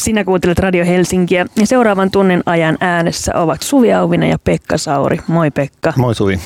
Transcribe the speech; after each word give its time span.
Sinä 0.00 0.24
kuuntelet 0.24 0.58
Radio 0.58 0.84
Helsinkiä 0.84 1.46
ja 1.56 1.66
seuraavan 1.66 2.10
tunnin 2.10 2.42
ajan 2.46 2.76
äänessä 2.80 3.32
ovat 3.34 3.62
Suvi 3.62 3.92
Auvinen 3.92 4.30
ja 4.30 4.38
Pekka 4.44 4.78
Sauri. 4.78 5.20
Moi 5.26 5.50
Pekka. 5.50 5.92
Moi 5.96 6.14
Suvi. 6.14 6.40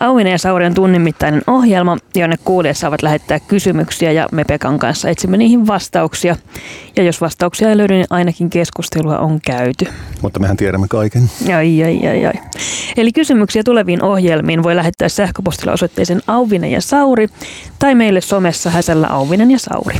Auvinen 0.00 0.30
ja 0.30 0.38
Sauri 0.38 0.66
on 0.66 0.74
tunnin 0.74 1.02
mittainen 1.02 1.42
ohjelma, 1.46 1.96
jonne 2.14 2.36
kuulijat 2.44 2.76
saavat 2.76 3.02
lähettää 3.02 3.40
kysymyksiä 3.40 4.12
ja 4.12 4.28
me 4.32 4.44
Pekan 4.44 4.78
kanssa 4.78 5.08
etsimme 5.08 5.36
niihin 5.36 5.66
vastauksia. 5.66 6.36
Ja 6.96 7.02
jos 7.02 7.20
vastauksia 7.20 7.68
ei 7.68 7.76
löydy, 7.76 7.94
niin 7.94 8.06
ainakin 8.10 8.50
keskustelua 8.50 9.18
on 9.18 9.40
käyty. 9.40 9.86
Mutta 10.22 10.40
mehän 10.40 10.56
tiedämme 10.56 10.86
kaiken. 10.88 11.30
Ai, 11.56 11.84
ai, 11.84 12.08
ai, 12.08 12.26
ai. 12.26 12.34
Eli 12.96 13.12
kysymyksiä 13.12 13.62
tuleviin 13.64 14.02
ohjelmiin 14.02 14.62
voi 14.62 14.76
lähettää 14.76 15.08
sähköpostilla 15.08 15.72
osoitteeseen 15.72 16.20
Auvinen 16.26 16.70
ja 16.70 16.80
Sauri 16.80 17.28
tai 17.78 17.94
meille 17.94 18.20
somessa 18.20 18.70
häsällä 18.70 19.06
Auvinen 19.06 19.50
ja 19.50 19.58
Sauri. 19.58 19.96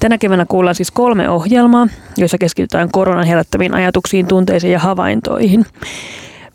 Tänä 0.00 0.18
keväänä 0.18 0.46
kuullaan 0.46 0.74
siis 0.74 0.90
kolme 0.90 1.28
ohjelmaa, 1.28 1.88
joissa 2.16 2.38
keskitytään 2.38 2.90
koronan 2.90 3.26
herättäviin 3.26 3.74
ajatuksiin, 3.74 4.26
tunteisiin 4.26 4.72
ja 4.72 4.78
havaintoihin. 4.78 5.66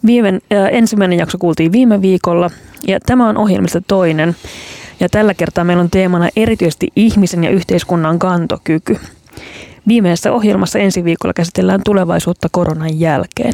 Viime, 0.06 0.30
äh, 0.30 0.68
ensimmäinen 0.72 1.20
jakso 1.20 1.38
kuultiin 1.38 1.72
viime 1.72 2.02
viikolla 2.02 2.50
ja 2.88 3.00
tämä 3.00 3.30
on 3.30 3.38
ohjelmista 3.38 3.82
toinen. 3.88 4.36
Ja 5.00 5.10
tällä 5.10 5.34
kertaa 5.34 5.64
meillä 5.64 5.82
on 5.82 5.90
teemana 5.90 6.30
erityisesti 6.36 6.88
ihmisen 6.96 7.44
ja 7.44 7.50
yhteiskunnan 7.50 8.20
kantokyky. 8.20 8.98
Viimeisessä 9.88 10.32
ohjelmassa 10.32 10.80
ensi 10.80 11.04
viikolla 11.04 11.34
käsitellään 11.34 11.82
tulevaisuutta 11.86 12.48
koronan 12.52 13.00
jälkeen. 13.00 13.54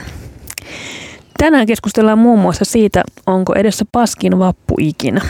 Tänään 1.38 1.68
keskustellaan 1.68 2.20
muun 2.20 2.40
muassa 2.40 2.66
siitä, 2.66 3.04
onko 3.28 3.54
edessä 3.56 3.86
paskin 3.92 4.40
vappu 4.40 4.76
ikinä. 4.80 5.22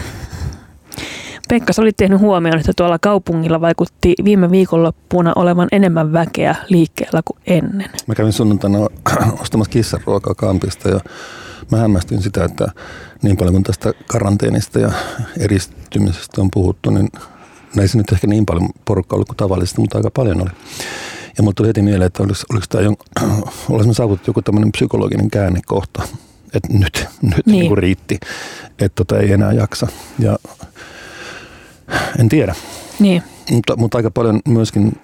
Pekka, 1.48 1.74
sä 1.74 1.82
olit 1.82 1.98
tehnyt 1.98 2.20
huomioon, 2.20 2.60
että 2.60 2.72
tuolla 2.76 3.00
kaupungilla 3.00 3.62
vaikutti 3.62 4.16
viime 4.24 4.52
viikonloppuna 4.52 5.34
olevan 5.36 5.68
enemmän 5.72 6.14
väkeä 6.14 6.56
liikkeellä 6.70 7.22
kuin 7.26 7.38
ennen. 7.48 7.90
Mä 8.08 8.16
kävin 8.16 8.34
sunnuntaina 8.34 8.80
ostamassa 9.42 9.72
kissaruokaa 9.72 10.36
kampista 10.36 10.90
ja 10.90 11.00
mä 11.72 11.78
hämmästyin 11.78 12.22
sitä, 12.22 12.44
että 12.44 12.68
niin 13.22 13.38
paljon 13.38 13.54
kuin 13.54 13.64
tästä 13.64 13.94
karanteenista 14.08 14.80
ja 14.80 14.92
eristymisestä 15.40 16.42
on 16.42 16.52
puhuttu, 16.52 16.90
niin 16.90 17.10
se 17.86 17.98
nyt 17.98 18.12
ehkä 18.12 18.28
niin 18.28 18.46
paljon 18.46 18.70
porukkaa 18.86 19.16
ollut 19.16 19.28
kuin 19.28 19.38
tavallisesti, 19.38 19.82
mutta 19.82 19.98
aika 19.98 20.12
paljon 20.12 20.42
oli. 20.42 20.50
Ja 21.38 21.44
mulle 21.44 21.54
tuli 21.54 21.68
heti 21.68 21.82
mieleen, 21.82 22.08
että 22.08 22.24
olis, 22.24 22.46
oliko 22.52 22.66
tämä 22.70 22.84
olisimme 23.70 23.94
saavutettu 23.94 24.30
joku 24.30 24.42
tämmöinen 24.42 24.72
psykologinen 24.72 25.32
käännekohta, 25.32 26.04
että 26.54 26.74
nyt, 26.74 27.08
nyt 27.22 27.46
niin. 27.46 27.60
Niin 27.60 27.78
riitti, 27.78 28.20
että 28.80 28.96
tota 28.96 29.20
ei 29.20 29.32
enää 29.32 29.52
jaksa. 29.52 29.88
Ja 30.20 30.40
en 32.20 32.30
tiedä. 32.30 32.56
Niin. 33.00 33.24
Mutta, 33.52 33.76
mutta 33.76 33.98
aika 33.98 34.12
paljon 34.12 34.40
myöskin 34.48 35.00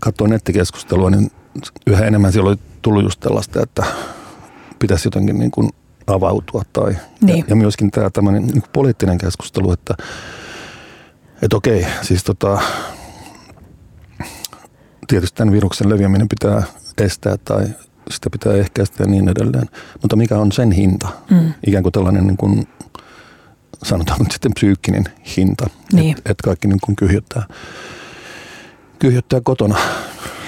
katsoin 0.00 0.30
nettikeskustelua, 0.30 1.10
niin 1.10 1.30
yhä 1.86 2.04
enemmän 2.04 2.32
siellä 2.32 2.48
oli 2.48 2.58
tullut 2.82 3.02
just 3.02 3.20
tällaista, 3.20 3.62
että 3.62 3.84
pitäisi 4.78 5.06
jotenkin 5.06 5.38
niin 5.38 5.50
kuin 5.50 5.70
avautua. 6.06 6.62
Tai, 6.72 6.96
Niin. 7.20 7.38
ja, 7.38 7.44
ja 7.48 7.56
myöskin 7.56 7.90
tämä 7.90 8.10
tämmöinen 8.10 8.42
niin 8.42 8.52
kuin 8.62 8.70
poliittinen 8.72 9.18
keskustelu, 9.18 9.72
että, 9.72 9.94
että 11.42 11.56
okei, 11.56 11.86
siis 12.02 12.24
tota, 12.24 12.60
tietysti 15.08 15.36
tämän 15.36 15.54
viruksen 15.54 15.88
leviäminen 15.88 16.28
pitää 16.28 16.62
estää 16.98 17.36
tai 17.44 17.66
sitä 18.10 18.30
pitää 18.30 18.52
ehkäistä 18.52 19.02
ja 19.02 19.06
niin 19.10 19.28
edelleen. 19.28 19.68
Mutta 20.02 20.16
mikä 20.16 20.38
on 20.38 20.52
sen 20.52 20.72
hinta? 20.72 21.08
Mm. 21.30 21.52
Ikään 21.66 21.82
kuin 21.82 21.92
tällainen 21.92 22.26
niin 22.26 22.36
kuin, 22.36 22.68
sanotaan 23.84 24.18
nyt 24.20 24.32
sitten 24.32 24.54
psyykkinen 24.54 25.04
hinta, 25.36 25.66
Niin. 25.92 26.18
että 26.18 26.30
et 26.32 26.42
kaikki 26.44 26.68
niin 26.68 26.80
kuin 26.84 26.96
kyhjöttää, 26.96 27.46
kyhjöttää 28.98 29.40
kotona 29.40 29.76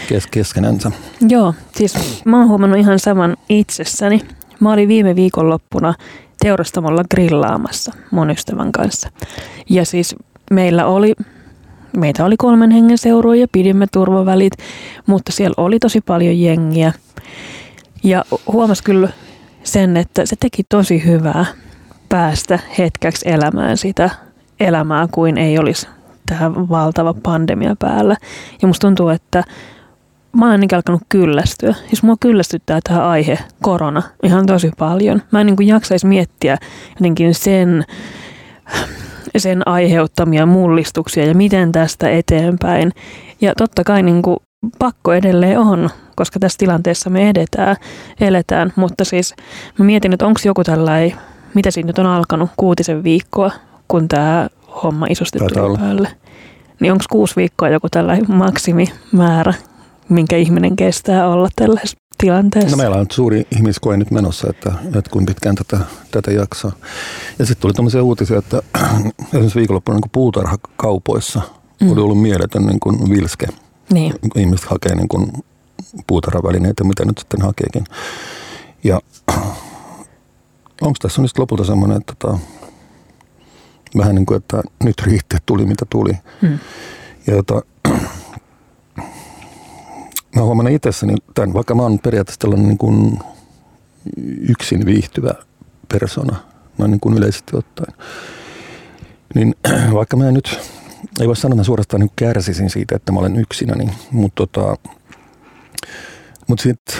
kes, 0.09 0.27
keskenänsä. 0.27 0.91
Joo, 1.29 1.55
siis 1.77 1.95
mä 2.25 2.39
oon 2.39 2.49
huomannut 2.49 2.79
ihan 2.79 2.99
saman 2.99 3.37
itsessäni. 3.49 4.21
Mä 4.61 4.73
olin 4.73 4.89
viime 4.89 5.17
viikonloppuna 5.17 5.95
teurastamolla 6.41 7.05
grillaamassa 7.11 7.93
mun 8.11 8.31
ystävän 8.31 8.73
kanssa. 8.73 9.11
Ja 9.69 9.85
siis 9.85 10.17
meillä 10.51 10.87
oli, 10.87 11.15
meitä 11.97 12.25
oli 12.25 12.37
kolmen 12.37 12.71
hengen 12.71 12.99
seurua 12.99 13.37
ja 13.37 13.47
pidimme 13.53 13.87
turvavälit, 13.93 14.53
mutta 15.07 15.33
siellä 15.33 15.55
oli 15.57 15.79
tosi 15.79 16.01
paljon 16.01 16.41
jengiä. 16.41 16.93
Ja 18.03 18.25
huomas 18.53 18.83
kyllä 18.83 19.09
sen, 19.65 19.97
että 19.97 20.27
se 20.27 20.37
teki 20.41 20.63
tosi 20.69 21.05
hyvää 21.05 21.47
päästä 22.11 22.59
hetkeksi 22.79 23.29
elämään 23.29 23.77
sitä 23.77 24.11
elämää 24.61 25.09
kuin 25.11 25.39
ei 25.39 25.59
olisi 25.59 25.89
tähän 26.27 26.69
valtava 26.69 27.15
pandemia 27.23 27.77
päällä. 27.79 28.17
Ja 28.63 28.69
musta 28.69 28.87
tuntuu, 28.87 29.09
että 29.09 29.45
mä 30.33 30.45
oon 30.45 30.53
ainakin 30.53 30.77
alkanut 30.77 31.03
kyllästyä. 31.09 31.75
Siis 31.89 32.03
mua 32.03 32.17
kyllästyttää 32.21 32.81
tämä 32.85 33.09
aihe, 33.09 33.39
korona, 33.63 34.03
ihan 34.23 34.47
tosi 34.47 34.71
paljon. 34.79 35.23
Mä 35.31 35.41
en 35.41 35.47
niin 35.47 35.69
jaksaisi 35.69 36.07
miettiä 36.07 36.59
jotenkin 36.95 37.35
sen, 37.35 37.85
sen 39.37 39.69
aiheuttamia 39.69 40.47
mullistuksia 40.47 41.27
ja 41.27 41.35
miten 41.35 41.73
tästä 41.73 42.11
eteenpäin. 42.11 42.93
Ja 43.41 43.55
totta 43.57 43.85
kai 43.85 44.03
niin 44.03 44.23
kuin 44.23 44.37
pakko 44.79 45.13
edelleen 45.13 45.59
on, 45.59 45.91
koska 46.17 46.39
tässä 46.41 46.59
tilanteessa 46.59 47.11
me 47.11 47.31
edetään, 47.31 47.77
eletään. 48.21 48.73
Mutta 48.77 49.05
siis 49.05 49.35
mä 49.79 49.85
mietin, 49.85 50.13
että 50.13 50.27
onko 50.27 50.41
joku 50.45 50.65
tällainen, 50.65 51.17
mitä 51.55 51.71
siinä 51.71 51.87
nyt 51.87 51.99
on 51.99 52.07
alkanut, 52.07 52.51
kuutisen 52.57 53.05
viikkoa, 53.05 53.51
kun 53.89 54.09
tämä 54.09 54.49
homma 54.83 55.07
isosti 55.11 55.39
Taitaa 55.39 55.67
tuli 55.67 55.79
päälle. 55.79 56.09
Niin 56.81 56.93
onko 56.93 57.05
kuusi 57.11 57.37
viikkoa 57.37 57.69
joku 57.69 57.89
tällainen 57.91 58.37
maksimimäärä, 58.37 59.55
minkä 60.09 60.37
ihminen 60.37 60.77
kestää 60.77 61.29
olla 61.29 61.49
tällaisessa 61.57 61.97
tilanteessa? 62.19 62.71
No 62.71 62.77
meillä 62.77 62.97
on 62.97 63.01
nyt 63.01 63.11
suuri 63.11 63.47
ihmiskoe 63.57 63.97
nyt 63.97 64.11
menossa, 64.11 64.51
että, 64.51 64.73
että 64.85 65.11
kuinka 65.11 65.31
pitkään 65.31 65.55
tätä, 65.55 65.79
tätä 66.11 66.31
jaksaa. 66.31 66.73
Ja 67.39 67.47
sitten 67.47 67.63
tuli 67.63 67.73
tämmöisiä 67.73 68.03
uutisia, 68.03 68.39
että 68.39 68.63
esimerkiksi 69.29 69.59
viikonloppuna 69.59 69.99
niin 69.99 70.11
puutarhakaupoissa 70.13 71.41
mm. 71.81 71.93
oli 71.93 72.01
ollut 72.01 72.23
mieletön 72.23 72.67
niin 72.67 72.81
kuin 72.81 73.11
vilske. 73.11 73.47
Niin, 73.93 74.15
kun 74.21 74.43
ihmiset 74.43 74.67
hakee 74.67 74.95
niin 74.95 75.09
kuin 75.09 75.33
puutarhavälineitä, 76.07 76.85
mitä 76.85 77.05
nyt 77.05 77.19
sitten 77.19 77.43
hakeekin. 77.43 77.85
Ja 78.85 79.01
onko 80.81 80.97
tässä 81.03 81.23
nyt 81.23 81.39
lopulta 81.39 81.65
semmoinen, 81.65 81.97
että 81.97 82.15
tota, 82.19 82.39
vähän 83.97 84.15
niin 84.15 84.27
kuin, 84.27 84.37
että 84.37 84.63
nyt 84.85 85.03
riitti, 85.03 85.37
tuli 85.47 85.67
mitä 85.67 85.87
tuli. 85.91 86.13
Mm. 86.43 86.59
Ja 87.27 87.43
tota, 87.43 87.63
mä 90.37 90.43
huomaan 90.43 90.69
itsessäni 90.69 91.15
tämän, 91.35 91.55
vaikka 91.55 91.75
mä 91.75 91.83
oon 91.83 91.99
periaatteessa 91.99 92.41
tällainen 92.41 92.69
niin 92.69 92.79
kuin 92.79 93.19
yksin 94.49 94.87
viihtyvä 94.87 95.35
persona, 95.89 96.37
noin 96.79 96.91
niin 96.91 97.01
kuin 97.01 97.19
yleisesti 97.19 97.57
ottaen. 97.57 97.95
Niin 99.35 99.55
vaikka 99.95 100.17
mä 100.17 100.33
nyt, 100.33 100.61
ei 101.21 101.27
voi 101.27 101.37
sanoa, 101.37 101.55
että 101.55 101.61
mä 101.61 101.65
suorastaan 101.65 102.01
niin 102.01 102.13
kärsisin 102.17 102.71
siitä, 102.71 102.97
että 102.97 103.13
mä 103.13 103.21
olen 103.21 103.37
yksinä, 103.37 103.75
niin, 103.75 103.93
mutta 104.11 104.47
tota, 104.47 104.91
mutta 106.47 106.63
siitä, 106.63 106.93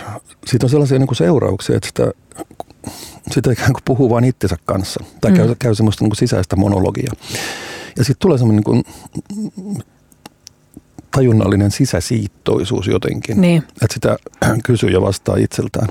siitä 0.47 0.67
on 0.67 0.71
sellaisia 0.71 0.99
niin 0.99 1.07
kuin 1.07 1.17
seurauksia, 1.17 1.77
että 1.77 1.87
sitä, 1.87 2.13
sitä 3.33 3.53
ikään 3.53 3.73
kuin 3.73 3.83
puhuu 3.85 4.11
vain 4.11 4.25
itsensä 4.25 4.57
kanssa. 4.65 5.05
Tai 5.21 5.31
Mm. 5.31 5.37
käy, 5.37 5.55
käy 5.59 5.75
semmoista 5.75 6.05
niin 6.05 6.11
kuin 6.11 6.17
sisäistä 6.17 6.57
monologia. 6.57 7.13
Ja 7.97 8.05
sitten 8.05 8.21
tulee 8.21 8.39
semmoinen 8.39 8.57
niin 8.67 8.85
kuin 8.85 8.85
tajunnallinen 11.11 11.71
sisäsiittoisuus 11.71 12.87
jotenkin. 12.87 13.41
niin, 13.41 13.63
Että 13.83 13.95
sitä 13.95 14.17
kysyy 14.67 14.91
ja 14.91 15.01
vastaa 15.01 15.37
itseltään. 15.37 15.89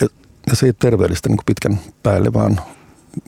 Ja, 0.00 0.08
ja 0.46 0.56
se 0.56 0.66
ei 0.66 0.70
ole 0.70 0.74
terveellistä 0.78 1.28
niin 1.28 1.36
kuin 1.36 1.46
pitkän 1.46 1.80
päälle, 2.02 2.32
vaan 2.32 2.60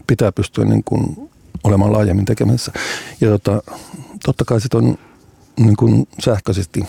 pitää 0.07 0.33
pystyä 0.33 0.65
niin 0.65 0.85
kuin 0.85 1.31
olemaan 1.65 1.93
laajemmin 1.93 2.25
tekemässä. 2.25 2.73
Ja 3.21 3.29
tota, 3.31 3.63
totta 4.25 4.45
kai 4.45 4.61
sit 4.61 4.75
on 4.75 4.99
niin 5.61 5.77
kuin 5.77 6.09
sähköisesti 6.25 6.85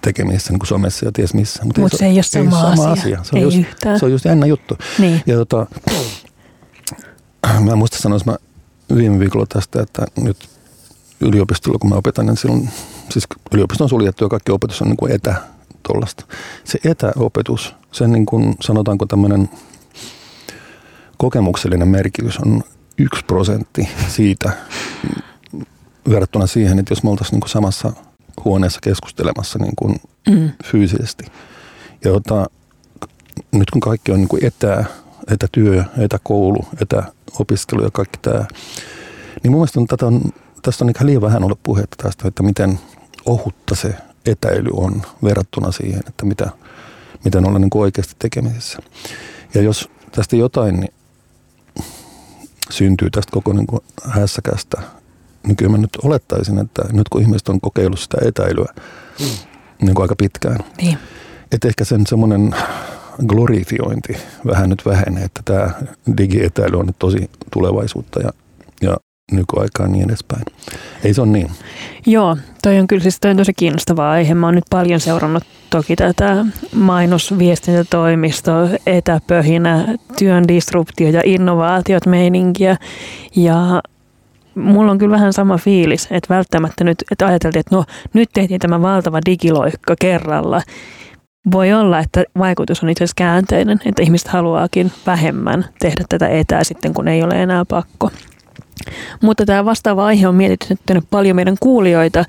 tekemisissä 0.00 0.52
niin 0.52 0.58
kuin 0.58 0.68
somessa 0.68 1.06
ja 1.06 1.12
ties 1.12 1.34
missä. 1.34 1.64
Mutta 1.64 1.80
mutta 1.80 1.96
se 1.96 2.06
ei 2.06 2.14
ole 2.14 2.50
sama, 2.50 2.90
asia. 2.90 3.24
Se 3.24 3.30
on, 3.32 3.38
ei 3.38 3.42
just, 3.42 3.56
yhtään. 3.56 3.98
se 3.98 4.04
on 4.04 4.10
just 4.10 4.24
jännä 4.24 4.46
juttu. 4.46 4.78
Niin, 4.98 5.22
Ja 5.26 5.36
tota, 5.36 5.66
mä 7.60 7.76
muista 7.76 7.98
sanoa, 7.98 8.18
mä 8.26 8.36
viime 8.96 9.18
viikolla 9.18 9.46
tästä, 9.48 9.82
että 9.82 10.06
nyt 10.20 10.36
yliopistolla, 11.20 11.78
kun 11.78 11.90
mä 11.90 11.96
opetan, 11.96 12.26
niin 12.26 12.36
silloin, 12.36 12.70
siis 13.10 13.26
yliopisto 13.52 13.84
on 13.84 13.90
suljettu 13.90 14.24
ja 14.24 14.28
kaikki 14.28 14.52
opetus 14.52 14.82
on 14.82 14.88
niin 14.88 14.96
kuin 14.96 15.12
etä 15.12 15.34
tollasta. 15.82 16.24
Se 16.64 16.78
etäopetus, 16.84 17.74
sen 17.92 18.12
niin 18.12 18.26
kuin 18.26 18.54
sanotaanko 18.60 19.06
tämmöinen 19.06 19.50
kokemuksellinen 21.16 21.88
merkitys 21.88 22.38
on 22.38 22.62
yksi 22.98 23.24
prosentti 23.24 23.88
siitä 24.08 24.52
verrattuna 26.10 26.46
siihen, 26.46 26.78
että 26.78 26.92
jos 26.92 27.02
me 27.02 27.10
oltaisiin 27.10 27.32
niin 27.32 27.40
kuin 27.40 27.50
samassa 27.50 27.92
huoneessa 28.44 28.80
keskustelemassa 28.82 29.58
niin 29.58 29.76
kuin 29.76 30.00
mm, 30.28 30.50
fyysisesti. 30.64 31.24
Ja 32.04 32.10
tota, 32.10 32.46
nyt 33.52 33.70
kun 33.70 33.80
kaikki 33.80 34.12
on 34.12 34.18
niin 34.18 34.28
kuin 34.28 34.44
etä, 34.44 34.84
etätyö, 35.30 35.84
etäkoulu, 35.98 36.64
etäopiskelu 36.80 37.82
ja 37.82 37.90
kaikki 37.92 38.18
tämä, 38.22 38.44
niin 39.42 39.50
mun 39.50 39.60
mielestä 39.60 39.80
on, 39.80 39.86
tätä 39.86 40.06
on, 40.06 40.22
tästä 40.62 40.84
on 40.84 40.92
ihan 40.96 41.06
liian 41.06 41.22
vähän 41.22 41.44
ollut 41.44 41.62
puhetta 41.62 41.96
tästä, 42.02 42.28
että 42.28 42.42
miten, 42.42 42.80
ohutta 43.26 43.74
se 43.74 43.94
etäily 44.26 44.70
on 44.72 45.02
verrattuna 45.24 45.72
siihen, 45.72 46.02
että 46.08 46.24
mitä, 46.24 46.50
miten 47.24 47.46
ollaan 47.46 47.60
niin 47.60 47.70
kuin 47.70 47.82
oikeasti 47.82 48.14
tekemisessä. 48.18 48.78
Ja 49.54 49.62
jos 49.62 49.90
tästä 50.12 50.36
jotain 50.36 50.80
niin 50.80 50.94
syntyy 52.70 53.10
tästä 53.10 53.32
koko 53.32 53.52
niin 53.52 53.66
kuin 53.66 53.80
hässäkästä, 54.04 54.82
niin 55.46 55.56
kyllä 55.56 55.70
mä 55.70 55.78
nyt 55.78 55.96
olettaisin, 56.04 56.58
että 56.58 56.82
nyt 56.92 57.08
kun 57.08 57.20
ihmiset 57.22 57.48
on 57.48 57.60
kokeillut 57.60 58.00
sitä 58.00 58.18
etäilyä 58.24 58.74
mm. 59.20 59.26
niin 59.82 59.94
kuin 59.94 60.04
aika 60.04 60.16
pitkään, 60.16 60.58
niin. 60.82 60.98
että 61.52 61.68
ehkä 61.68 61.84
sen 61.84 62.06
semmoinen 62.06 62.54
glorifiointi 63.26 64.16
vähän 64.46 64.70
nyt 64.70 64.86
vähenee, 64.86 65.24
että 65.24 65.40
tämä 65.44 65.70
digietäily 66.16 66.78
on 66.78 66.86
nyt 66.86 66.98
tosi 66.98 67.30
tulevaisuutta 67.52 68.20
ja, 68.20 68.30
ja 68.82 68.96
nykyaikaa 69.32 69.88
niin 69.88 70.04
edespäin. 70.04 70.42
Ei 71.04 71.14
se 71.14 71.20
ole 71.20 71.30
niin. 71.30 71.50
Joo, 72.06 72.36
toi 72.62 72.78
on 72.78 72.86
kyllä 72.86 73.02
siis 73.02 73.20
toi 73.20 73.30
on 73.30 73.36
tosi 73.36 73.54
kiinnostava 73.54 74.10
aihe. 74.10 74.34
Mä 74.34 74.46
oon 74.46 74.54
nyt 74.54 74.64
paljon 74.70 75.00
seurannut 75.00 75.44
toki 75.70 75.96
tätä 75.96 76.46
mainosviestintätoimisto, 76.74 78.52
etäpöhinä, 78.86 79.94
työn 80.18 80.48
disruptio 80.48 81.08
ja 81.08 81.22
innovaatiot 81.24 82.06
meininkiä. 82.06 82.76
Ja 83.36 83.82
mulla 84.54 84.92
on 84.92 84.98
kyllä 84.98 85.14
vähän 85.14 85.32
sama 85.32 85.58
fiilis, 85.58 86.08
että 86.10 86.34
välttämättä 86.34 86.84
nyt, 86.84 87.04
että 87.10 87.26
ajateltiin, 87.26 87.60
että 87.60 87.76
no 87.76 87.84
nyt 88.14 88.28
tehtiin 88.32 88.60
tämä 88.60 88.82
valtava 88.82 89.20
digiloikka 89.26 89.94
kerralla. 90.00 90.62
Voi 91.52 91.72
olla, 91.72 91.98
että 91.98 92.24
vaikutus 92.38 92.82
on 92.82 92.88
itse 92.88 93.04
asiassa 93.04 93.14
käänteinen, 93.16 93.80
että 93.84 94.02
ihmiset 94.02 94.28
haluaakin 94.28 94.92
vähemmän 95.06 95.64
tehdä 95.78 96.04
tätä 96.08 96.28
etää 96.28 96.64
sitten, 96.64 96.94
kun 96.94 97.08
ei 97.08 97.22
ole 97.22 97.42
enää 97.42 97.64
pakko. 97.64 98.10
Mutta 99.22 99.46
tämä 99.46 99.64
vastaava 99.64 100.06
aihe 100.06 100.28
on 100.28 100.34
mietitynyt 100.34 101.04
paljon 101.10 101.36
meidän 101.36 101.56
kuulijoita 101.60 102.24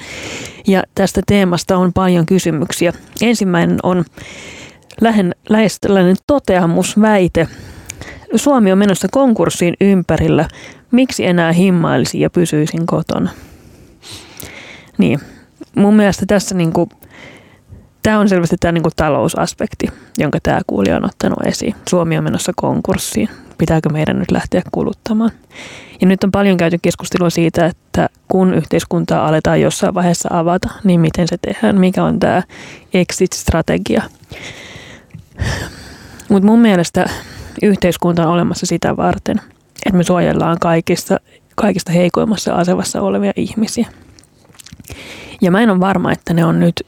ja 0.68 0.84
tästä 0.96 1.22
teemasta 1.28 1.78
on 1.78 1.94
paljon 1.94 2.26
kysymyksiä. 2.26 2.94
Ensimmäinen 3.22 3.78
on 3.84 4.06
lähen, 5.02 5.36
lähes 5.50 5.78
tällainen 5.80 6.16
toteamusväite. 6.28 7.48
Suomi 8.36 8.72
on 8.72 8.78
menossa 8.78 9.08
konkurssiin 9.12 9.74
ympärillä. 9.82 10.48
Miksi 10.92 11.26
enää 11.26 11.52
himmailisin 11.52 12.22
ja 12.22 12.30
pysyisin 12.30 12.86
kotona? 12.86 13.30
Niin, 14.98 15.20
mun 15.76 15.96
mielestä 15.96 16.26
tässä 16.26 16.56
niinku, 16.56 16.90
tämä 18.04 18.20
on 18.20 18.30
selvästi 18.30 18.56
tämä 18.60 18.72
niinku 18.72 18.90
talousaspekti, 18.96 19.88
jonka 20.18 20.40
tämä 20.44 20.62
kuulija 20.68 20.96
on 20.96 21.06
ottanut 21.06 21.46
esiin. 21.46 21.76
Suomi 21.90 22.18
on 22.18 22.24
menossa 22.24 22.52
konkurssiin. 22.56 23.30
Pitääkö 23.58 23.90
meidän 23.90 24.20
nyt 24.20 24.32
lähteä 24.32 24.62
kuluttamaan? 24.72 25.32
Ja 26.02 26.08
nyt 26.08 26.24
on 26.24 26.32
paljon 26.32 26.58
käyty 26.58 26.78
keskustelua 26.82 27.30
siitä, 27.30 27.66
että 27.66 28.10
kun 28.28 28.54
yhteiskuntaa 28.54 29.28
aletaan 29.28 29.62
jossain 29.62 29.94
vaiheessa 29.94 30.30
avata, 30.32 30.70
niin 30.84 31.00
miten 31.00 31.28
se 31.28 31.38
tehdään, 31.38 31.80
mikä 31.80 32.04
on 32.04 32.20
tämä 32.20 32.44
exit-strategia. 32.94 34.04
Mutta 36.30 36.46
mun 36.48 36.60
mielestä 36.60 37.10
yhteiskunta 37.64 38.28
on 38.28 38.34
olemassa 38.34 38.66
sitä 38.66 38.98
varten, 38.98 39.42
että 39.86 39.98
me 39.98 40.04
suojellaan 40.04 40.58
kaikista, 40.60 41.18
kaikista 41.56 41.92
heikoimmassa 41.92 42.54
asemassa 42.56 43.02
olevia 43.02 43.34
ihmisiä. 43.36 43.88
Ja 45.42 45.52
mä 45.52 45.62
en 45.62 45.70
ole 45.70 45.80
varma, 45.80 46.12
että 46.12 46.34
ne 46.34 46.46
on 46.46 46.60
nyt 46.60 46.84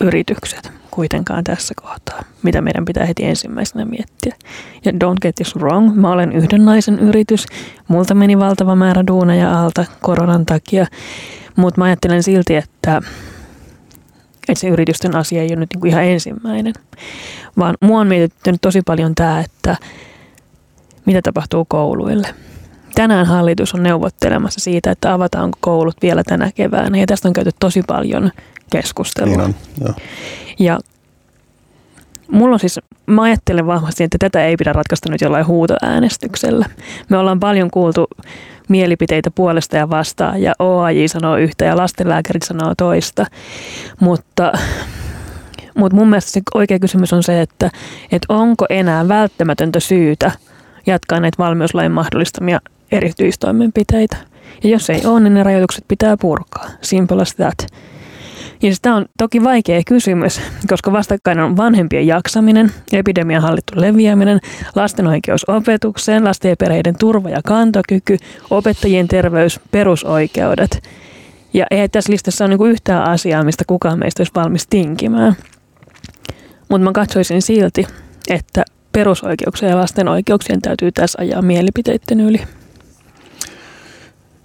yritykset 0.00 0.72
kuitenkaan 0.90 1.44
tässä 1.44 1.74
kohtaa, 1.82 2.22
mitä 2.42 2.60
meidän 2.60 2.84
pitää 2.84 3.06
heti 3.06 3.24
ensimmäisenä 3.24 3.84
miettiä. 3.84 4.34
Ja 4.84 4.92
don't 4.92 5.18
get 5.22 5.34
this 5.34 5.56
wrong, 5.56 5.94
mä 5.94 6.12
olen 6.12 6.32
yhden 6.32 6.64
naisen 6.64 6.98
yritys, 6.98 7.46
multa 7.88 8.14
meni 8.14 8.38
valtava 8.38 8.76
määrä 8.76 9.06
duuneja 9.06 9.62
alta 9.62 9.84
koronan 10.02 10.46
takia, 10.46 10.86
mutta 11.56 11.80
mä 11.80 11.84
ajattelen 11.84 12.22
silti, 12.22 12.56
että, 12.56 13.02
että 14.48 14.60
se 14.60 14.68
yritysten 14.68 15.16
asia 15.16 15.42
ei 15.42 15.48
ole 15.48 15.56
nyt 15.56 15.70
niinku 15.74 15.86
ihan 15.86 16.04
ensimmäinen, 16.04 16.74
vaan 17.58 17.74
mua 17.80 18.00
on 18.00 18.06
mietitty 18.06 18.54
tosi 18.60 18.82
paljon 18.82 19.14
tämä, 19.14 19.40
että 19.40 19.76
mitä 21.06 21.22
tapahtuu 21.22 21.64
kouluille. 21.64 22.28
Tänään 22.94 23.26
hallitus 23.26 23.74
on 23.74 23.82
neuvottelemassa 23.82 24.60
siitä, 24.60 24.90
että 24.90 25.14
avataanko 25.14 25.58
koulut 25.60 25.96
vielä 26.02 26.22
tänä 26.24 26.50
keväänä 26.54 26.98
ja 26.98 27.06
tästä 27.06 27.28
on 27.28 27.32
käyty 27.32 27.50
tosi 27.60 27.82
paljon 27.86 28.30
keskustelua. 28.70 29.36
Niin 29.36 29.40
on, 29.40 29.54
joo. 29.80 29.94
Ja 30.58 30.78
mulla 32.30 32.54
on 32.54 32.60
siis, 32.60 32.80
mä 33.06 33.22
ajattelen 33.22 33.66
vahvasti, 33.66 34.04
että 34.04 34.18
tätä 34.20 34.46
ei 34.46 34.56
pidä 34.56 34.72
ratkaista 34.72 35.10
nyt 35.10 35.20
jollain 35.20 35.46
huutoäänestyksellä. 35.46 36.66
Me 37.08 37.18
ollaan 37.18 37.40
paljon 37.40 37.70
kuultu 37.70 38.06
mielipiteitä 38.68 39.30
puolesta 39.30 39.76
ja 39.76 39.90
vastaan 39.90 40.42
ja 40.42 40.52
OAJ 40.58 41.06
sanoo 41.06 41.36
yhtä 41.36 41.64
ja 41.64 41.76
lastenlääkärit 41.76 42.42
sanoo 42.42 42.74
toista, 42.78 43.26
mutta 44.00 44.52
mutta 45.78 45.96
mun 45.96 46.08
mielestä 46.08 46.30
se 46.30 46.40
oikea 46.54 46.78
kysymys 46.78 47.12
on 47.12 47.22
se, 47.22 47.40
että, 47.40 47.70
että 48.12 48.26
onko 48.28 48.66
enää 48.70 49.08
välttämätöntä 49.08 49.80
syytä 49.80 50.32
jatkaa 50.86 51.20
näitä 51.20 51.38
valmiuslain 51.38 51.92
mahdollistamia 51.92 52.60
erityistoimenpiteitä. 52.92 54.16
Ja 54.64 54.70
jos 54.70 54.90
ei 54.90 55.06
ole, 55.06 55.20
niin 55.20 55.34
ne 55.34 55.42
rajoitukset 55.42 55.84
pitää 55.88 56.16
purkaa. 56.16 56.66
Simple 56.82 57.22
as 57.22 57.34
that. 57.34 57.66
Ja 58.64 58.70
tämä 58.82 58.96
on 58.96 59.06
toki 59.18 59.44
vaikea 59.44 59.82
kysymys, 59.86 60.40
koska 60.68 60.92
vastakkain 60.92 61.40
on 61.40 61.56
vanhempien 61.56 62.06
jaksaminen, 62.06 62.72
epidemian 62.92 63.42
hallittu 63.42 63.80
leviäminen, 63.80 64.40
lasten 64.74 65.06
oikeus 65.06 65.44
opetukseen, 65.48 66.24
lasten 66.24 66.48
ja 66.48 66.56
perheiden 66.56 66.98
turva 66.98 67.28
ja 67.28 67.40
kantokyky, 67.44 68.16
opettajien 68.50 69.08
terveys, 69.08 69.60
perusoikeudet. 69.70 70.82
Ja 71.54 71.66
ei 71.70 71.88
tässä 71.88 72.12
listassa 72.12 72.44
ole 72.44 72.48
niinku 72.48 72.64
yhtään 72.64 73.10
asiaa, 73.10 73.44
mistä 73.44 73.64
kukaan 73.66 73.98
meistä 73.98 74.20
olisi 74.20 74.32
valmis 74.34 74.66
tinkimään. 74.66 75.36
Mutta 76.68 76.84
mä 76.84 76.92
katsoisin 76.92 77.42
silti, 77.42 77.86
että 78.28 78.64
perusoikeuksien 78.92 79.70
ja 79.70 79.76
lasten 79.76 80.08
oikeuksien 80.08 80.62
täytyy 80.62 80.92
tässä 80.92 81.18
ajaa 81.20 81.42
mielipiteiden 81.42 82.20
yli. 82.20 82.40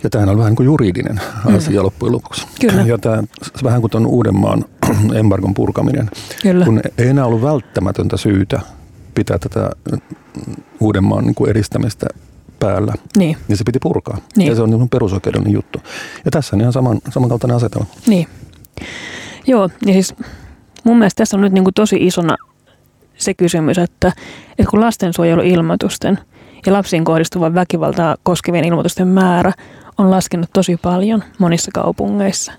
Ja 0.04 0.10
tämähän 0.10 0.30
on 0.30 0.38
vähän 0.38 0.50
niin 0.50 0.56
kuin 0.56 0.66
juridinen 0.66 1.22
mm. 1.46 1.56
asia 1.56 1.80
mm. 1.80 1.86
loppujen 1.86 2.14
lopuksi. 2.14 2.48
Kyllä. 2.62 2.82
Ja 2.82 2.98
tämä 2.98 3.24
vähän 3.64 3.82
kuin 3.82 3.92
tuon 3.92 4.08
Uudenmaan 4.08 4.66
embargon 5.20 5.54
purkaminen. 5.54 6.10
Kyllä. 6.42 6.66
Kun 6.66 6.82
ei 6.98 7.08
enää 7.08 7.26
ollut 7.26 7.42
välttämätöntä 7.42 8.18
syytä 8.18 8.60
pitää 9.16 9.38
tätä 9.38 9.70
Uudenmaan 10.80 11.24
niin 11.24 11.36
kuin 11.36 11.50
eristämistä 11.50 12.08
päällä, 12.60 12.94
niin. 13.18 13.38
niin 13.48 13.58
se 13.58 13.64
piti 13.64 13.80
purkaa. 13.82 14.18
Niin. 14.36 14.48
Ja 14.48 14.56
se 14.56 14.62
on 14.62 14.70
niin 14.70 14.90
perusoikeudellinen 14.90 15.54
juttu. 15.54 15.80
Ja 16.26 16.32
tässä 16.32 16.56
on 16.56 16.62
ihan 16.62 16.74
saman, 16.74 17.00
samankaltainen 17.10 17.58
asetelma. 17.58 17.86
Niin. 18.08 18.28
Joo, 19.48 19.70
ja 19.86 19.94
siis 19.94 20.16
mun 20.84 20.98
mielestä 20.98 21.18
tässä 21.18 21.38
on 21.38 21.42
nyt 21.42 21.54
niin 21.54 21.64
kuin 21.64 21.74
tosi 21.74 21.96
isona 22.00 22.36
se 23.18 23.34
kysymys, 23.34 23.78
että, 23.78 24.12
että 24.50 24.70
kun 24.70 24.82
lastensuojeluilmoitusten 24.82 26.20
ja 26.66 26.74
lapsiin 26.74 27.06
kohdistuvan 27.06 27.54
väkivaltaa 27.54 28.18
koskevien 28.24 28.66
ilmoitusten 28.66 29.08
määrä 29.08 29.54
on 30.00 30.12
laskenut 30.12 30.50
tosi 30.54 30.78
paljon 30.78 31.24
monissa 31.40 31.72
kaupungeissa. 31.74 32.52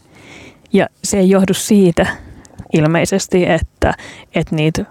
Ja 0.73 0.87
se 1.05 1.19
ei 1.19 1.31
johdu 1.31 1.55
siitä 1.55 2.07
ilmeisesti, 2.73 3.47
että, 3.47 3.95
että 4.35 4.57
niitä 4.57 4.85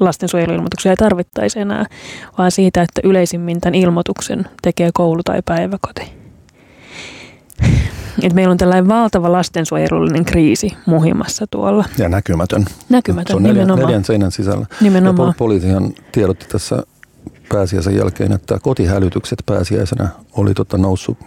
lastensuojeluilmoituksia 0.00 0.92
ei 0.92 0.96
tarvittaisi 0.96 1.60
enää, 1.60 1.86
vaan 2.38 2.50
siitä, 2.50 2.82
että 2.82 3.00
yleisimmin 3.04 3.60
tämän 3.60 3.74
ilmoituksen 3.74 4.44
tekee 4.62 4.90
koulu 4.94 5.22
tai 5.22 5.42
päiväkoti. 5.44 6.02
Et 8.22 8.32
meillä 8.32 8.52
on 8.52 8.58
tällainen 8.58 8.88
valtava 8.88 9.32
lastensuojelullinen 9.32 10.24
kriisi 10.24 10.76
muhimassa 10.86 11.46
tuolla. 11.50 11.84
Ja 11.98 12.08
näkymätön. 12.08 12.64
Näkymätön, 12.88 13.32
Se 13.32 13.36
on 13.36 13.42
neljän, 13.42 13.68
neljän 13.68 14.04
seinän 14.04 14.32
sisällä. 14.32 14.66
Nimenomaan. 14.80 15.28
Ja 15.28 15.34
poliisihan 15.38 15.94
tiedotti 16.12 16.46
tässä 16.48 16.82
pääsiäisen 17.48 17.96
jälkeen, 17.96 18.32
että 18.32 18.58
kotihälytykset 18.62 19.42
pääsiäisenä 19.46 20.08
oli 20.32 20.54
tota 20.54 20.78
noussut 20.78 21.18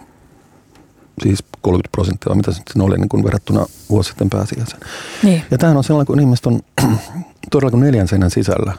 siis 1.22 1.44
30 1.60 1.88
prosenttia, 1.92 2.34
mitä 2.34 2.52
se 2.52 2.62
oli 2.80 2.96
niin 2.96 3.08
kuin 3.08 3.24
verrattuna 3.24 3.66
vuosi 3.90 4.08
sitten 4.08 4.30
pääsiäisen. 4.30 4.80
Niin. 5.22 5.42
Ja 5.50 5.58
tämähän 5.58 5.76
on 5.76 5.84
sellainen, 5.84 6.06
kun 6.06 6.20
ihmiset 6.20 6.46
on 6.46 6.60
todella 7.50 7.70
kuin 7.70 7.80
neljän 7.80 8.08
seinän 8.08 8.30
sisällä, 8.30 8.72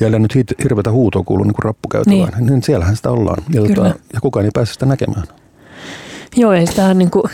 ja 0.00 0.18
nyt 0.18 0.34
hirveätä 0.64 0.90
huutoa 0.90 1.22
kuuluu 1.22 1.44
niin 1.44 1.54
kuin 1.54 1.64
rappukäytävään, 1.64 2.32
niin. 2.36 2.46
niin 2.46 2.62
siellähän 2.62 2.96
sitä 2.96 3.10
ollaan. 3.10 3.42
Ja, 3.52 3.62
tota, 3.62 3.94
ja 4.12 4.20
kukaan 4.20 4.44
ei 4.44 4.50
pääse 4.54 4.72
sitä 4.72 4.86
näkemään. 4.86 5.24
Joo, 6.36 6.52
ja 6.52 6.66
sitä 6.66 6.94
niin 6.94 7.10
kuin, 7.10 7.24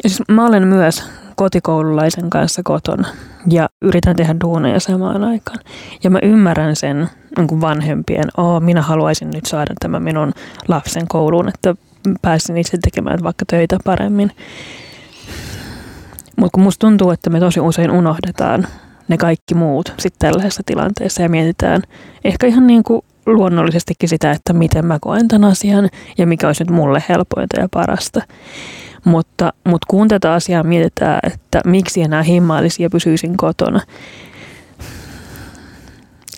siis 0.00 0.22
mä 0.28 0.46
olen 0.46 0.66
myös 0.66 1.02
kotikoululaisen 1.36 2.30
kanssa 2.30 2.62
kotona 2.64 3.08
ja 3.50 3.68
yritän 3.82 4.16
tehdä 4.16 4.36
duuneja 4.44 4.80
samaan 4.80 5.24
aikaan. 5.24 5.58
Ja 6.04 6.10
mä 6.10 6.18
ymmärrän 6.22 6.76
sen 6.76 7.08
niin 7.36 7.46
kuin 7.46 7.60
vanhempien, 7.60 8.24
oh, 8.36 8.60
minä 8.60 8.82
haluaisin 8.82 9.30
nyt 9.30 9.46
saada 9.46 9.74
tämän 9.80 10.02
minun 10.02 10.32
lapsen 10.68 11.08
kouluun, 11.08 11.48
että 11.48 11.74
pääsin 12.22 12.56
itse 12.56 12.78
tekemään 12.84 13.18
vaikka 13.22 13.44
töitä 13.46 13.78
paremmin. 13.84 14.30
Mutta 16.36 16.54
kun 16.54 16.62
musta 16.62 16.86
tuntuu, 16.86 17.10
että 17.10 17.30
me 17.30 17.40
tosi 17.40 17.60
usein 17.60 17.90
unohdetaan 17.90 18.66
ne 19.08 19.16
kaikki 19.16 19.54
muut 19.54 19.94
sitten 19.98 20.18
tällaisessa 20.18 20.62
tilanteessa 20.66 21.22
ja 21.22 21.28
mietitään 21.28 21.82
ehkä 22.24 22.46
ihan 22.46 22.66
niin 22.66 22.82
kuin 22.82 23.02
luonnollisestikin 23.26 24.08
sitä, 24.08 24.30
että 24.30 24.52
miten 24.52 24.86
mä 24.86 24.98
koen 25.00 25.28
tämän 25.28 25.50
asian 25.50 25.88
ja 26.18 26.26
mikä 26.26 26.46
olisi 26.46 26.64
nyt 26.64 26.70
mulle 26.70 27.04
helpointa 27.08 27.60
ja 27.60 27.68
parasta. 27.70 28.20
Mutta, 29.04 29.52
mutta 29.64 29.86
kun 29.88 30.08
tätä 30.08 30.32
asiaa 30.32 30.62
mietitään, 30.62 31.20
että 31.22 31.60
miksi 31.66 32.02
enää 32.02 32.22
himmailisi 32.22 32.82
ja 32.82 32.90
pysyisin 32.90 33.36
kotona, 33.36 33.80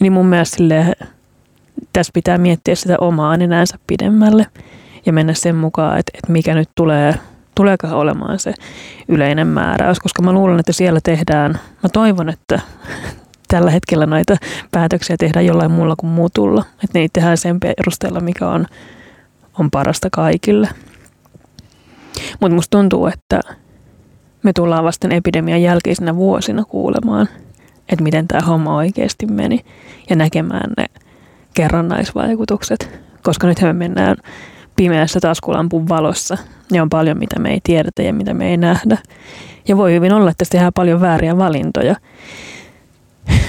niin 0.00 0.12
mun 0.12 0.26
mielestä 0.26 0.56
sille, 0.56 0.92
tässä 1.92 2.11
pitää 2.14 2.38
miettiä 2.38 2.75
sitä 2.75 2.96
omaa 3.00 3.37
nenänsä 3.37 3.78
pidemmälle 3.87 4.46
ja 5.06 5.12
mennä 5.12 5.34
sen 5.34 5.56
mukaan, 5.56 5.98
että, 5.98 6.12
että 6.14 6.32
mikä 6.32 6.54
nyt 6.54 6.68
tulee, 6.75 7.14
tuleekaan 7.54 7.94
olemaan 7.94 8.38
se 8.38 8.54
yleinen 9.08 9.46
määräys, 9.46 10.00
koska 10.00 10.22
mä 10.22 10.32
luulen, 10.32 10.60
että 10.60 10.72
siellä 10.72 11.00
tehdään, 11.02 11.50
mä 11.82 11.88
toivon, 11.92 12.28
että 12.28 12.60
tällä 13.48 13.70
hetkellä 13.70 14.06
noita 14.06 14.36
päätöksiä 14.70 15.16
tehdään 15.16 15.46
jollain 15.46 15.70
muulla 15.70 15.96
kuin 15.96 16.10
muutulla. 16.10 16.64
Että 16.84 16.98
niitä 16.98 17.12
tehdään 17.12 17.36
sen 17.36 17.60
perusteella, 17.60 18.20
mikä 18.20 18.48
on, 18.48 18.66
on 19.58 19.70
parasta 19.70 20.08
kaikille. 20.12 20.68
Mutta 22.40 22.54
musta 22.54 22.78
tuntuu, 22.78 23.06
että 23.06 23.40
me 24.42 24.52
tullaan 24.52 24.84
vasten 24.84 25.12
epidemian 25.12 25.62
jälkeisinä 25.62 26.16
vuosina 26.16 26.64
kuulemaan, 26.64 27.28
että 27.88 28.02
miten 28.02 28.28
tämä 28.28 28.46
homma 28.46 28.76
oikeasti 28.76 29.26
meni 29.26 29.64
ja 30.10 30.16
näkemään 30.16 30.70
ne 30.76 30.86
kerrannaisvaikutukset. 31.54 33.00
Koska 33.22 33.46
nyt 33.46 33.60
me 33.60 33.72
mennään 33.72 34.16
pimeässä 34.76 35.21
taskulampun 35.21 35.88
valossa 35.88 36.38
ja 36.73 36.83
on 36.83 36.90
paljon, 36.90 37.18
mitä 37.18 37.38
me 37.38 37.50
ei 37.50 37.61
tiedetä 37.62 38.02
ja 38.02 38.12
mitä 38.12 38.35
me 38.35 38.50
ei 38.50 38.56
nähdä. 38.56 38.99
Ja 39.68 39.76
voi 39.76 39.92
hyvin 39.92 40.12
olla, 40.12 40.30
että 40.30 40.38
tässä 40.38 40.52
tehdään 40.52 40.73
paljon 40.73 41.00
vääriä 41.00 41.38
valintoja. 41.38 41.97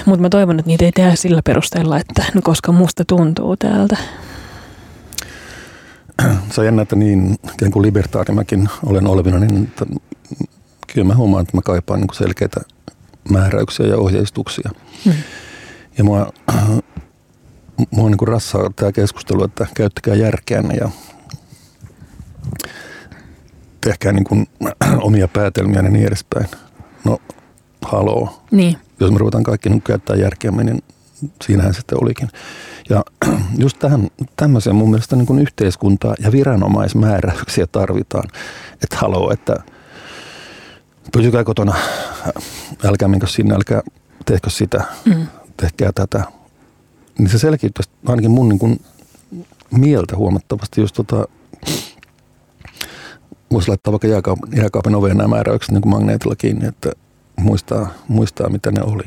Mutta 0.05 0.21
mä 0.21 0.29
toivon, 0.29 0.59
että 0.59 0.69
niitä 0.69 0.85
ei 0.85 0.91
tehdä 0.91 1.15
sillä 1.15 1.41
perusteella, 1.45 1.99
että 1.99 2.25
no 2.33 2.41
koska 2.43 2.71
musta 2.71 3.05
tuntuu 3.05 3.57
täältä. 3.57 3.97
Se 6.51 6.61
on 6.61 6.65
jännä, 6.65 6.81
että 6.81 6.95
niin 6.95 7.35
ikään 7.53 7.71
kuin 7.71 7.85
libertaari 7.85 8.33
mäkin 8.33 8.69
olen 8.85 9.07
olevina, 9.07 9.39
niin 9.39 9.63
että 9.63 9.85
kyllä 10.93 11.07
mä 11.07 11.15
huomaan, 11.15 11.41
että 11.41 11.57
mä 11.57 11.61
kaipaan 11.61 11.99
niin 11.99 12.09
selkeitä 12.13 12.61
määräyksiä 13.29 13.85
ja 13.85 13.97
ohjeistuksia. 13.97 14.69
Hmm. 15.05 15.13
Ja 15.97 16.03
mua, 16.03 16.31
mua 17.91 18.09
niin 18.09 18.27
rassaa 18.27 18.71
tämä 18.75 18.91
keskustelu, 18.91 19.43
että 19.43 19.67
käyttäkää 19.75 20.15
järkeänne 20.15 20.75
ja 20.75 20.89
tehkää 23.81 24.11
niin 24.11 24.23
kuin 24.23 24.47
omia 25.07 25.27
päätelmiä 25.27 25.81
ja 25.81 25.89
niin 25.89 26.07
edespäin. 26.07 26.47
No, 27.03 27.17
haloo. 27.81 28.43
Niin 28.51 28.77
jos 28.99 29.11
me 29.11 29.17
ruvetaan 29.17 29.43
kaikki 29.43 29.69
niin 29.69 29.81
käyttää 29.81 30.15
järkeämme, 30.15 30.63
niin 30.63 30.83
siinähän 31.45 31.73
sitten 31.73 32.03
olikin. 32.03 32.29
Ja 32.89 33.03
just 33.63 33.79
tähän, 33.79 34.07
tämmöiseen 34.35 34.75
mun 34.75 34.89
mielestä 34.89 35.15
niin 35.15 35.25
kuin 35.25 35.39
yhteiskuntaa 35.39 36.15
ja 36.19 36.31
viranomaismääräyksiä 36.31 37.67
tarvitaan. 37.71 38.29
Että 38.73 38.97
haloo, 38.97 39.31
että 39.31 39.55
pysykää 41.11 41.43
kotona, 41.43 41.75
älkää 42.83 43.07
minkö 43.07 43.27
sinne, 43.27 43.55
älkää 43.55 43.81
tehkö 44.25 44.49
sitä, 44.49 44.83
mm. 45.05 45.27
tehkää 45.57 45.91
tätä. 45.95 46.23
Niin 47.17 47.29
se 47.29 47.37
selkiyttäisi 47.39 47.89
ainakin 48.05 48.31
mun 48.31 48.49
niin 48.49 48.59
kuin 48.59 48.81
mieltä 49.71 50.15
huomattavasti 50.15 50.81
just 50.81 50.95
tota, 50.95 51.27
voisi 53.51 53.67
laittaa 53.67 53.91
vaikka 53.91 54.07
jääkaapin, 54.07 54.57
jääkaapin 54.57 54.95
oveen 54.95 55.17
nämä 55.17 55.27
määräykset 55.27 55.71
niin 55.71 55.89
magneetilla 55.89 56.35
kiinni, 56.35 56.67
että 56.67 56.91
muistaa, 57.39 57.93
muistaa 58.07 58.49
mitä 58.49 58.71
ne 58.71 58.81
oli. 58.81 59.03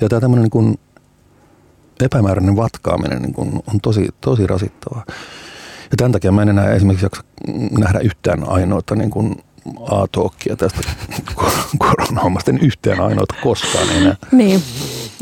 Ja 0.00 0.08
tämä 0.08 0.20
tämmöinen 0.20 0.48
niin 0.54 0.78
epämääräinen 2.00 2.56
vatkaaminen 2.56 3.22
niin 3.22 3.34
kuin 3.34 3.52
on 3.54 3.80
tosi, 3.82 4.08
tosi 4.20 4.46
rasittavaa. 4.46 5.04
Ja 5.90 5.96
tämän 5.96 6.12
takia 6.12 6.32
mä 6.32 6.42
en 6.42 6.48
enää 6.48 6.72
esimerkiksi 6.72 7.06
jaksa 7.06 7.22
nähdä 7.78 7.98
yhtään 7.98 8.48
ainoata 8.48 8.94
niin 8.94 9.10
kuin 9.10 9.36
A-talkia 9.90 10.56
tästä 10.56 10.80
koronahommasta, 11.78 12.52
niin 12.52 12.64
yhtään 12.66 13.00
ainoata 13.00 13.34
koskaan 13.42 13.88
enää. 13.90 14.16
Niin. 14.32 14.62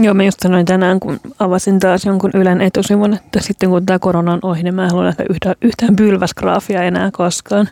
Joo, 0.02 0.14
mä 0.14 0.25
just 0.25 0.40
sanoin 0.42 0.66
tänään, 0.66 1.00
kun 1.00 1.21
avasin 1.38 1.80
taas 1.80 2.04
jonkun 2.04 2.30
Ylen 2.35 2.61
etusivun, 2.61 3.14
että 3.14 3.40
sitten 3.40 3.69
kun 3.69 3.87
tämä 3.87 3.99
korona 3.99 4.33
on 4.33 4.38
ohi, 4.42 4.62
niin 4.62 4.75
mä 4.75 4.85
en 4.85 4.90
halua 4.90 5.04
nähdä 5.04 5.25
yhtään, 5.30 5.54
yhtään 5.62 5.97
pylväsgraafia 5.97 6.83
enää 6.83 7.11
koskaan. 7.12 7.69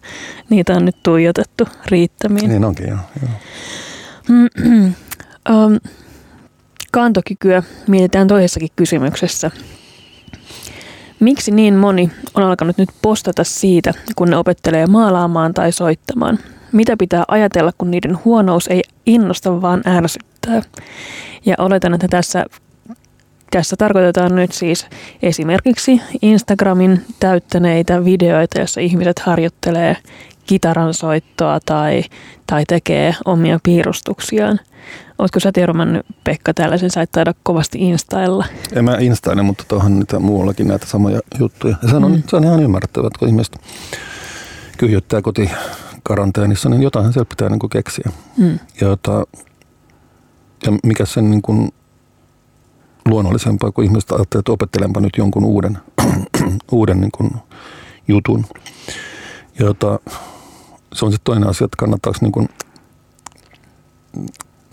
Niitä 0.51 0.75
on 0.75 0.85
nyt 0.85 0.97
tuijotettu 1.03 1.69
riittämiin. 1.87 2.49
Niin 2.49 2.65
onkin, 2.65 2.89
joo. 2.89 2.99
joo. 3.23 3.31
um, 5.51 5.81
kantokykyä 6.93 7.63
mietitään 7.87 8.29
toisessakin 8.29 8.69
kysymyksessä. 8.77 9.51
Miksi 11.21 11.51
niin 11.51 11.75
moni 11.75 12.11
on 12.35 12.43
alkanut 12.43 12.79
nyt 12.79 12.89
postata 13.03 13.45
siitä, 13.45 13.93
kun 14.17 14.31
ne 14.31 14.37
opettelee 14.37 14.87
maalaamaan 14.87 15.55
tai 15.55 15.73
soittamaan? 15.73 16.39
Mitä 16.73 16.97
pitää 16.97 17.25
ajatella, 17.29 17.73
kun 17.79 17.91
niiden 17.91 18.19
huonous 18.25 18.67
ei 18.67 18.83
innosta, 19.07 19.63
vaan 19.63 19.83
ärsyttää? 19.87 20.63
Ja 21.47 21.54
oletan, 21.59 21.95
että 21.95 22.09
tässä, 22.09 22.45
tässä 23.50 23.76
tarkoitetaan 23.76 24.35
nyt 24.35 24.52
siis 24.52 24.87
esimerkiksi 25.23 26.00
Instagramin 26.23 27.04
täyttäneitä 27.21 28.04
videoita, 28.04 28.59
joissa 28.59 28.80
ihmiset 28.80 29.18
harjoittelee 29.18 29.97
kitaran 30.47 30.95
soittoa 30.95 31.61
tai, 31.66 32.02
tai 32.47 32.64
tekee 32.68 33.14
omia 33.25 33.59
piirustuksiaan. 33.62 34.61
Oletko 35.18 35.40
sä 35.40 35.52
törmännyt, 35.52 36.07
Pekka, 36.25 36.54
tällaisen? 36.54 36.90
Sä 36.90 37.02
et 37.02 37.12
taida 37.12 37.35
kovasti 37.42 37.78
instailla. 37.78 38.45
En 38.73 38.85
mä 38.85 38.97
instaile, 39.00 39.42
mutta 39.42 39.64
tuohon 39.68 39.99
niitä 39.99 40.18
muuallakin 40.18 40.68
näitä 40.68 40.87
samoja 40.87 41.21
juttuja. 41.38 41.76
Ja 41.83 41.88
se 41.88 41.97
on, 41.97 42.12
mm. 42.12 42.23
se 42.26 42.37
on 42.37 42.45
ihan 42.45 42.62
ymmärrettävää, 42.62 43.07
että 43.07 43.18
kun 43.18 43.28
ihmiset 43.28 43.59
kyhjöttää 44.78 45.23
koti 45.23 45.50
karanteenissa, 46.02 46.68
niin 46.68 46.83
jotain 46.83 47.12
siellä 47.12 47.28
pitää 47.28 47.49
niin 47.49 47.71
keksiä. 47.71 48.11
Mm. 48.37 48.59
Ja, 48.80 48.88
jota, 48.88 49.25
ja 50.67 50.73
mikä 50.85 51.07
sen 51.07 51.31
niin 51.31 51.43
kuin 51.43 51.73
luonnollisempaa, 53.09 53.73
kun 53.73 53.85
ihmiset 53.85 54.12
ajattelee, 54.12 54.41
että 54.41 54.53
opettelenpa 54.53 55.00
nyt 55.00 55.12
jonkun 55.17 55.45
uuden, 55.45 55.79
uuden 56.73 57.00
niin 57.00 57.11
kuin 57.12 57.31
jutun. 58.09 58.45
Ja 59.59 59.65
jota, 59.65 60.00
se 60.93 61.05
on 61.05 61.12
sitten 61.12 61.25
toinen 61.25 61.49
asia, 61.49 61.65
että 61.65 61.77
kannattaako 61.77 62.19
niin 62.21 62.33
kuin, 62.33 62.49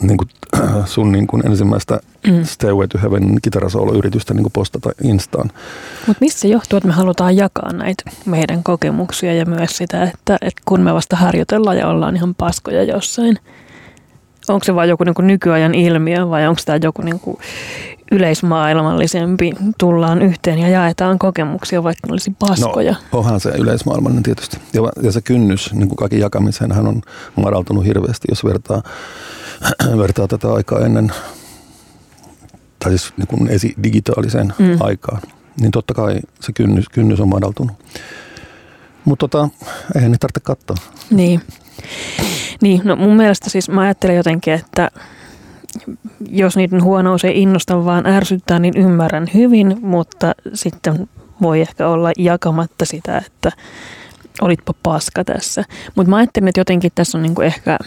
niin 0.01 0.17
kuin 0.17 0.29
sun 0.85 1.11
niin 1.11 1.27
kuin 1.27 1.47
ensimmäistä 1.47 1.99
mm. 2.27 2.43
Stairway 2.43 2.87
to 2.87 2.99
Heaven 3.01 3.37
kitarasoolo-yritystä 3.41 4.33
niin 4.33 4.43
kuin 4.43 4.53
postata 4.53 4.89
Instaan. 5.03 5.51
Mutta 6.07 6.21
mistä 6.21 6.39
se 6.39 6.47
johtuu, 6.47 6.77
että 6.77 6.87
me 6.87 6.93
halutaan 6.93 7.37
jakaa 7.37 7.73
näitä 7.73 8.11
meidän 8.25 8.63
kokemuksia 8.63 9.33
ja 9.33 9.45
myös 9.45 9.77
sitä, 9.77 10.03
että, 10.03 10.37
että 10.41 10.61
kun 10.65 10.81
me 10.81 10.93
vasta 10.93 11.15
harjoitellaan 11.15 11.77
ja 11.77 11.87
ollaan 11.87 12.15
ihan 12.15 12.35
paskoja 12.35 12.83
jossain, 12.83 13.39
onko 14.49 14.63
se 14.63 14.75
vain 14.75 14.89
joku 14.89 15.03
niin 15.03 15.15
kuin 15.15 15.27
nykyajan 15.27 15.75
ilmiö 15.75 16.29
vai 16.29 16.47
onko 16.47 16.61
tämä 16.65 16.79
joku 16.83 17.01
niin 17.01 17.19
kuin 17.19 17.37
yleismaailmallisempi, 18.11 19.51
tullaan 19.77 20.21
yhteen 20.21 20.59
ja 20.59 20.69
jaetaan 20.69 21.19
kokemuksia, 21.19 21.83
vaikka 21.83 22.07
ne 22.07 22.11
olisi 22.11 22.35
paskoja. 22.39 22.95
No, 23.11 23.19
onhan 23.19 23.39
se 23.39 23.49
yleismaailmallinen 23.49 24.23
tietysti. 24.23 24.57
Ja, 24.73 24.81
ja 25.03 25.11
se 25.11 25.21
kynnys 25.21 25.73
niin 25.73 25.87
kuin 25.87 25.97
kaikki 25.97 26.19
jakamiseen 26.19 26.71
hän 26.71 26.87
on 26.87 27.01
madaltunut 27.35 27.85
hirveästi, 27.85 28.27
jos 28.29 28.45
vertaa, 28.45 28.83
vertaa 29.97 30.27
tätä 30.27 30.53
aikaa 30.53 30.79
ennen, 30.79 31.11
tai 32.79 32.91
siis 32.91 33.13
niin 33.17 33.27
kuin 33.27 33.47
esi-digitaaliseen 33.47 34.53
mm. 34.59 34.77
aikaan. 34.79 35.21
Niin 35.61 35.71
totta 35.71 35.93
kai 35.93 36.19
se 36.39 36.53
kynnys, 36.53 36.89
kynnys 36.89 37.19
on 37.19 37.29
madaltunut. 37.29 37.75
Mutta 39.05 39.27
tota, 39.27 39.49
eihän 39.95 40.11
niitä 40.11 40.27
tarvitse 40.27 40.39
katsoa. 40.39 40.91
Niin. 41.09 41.41
Niin, 42.61 42.81
no 42.83 42.95
mun 42.95 43.15
mielestä 43.15 43.49
siis 43.49 43.69
mä 43.69 43.81
ajattelen 43.81 44.15
jotenkin, 44.15 44.53
että 44.53 44.91
jos 46.29 46.57
niiden 46.57 46.83
huonous 46.83 47.25
ei 47.25 47.41
innosta 47.41 47.85
vaan 47.85 48.05
ärsyttää, 48.05 48.59
niin 48.59 48.77
ymmärrän 48.77 49.27
hyvin, 49.33 49.77
mutta 49.81 50.35
sitten 50.53 51.09
voi 51.41 51.61
ehkä 51.61 51.87
olla 51.87 52.11
jakamatta 52.17 52.85
sitä, 52.85 53.17
että 53.17 53.51
olitpa 54.41 54.73
paska 54.83 55.23
tässä. 55.23 55.63
Mutta 55.95 56.09
mä 56.09 56.17
ajattelin, 56.17 56.47
että 56.47 56.59
jotenkin 56.59 56.91
tässä 56.95 57.17
on 57.17 57.21
niinku 57.21 57.41
ehkä, 57.41 57.77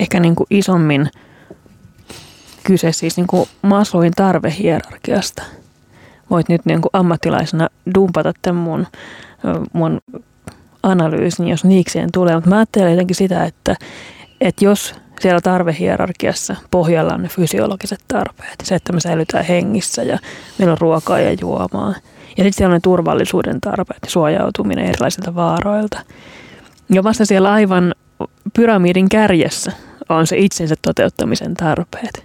ehkä 0.00 0.20
niinku 0.20 0.46
isommin 0.50 1.10
kyse 2.64 2.92
siis 2.92 3.16
niinku 3.16 3.48
Maslowin 3.62 4.12
tarvehierarkiasta. 4.16 5.42
Voit 6.30 6.48
nyt 6.48 6.60
niinku 6.64 6.88
ammattilaisena 6.92 7.68
dumpata 7.94 8.32
tämän 8.42 8.62
mun, 8.62 8.86
mun 9.72 10.00
analyysin, 10.82 11.48
jos 11.48 11.64
niikseen 11.64 12.08
tulee. 12.12 12.34
Mutta 12.34 12.50
mä 12.50 12.56
ajattelen 12.56 12.90
jotenkin 12.90 13.16
sitä, 13.16 13.44
että, 13.44 13.76
että 14.40 14.64
jos 14.64 14.94
siellä 15.20 15.40
tarvehierarkiassa 15.40 16.56
pohjalla 16.70 17.14
on 17.14 17.22
ne 17.22 17.28
fysiologiset 17.28 18.00
tarpeet. 18.08 18.54
Se, 18.64 18.74
että 18.74 18.92
me 18.92 19.00
säilytään 19.00 19.44
hengissä 19.44 20.02
ja 20.02 20.18
meillä 20.58 20.72
on 20.72 20.78
ruokaa 20.80 21.20
ja 21.20 21.36
juomaa. 21.40 21.94
Ja 22.36 22.44
sitten 22.44 22.52
siellä 22.52 22.72
on 22.72 22.76
ne 22.76 22.80
turvallisuuden 22.82 23.60
tarpeet, 23.60 23.98
suojautuminen 24.06 24.86
erilaisilta 24.86 25.34
vaaroilta. 25.34 26.00
Ja 26.90 27.04
vasta 27.04 27.26
siellä 27.26 27.52
aivan 27.52 27.94
pyramidin 28.56 29.08
kärjessä 29.08 29.72
on 30.08 30.26
se 30.26 30.38
itsensä 30.38 30.74
toteuttamisen 30.82 31.54
tarpeet. 31.54 32.24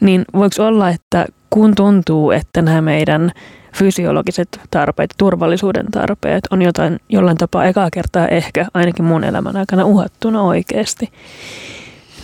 Niin 0.00 0.24
voiko 0.34 0.66
olla, 0.66 0.88
että 0.88 1.26
kun 1.50 1.74
tuntuu, 1.74 2.30
että 2.30 2.62
nämä 2.62 2.80
meidän 2.80 3.32
fysiologiset 3.74 4.60
tarpeet, 4.70 5.14
turvallisuuden 5.18 5.86
tarpeet 5.90 6.44
on 6.50 6.62
jotain, 6.62 7.00
jollain 7.08 7.36
tapaa 7.36 7.64
ekaa 7.64 7.90
kertaa 7.92 8.28
ehkä 8.28 8.66
ainakin 8.74 9.04
mun 9.04 9.24
elämän 9.24 9.56
aikana 9.56 9.84
uhattuna 9.84 10.42
oikeasti, 10.42 11.12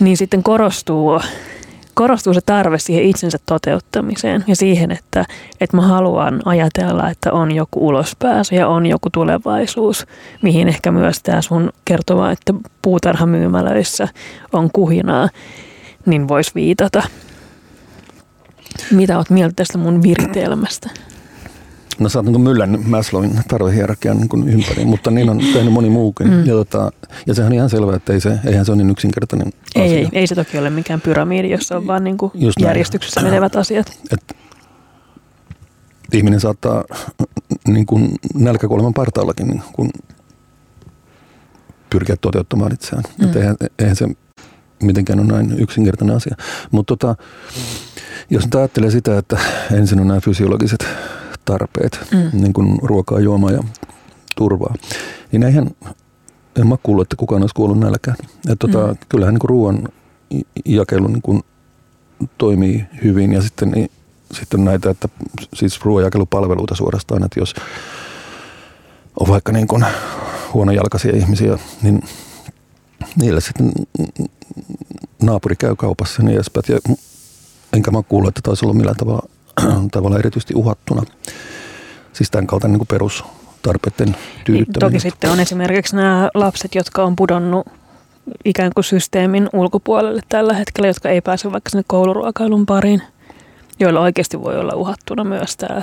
niin 0.01 0.17
sitten 0.17 0.43
korostuu 0.43 1.21
korostuu 1.97 2.35
se 2.35 2.41
tarve 2.47 2.79
siihen 2.79 3.05
itsensä 3.05 3.39
toteuttamiseen 3.47 4.45
ja 4.47 4.57
siihen, 4.57 4.91
että, 4.91 5.25
että 5.61 5.77
mä 5.77 5.83
haluan 5.83 6.43
ajatella, 6.45 7.11
että 7.11 7.33
on 7.33 7.53
joku 7.53 7.89
ulospääsy 7.89 8.55
ja 8.55 8.69
on 8.69 8.87
joku 8.87 9.11
tulevaisuus, 9.11 10.07
mihin 10.43 10.69
ehkä 10.69 10.91
myös 10.91 11.23
tämä 11.23 11.43
sun 11.43 11.73
kertova, 11.85 12.31
että 12.31 12.55
puutarhamyymälöissä 12.83 14.09
on 14.53 14.71
kuhinaa, 14.73 15.29
niin 16.07 16.29
voisi 16.29 16.51
viitata. 16.55 17.03
Mitä 18.91 19.19
oot 19.19 19.31
mieltä 19.31 19.53
tästä 19.57 19.79
mun 19.79 20.03
viritelmästä? 20.03 20.91
No 21.99 22.09
sä 22.09 22.19
oot 22.19 22.27
niin 22.27 22.41
myllännyt 22.41 22.87
Maslowin 22.87 23.41
tarvehierarkian 23.49 24.17
niin 24.17 24.49
ympäri, 24.49 24.85
mutta 24.85 25.11
niin 25.11 25.31
on 25.31 25.39
tehnyt 25.53 25.73
moni 25.73 25.91
muukin. 25.91 26.31
Mm. 26.31 26.47
Ja, 26.47 26.55
tota, 26.55 26.93
ja 27.27 27.35
sehän 27.35 27.53
on 27.53 27.57
ihan 27.57 27.71
selvää, 27.71 27.97
että 27.97 28.13
ei 28.13 28.21
se, 28.21 28.39
eihän 28.47 28.65
se 28.65 28.73
ole 28.73 28.79
niin 28.79 28.91
yksinkertainen 28.91 29.53
ei, 29.75 29.83
asia. 29.83 29.99
Ei, 29.99 30.09
ei 30.13 30.27
se 30.27 30.35
toki 30.35 30.59
ole 30.59 30.71
mikään 30.71 31.01
pyramidi, 31.01 31.51
jossa 31.51 31.77
on 31.77 31.87
vaan 31.87 32.05
niin 32.05 32.19
kuin 32.19 32.33
järjestyksessä 32.61 33.21
näin. 33.21 33.33
menevät 33.33 33.57
asiat. 33.57 33.99
Et, 34.13 34.37
ihminen 36.13 36.41
saattaa 36.41 36.85
niin 37.69 37.87
kuin 37.87 38.15
nälkäkuoleman 38.35 38.95
partaallakin 38.95 39.47
niin 39.47 39.63
kuin 39.73 39.91
pyrkiä 41.91 42.17
toteuttamaan 42.21 42.73
itseään. 42.73 43.05
Mm. 43.19 43.29
Et 43.29 43.37
eihän, 43.37 43.57
eihän 43.79 43.97
se 43.97 44.09
mitenkään 44.83 45.21
ole 45.21 45.27
näin 45.27 45.61
yksinkertainen 45.61 46.17
asia. 46.17 46.37
Mutta 46.71 46.97
tota, 46.97 47.17
jos 48.31 48.45
nyt 48.45 48.55
ajattelee 48.55 48.91
sitä, 48.91 49.19
että 49.19 49.39
ensin 49.73 50.01
on 50.01 50.09
nämä 50.09 50.21
fysiologiset 50.21 50.87
tarpeet, 51.47 52.01
mm. 52.13 52.41
niin 52.41 52.53
kuin 52.53 52.79
ruokaa, 52.83 53.21
juomaa 53.21 53.51
ja 53.51 53.63
turvaa. 54.37 54.75
Niin 55.33 55.43
eihän, 55.43 55.71
en 56.61 56.67
mä 56.67 56.77
kuullut, 56.83 57.03
että 57.03 57.17
kukaan 57.17 57.43
olisi 57.43 57.55
kuollut 57.55 57.79
nälkään. 57.79 58.17
Että 58.49 58.69
tota, 58.69 58.87
mm. 58.87 58.97
Kyllähän 59.09 59.35
niin 59.35 59.41
kuin 59.41 59.49
ruoan 59.49 59.89
jakelu 60.65 61.07
niin 61.07 61.23
kuin 61.23 61.43
toimii 62.39 62.85
hyvin 63.05 63.33
ja 63.33 63.43
sitten, 63.43 63.71
niin, 63.71 63.91
sitten 64.33 64.65
näitä, 64.65 64.91
että 64.91 65.09
siis 65.55 65.85
ruoanjakelupalveluita 65.85 66.75
suorastaan, 66.75 67.25
että 67.25 67.41
jos 67.41 67.55
on 69.21 69.29
vaikka 69.29 69.53
niin 69.53 69.67
kuin 69.67 69.85
huonojalkaisia 70.55 71.17
ihmisiä, 71.17 71.59
niin 71.83 72.03
niille 73.17 73.41
sitten 73.41 73.73
naapuri 75.23 75.57
käy 75.57 75.77
kaupassa 75.77 76.23
niin 76.23 76.35
edespäin. 76.35 76.65
Ja 76.69 76.95
enkä 77.73 77.91
mä 77.91 78.03
kuullut, 78.03 78.29
että 78.29 78.41
taisi 78.45 78.65
olla 78.65 78.75
millään 78.75 78.97
tavalla 78.97 79.29
tavallaan 79.93 80.21
erityisesti 80.21 80.55
uhattuna. 80.55 81.03
Siis 82.13 82.31
tämän 82.31 82.47
kaltainen 82.47 82.79
niin 82.79 82.87
perustarpeiden 82.87 84.17
tyydyttäminen. 84.45 84.93
Toki 84.93 85.01
sitten 85.01 85.31
on 85.31 85.41
esimerkiksi 85.41 85.97
nämä 85.97 86.31
lapset, 86.35 86.75
jotka 86.75 87.05
on 87.05 87.17
pudonnut 87.17 87.67
ikään 88.45 88.73
kuin 88.75 88.85
systeemin 88.85 89.49
ulkopuolelle 89.53 90.21
tällä 90.29 90.55
hetkellä, 90.55 90.89
jotka 90.89 91.09
ei 91.09 91.21
pääse 91.21 91.53
vaikka 91.53 91.71
sinne 91.71 91.85
kouluruokailun 91.87 92.67
pariin, 92.67 93.03
joilla 93.81 94.01
oikeasti 94.01 94.41
voi 94.41 94.59
olla 94.59 94.75
uhattuna 94.75 95.25
myös 95.25 95.57
tämä, 95.57 95.83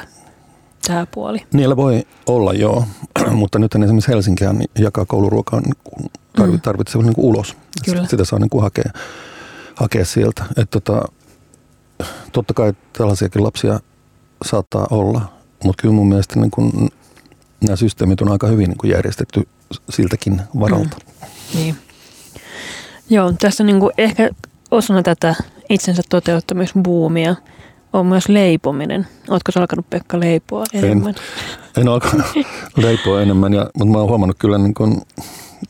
tämä 0.88 1.08
puoli. 1.12 1.40
Niillä 1.54 1.76
voi 1.76 2.04
olla 2.26 2.54
joo, 2.54 2.86
mutta 3.32 3.60
nyt 3.60 3.76
esimerkiksi 3.76 4.12
Helsinkihän 4.12 4.64
jakaa 4.80 5.06
kouluruokaa 5.06 5.62
niin 5.62 6.62
tarvitsee 6.62 7.02
mm. 7.02 7.06
niin 7.06 7.14
ulos. 7.18 7.58
Kyllä. 7.86 8.06
Sitä 8.08 8.26
saa 8.26 8.40
niin 8.40 8.50
kuin 8.50 8.62
hakea, 8.62 8.92
hakea 9.76 10.06
sieltä. 10.06 10.44
Että 10.58 10.80
tota, 10.80 11.08
totta 12.32 12.54
kai 12.54 12.74
tällaisiakin 12.98 13.44
lapsia 13.44 13.80
saattaa 14.46 14.88
olla, 14.90 15.22
mutta 15.64 15.82
kyllä 15.82 15.94
mun 15.94 16.10
mielestä 16.10 16.40
niin 16.40 16.52
kun 16.52 16.90
nämä 17.64 17.76
systeemit 17.76 18.22
on 18.22 18.32
aika 18.32 18.48
hyvin 18.48 18.70
niin 18.70 18.78
kun 18.78 18.90
järjestetty 18.90 19.48
siltäkin 19.90 20.42
varalta. 20.60 20.98
Mm. 20.98 21.60
Niin. 21.60 21.76
Joo, 23.10 23.34
tässä 23.40 23.64
niin 23.64 23.80
kuin 23.80 23.94
ehkä 23.98 24.30
osana 24.72 25.04
tätä 25.04 25.36
itsensä 25.70 26.02
toteuttamisbuumia 26.10 27.36
on 27.94 28.06
myös 28.06 28.30
leipominen. 28.30 29.08
Oletko 29.30 29.52
sä 29.52 29.60
alkanut 29.60 29.90
Pekka 29.90 30.20
leipoa 30.20 30.64
enemmän? 30.74 31.16
En, 31.78 31.82
en 31.82 31.88
alkanut 31.88 32.26
leipoa 32.84 33.22
enemmän, 33.22 33.54
ja, 33.54 33.70
mutta 33.78 33.92
mä 33.92 33.98
oon 33.98 34.10
huomannut 34.10 34.38
kyllä 34.40 34.58
niin 34.58 34.74
kun 34.74 35.02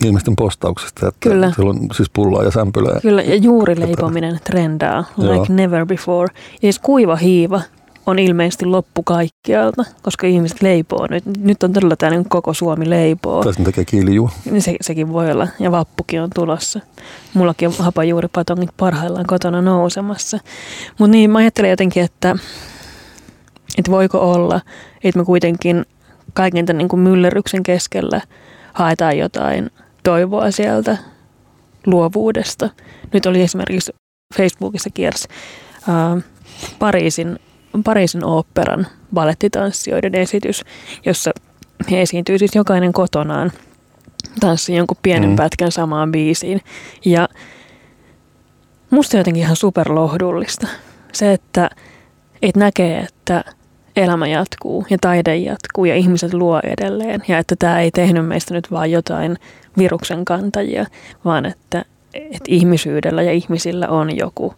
ihmisten 0.06 0.36
postauksesta, 0.36 1.08
että 1.08 1.29
Kyllä. 1.29 1.51
siellä 1.51 1.69
on 1.69 1.79
siis 1.95 2.10
pullaa 2.13 2.43
ja 2.43 2.51
sämpylää. 2.51 2.99
Kyllä, 3.01 3.21
ja 3.21 3.36
juuri 3.36 3.79
leipominen 3.79 4.39
trendaa, 4.43 5.03
like 5.17 5.34
Joo. 5.34 5.45
never 5.49 5.86
before. 5.86 6.27
Ja 6.53 6.60
siis 6.62 6.79
kuiva 6.79 7.15
hiiva 7.15 7.62
on 8.06 8.19
ilmeisesti 8.19 8.65
loppu 8.65 9.03
kaikkialta, 9.03 9.84
koska 10.01 10.27
ihmiset 10.27 10.62
leipoo 10.62 11.08
nyt. 11.10 11.23
Nyt 11.38 11.63
on 11.63 11.73
todella 11.73 11.95
tämä 11.95 12.10
niin 12.10 12.29
koko 12.29 12.53
Suomi 12.53 12.89
leipoo. 12.89 13.43
Tai 13.43 13.53
tekee 13.63 13.86
kiilijuu. 13.86 14.29
Niin 14.51 14.62
se, 14.62 14.75
sekin 14.82 15.13
voi 15.13 15.32
olla, 15.32 15.47
ja 15.60 15.71
vappukin 15.71 16.21
on 16.21 16.29
tulossa. 16.36 16.79
Mullakin 17.34 17.67
on 17.67 17.73
hapajuuripatongit 17.79 18.69
parhaillaan 18.77 19.25
kotona 19.27 19.62
nousemassa. 19.62 20.39
Mutta 20.99 21.12
niin, 21.12 21.29
mä 21.29 21.38
ajattelen 21.38 21.69
jotenkin, 21.69 22.03
että, 22.03 22.36
että 23.77 23.91
voiko 23.91 24.32
olla, 24.32 24.62
että 25.03 25.19
me 25.19 25.25
kuitenkin 25.25 25.86
kaiken 26.34 26.65
tämän 26.65 26.77
niin 26.77 26.89
kuin 26.89 26.99
myllerryksen 26.99 27.63
keskellä 27.63 28.21
haetaan 28.73 29.17
jotain– 29.17 29.69
toivoa 30.03 30.51
sieltä 30.51 30.97
luovuudesta. 31.86 32.69
Nyt 33.13 33.25
oli 33.25 33.41
esimerkiksi 33.41 33.91
Facebookissa 34.36 34.89
kiersi 34.93 35.27
äh, 35.89 36.23
Pariisin, 36.79 37.39
Pariisin 37.83 38.25
oopperan 38.25 38.88
balettitanssijoiden 39.13 40.15
esitys, 40.15 40.65
jossa 41.05 41.31
he 41.91 42.01
esiintyy 42.01 42.38
siis 42.38 42.55
jokainen 42.55 42.93
kotonaan 42.93 43.51
tanssii 44.39 44.77
jonkun 44.77 44.97
pienen 45.01 45.29
mm. 45.29 45.36
pätkän 45.36 45.71
samaan 45.71 46.12
biisiin. 46.12 46.62
Ja 47.05 47.29
musta 48.89 49.17
jotenkin 49.17 49.43
ihan 49.43 49.55
superlohdullista 49.55 50.67
se, 51.13 51.33
että 51.33 51.69
et 52.41 52.55
näkee, 52.55 52.99
että 52.99 53.43
elämä 53.95 54.27
jatkuu 54.27 54.86
ja 54.89 54.97
taide 55.01 55.36
jatkuu 55.36 55.86
ja 55.86 55.95
ihmiset 55.95 56.34
luo 56.34 56.60
edelleen. 56.63 57.23
Ja 57.27 57.38
että 57.38 57.56
tämä 57.60 57.79
ei 57.79 57.91
tehnyt 57.91 58.27
meistä 58.27 58.53
nyt 58.53 58.71
vaan 58.71 58.91
jotain 58.91 59.38
viruksen 59.77 60.25
kantajia, 60.25 60.86
vaan 61.25 61.45
että, 61.45 61.86
että 62.13 62.47
ihmisyydellä 62.47 63.21
ja 63.21 63.32
ihmisillä 63.32 63.88
on 63.88 64.17
joku, 64.17 64.53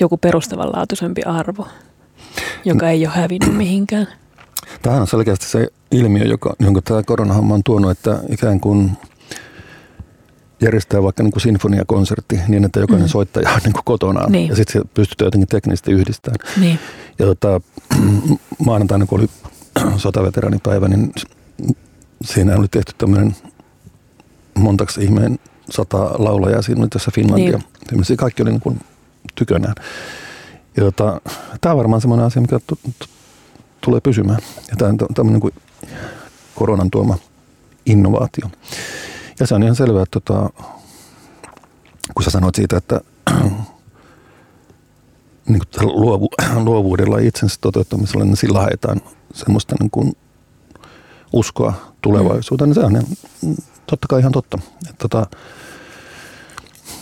joku 0.00 0.16
perustavanlaatuisempi 0.16 1.22
arvo, 1.22 1.66
joka 2.64 2.90
ei 2.90 3.06
ole 3.06 3.14
hävinnyt 3.14 3.56
mihinkään. 3.64 4.08
Tämähän 4.82 5.00
on 5.00 5.06
selkeästi 5.06 5.46
se 5.46 5.68
ilmiö, 5.90 6.24
joka, 6.24 6.54
jonka 6.60 6.82
tämä 6.82 7.02
koronahomma 7.02 7.54
on 7.54 7.62
tuonut, 7.64 7.90
että 7.90 8.20
ikään 8.28 8.60
kuin 8.60 8.90
järjestää 10.60 11.02
vaikka 11.02 11.22
niin 11.22 11.32
kuin 11.32 11.40
sinfoniakonsertti 11.40 12.40
niin, 12.48 12.64
että 12.64 12.80
jokainen 12.80 13.06
mm. 13.06 13.10
soittaja 13.10 13.50
on 13.50 13.60
niin 13.64 13.72
kuin 13.72 13.84
kotonaan. 13.84 14.32
Niin. 14.32 14.48
Ja 14.48 14.56
sitten 14.56 14.82
se 14.82 14.88
pystytään 14.94 15.26
jotenkin 15.26 15.48
teknisesti 15.48 15.92
yhdistämään. 15.92 16.38
Niin. 16.60 16.78
Ja 17.18 17.26
tota, 17.26 17.60
maanantaina, 18.66 19.06
kun 19.06 19.20
oli 19.20 19.28
sotaveteraanipäivä, 19.96 20.88
niin 20.88 21.12
siinä 22.24 22.56
oli 22.56 22.68
tehty 22.68 22.92
tämmöinen 22.98 23.36
montaksi 24.54 25.04
ihmeen 25.04 25.38
sata 25.70 25.98
laulajaa. 25.98 26.62
Siinä 26.62 26.80
oli 26.80 26.88
tässä 26.88 27.10
Finlandia. 27.14 27.60
Niin. 27.90 28.16
Kaikki 28.16 28.42
oli 28.42 28.50
niin 28.50 28.60
kuin 28.60 28.80
tykönään. 29.34 29.74
Ja 30.76 30.82
tota, 30.82 31.20
tämä 31.60 31.72
on 31.72 31.78
varmaan 31.78 32.00
semmoinen 32.00 32.26
asia, 32.26 32.42
mikä 32.42 32.58
t- 32.58 32.98
t- 32.98 33.10
tulee 33.80 34.00
pysymään. 34.00 34.38
Ja 34.70 34.76
tämä 34.76 34.90
on 34.90 35.14
tämmöinen 35.14 35.40
kuin 35.40 35.54
koronan 36.54 36.90
tuoma 36.90 37.18
innovaatio. 37.86 38.50
Ja 39.40 39.46
se 39.46 39.54
on 39.54 39.62
ihan 39.62 39.76
selvää, 39.76 40.02
että 40.02 40.20
tota, 40.20 40.50
kun 42.14 42.24
sä 42.24 42.30
sanoit 42.30 42.54
siitä, 42.54 42.76
että 42.76 43.00
niin 45.48 45.62
kuin 45.78 45.88
luovu, 45.88 46.28
luovuudella 46.64 47.18
itsensä 47.18 47.56
toteuttamisella, 47.60 48.24
niin 48.24 48.36
sillä 48.36 48.60
haetaan 48.60 49.00
semmoista 49.34 49.76
niin 49.80 49.90
kuin 49.90 50.16
uskoa 51.32 51.74
tulevaisuuteen, 52.02 52.70
niin 52.70 52.74
se 52.74 52.80
on 52.80 53.02
totta 53.86 54.08
kai 54.08 54.20
ihan 54.20 54.32
totta. 54.32 54.58
Että 54.90 55.08
tota, 55.08 55.26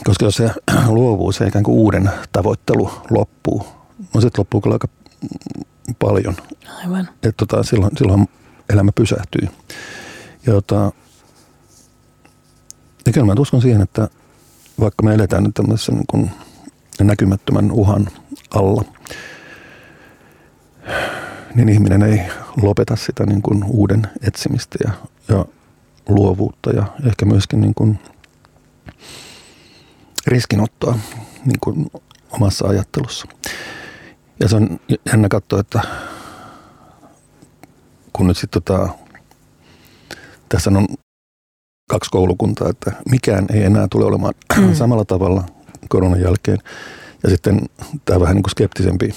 koska 0.04 0.24
jos 0.24 0.34
se 0.34 0.50
luovuus 0.88 1.40
ja 1.40 1.46
ikään 1.46 1.64
kuin 1.64 1.76
uuden 1.76 2.10
tavoittelu 2.32 2.90
loppuu, 3.10 3.66
no 4.14 4.20
sitten 4.20 4.40
loppuu 4.40 4.60
kyllä 4.60 4.74
aika 4.74 4.88
paljon. 5.98 6.36
Aivan. 6.84 7.08
Että 7.14 7.46
tota, 7.46 7.62
silloin, 7.62 7.96
silloin 7.98 8.28
elämä 8.72 8.92
pysähtyy. 8.94 9.48
Ja 10.46 10.52
tota, 10.52 10.92
ja 13.06 13.12
kyllä 13.12 13.26
mä 13.26 13.34
uskon 13.38 13.62
siihen, 13.62 13.82
että 13.82 14.08
vaikka 14.80 15.02
me 15.02 15.14
eletään 15.14 15.42
nyt 15.42 15.54
tämmöisen 15.54 15.94
niin 15.94 16.06
kuin 16.06 16.30
näkymättömän 17.00 17.72
uhan 17.72 18.08
alla, 18.54 18.84
niin 21.54 21.68
ihminen 21.68 22.02
ei 22.02 22.22
lopeta 22.62 22.96
sitä 22.96 23.26
niin 23.26 23.42
kuin 23.42 23.64
uuden 23.64 24.06
etsimistä 24.22 24.78
ja, 24.84 24.92
ja 25.28 25.44
luovuutta 26.08 26.70
ja 26.70 26.86
ehkä 27.06 27.24
myöskin 27.26 27.60
niin 27.60 27.74
kuin 27.74 27.98
riskinottoa 30.26 30.98
niin 31.44 31.60
kuin 31.60 31.90
omassa 32.30 32.68
ajattelussa. 32.68 33.26
Ja 34.40 34.48
se 34.48 34.56
on 34.56 34.80
jännä 35.12 35.28
katsoa, 35.28 35.60
että 35.60 35.80
kun 38.12 38.26
nyt 38.26 38.36
sitten 38.36 38.62
tota, 38.62 38.88
tässä 40.48 40.70
on 40.70 40.86
kaksi 41.88 42.10
koulukuntaa, 42.10 42.68
että 42.68 42.92
mikään 43.10 43.46
ei 43.52 43.62
enää 43.62 43.86
tule 43.90 44.04
olemaan 44.04 44.34
mm. 44.58 44.74
samalla 44.82 45.04
tavalla 45.04 45.44
koronan 45.92 46.20
jälkeen. 46.20 46.58
Ja 47.22 47.30
sitten 47.30 47.60
tämä 48.04 48.20
vähän 48.20 48.34
niin 48.34 48.42
kuin 48.42 48.50
skeptisempi 48.50 49.14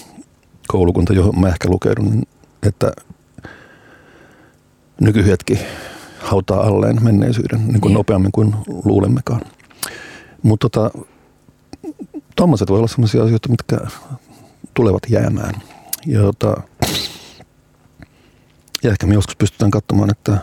koulukunta, 0.67 1.13
johon 1.13 1.39
mä 1.39 1.47
ehkä 1.47 1.69
lukeudun, 1.69 2.09
niin 2.09 2.27
että 2.63 2.91
nykyhetki 5.01 5.59
hautaa 6.19 6.61
alleen 6.61 7.03
menneisyyden 7.03 7.67
niin 7.67 7.81
kuin 7.81 7.93
nopeammin 7.93 8.31
kuin 8.31 8.55
luulemmekaan. 8.83 9.41
Mutta 10.43 10.69
tota, 10.69 10.91
tuommoiset 12.35 12.69
voi 12.69 12.77
olla 12.77 12.88
sellaisia 12.88 13.23
asioita, 13.23 13.49
mitkä 13.49 13.77
tulevat 14.73 15.03
jäämään. 15.09 15.53
Ja, 16.05 16.21
tota, 16.21 16.61
ja 18.83 18.91
ehkä 18.91 19.07
me 19.07 19.13
joskus 19.13 19.35
pystytään 19.35 19.71
katsomaan, 19.71 20.11
että, 20.11 20.38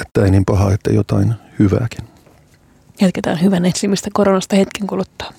että 0.00 0.24
ei 0.24 0.30
niin 0.30 0.44
paha, 0.44 0.72
että 0.72 0.90
jotain 0.90 1.34
hyvääkin. 1.58 2.13
Jatketaan 3.00 3.42
hyvän 3.42 3.64
etsimistä 3.64 4.10
koronasta 4.12 4.56
hetken 4.56 4.86
kuluttua. 4.86 5.32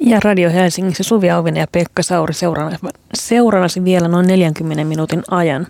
Ja 0.00 0.20
Radio 0.24 0.50
Helsingissä 0.50 1.02
Suvi 1.02 1.30
Auvinen 1.30 1.60
ja 1.60 1.66
Pekka 1.72 2.02
Sauri 2.02 2.34
seurannasi 3.14 3.84
vielä 3.84 4.08
noin 4.08 4.26
40 4.26 4.84
minuutin 4.84 5.22
ajan. 5.30 5.66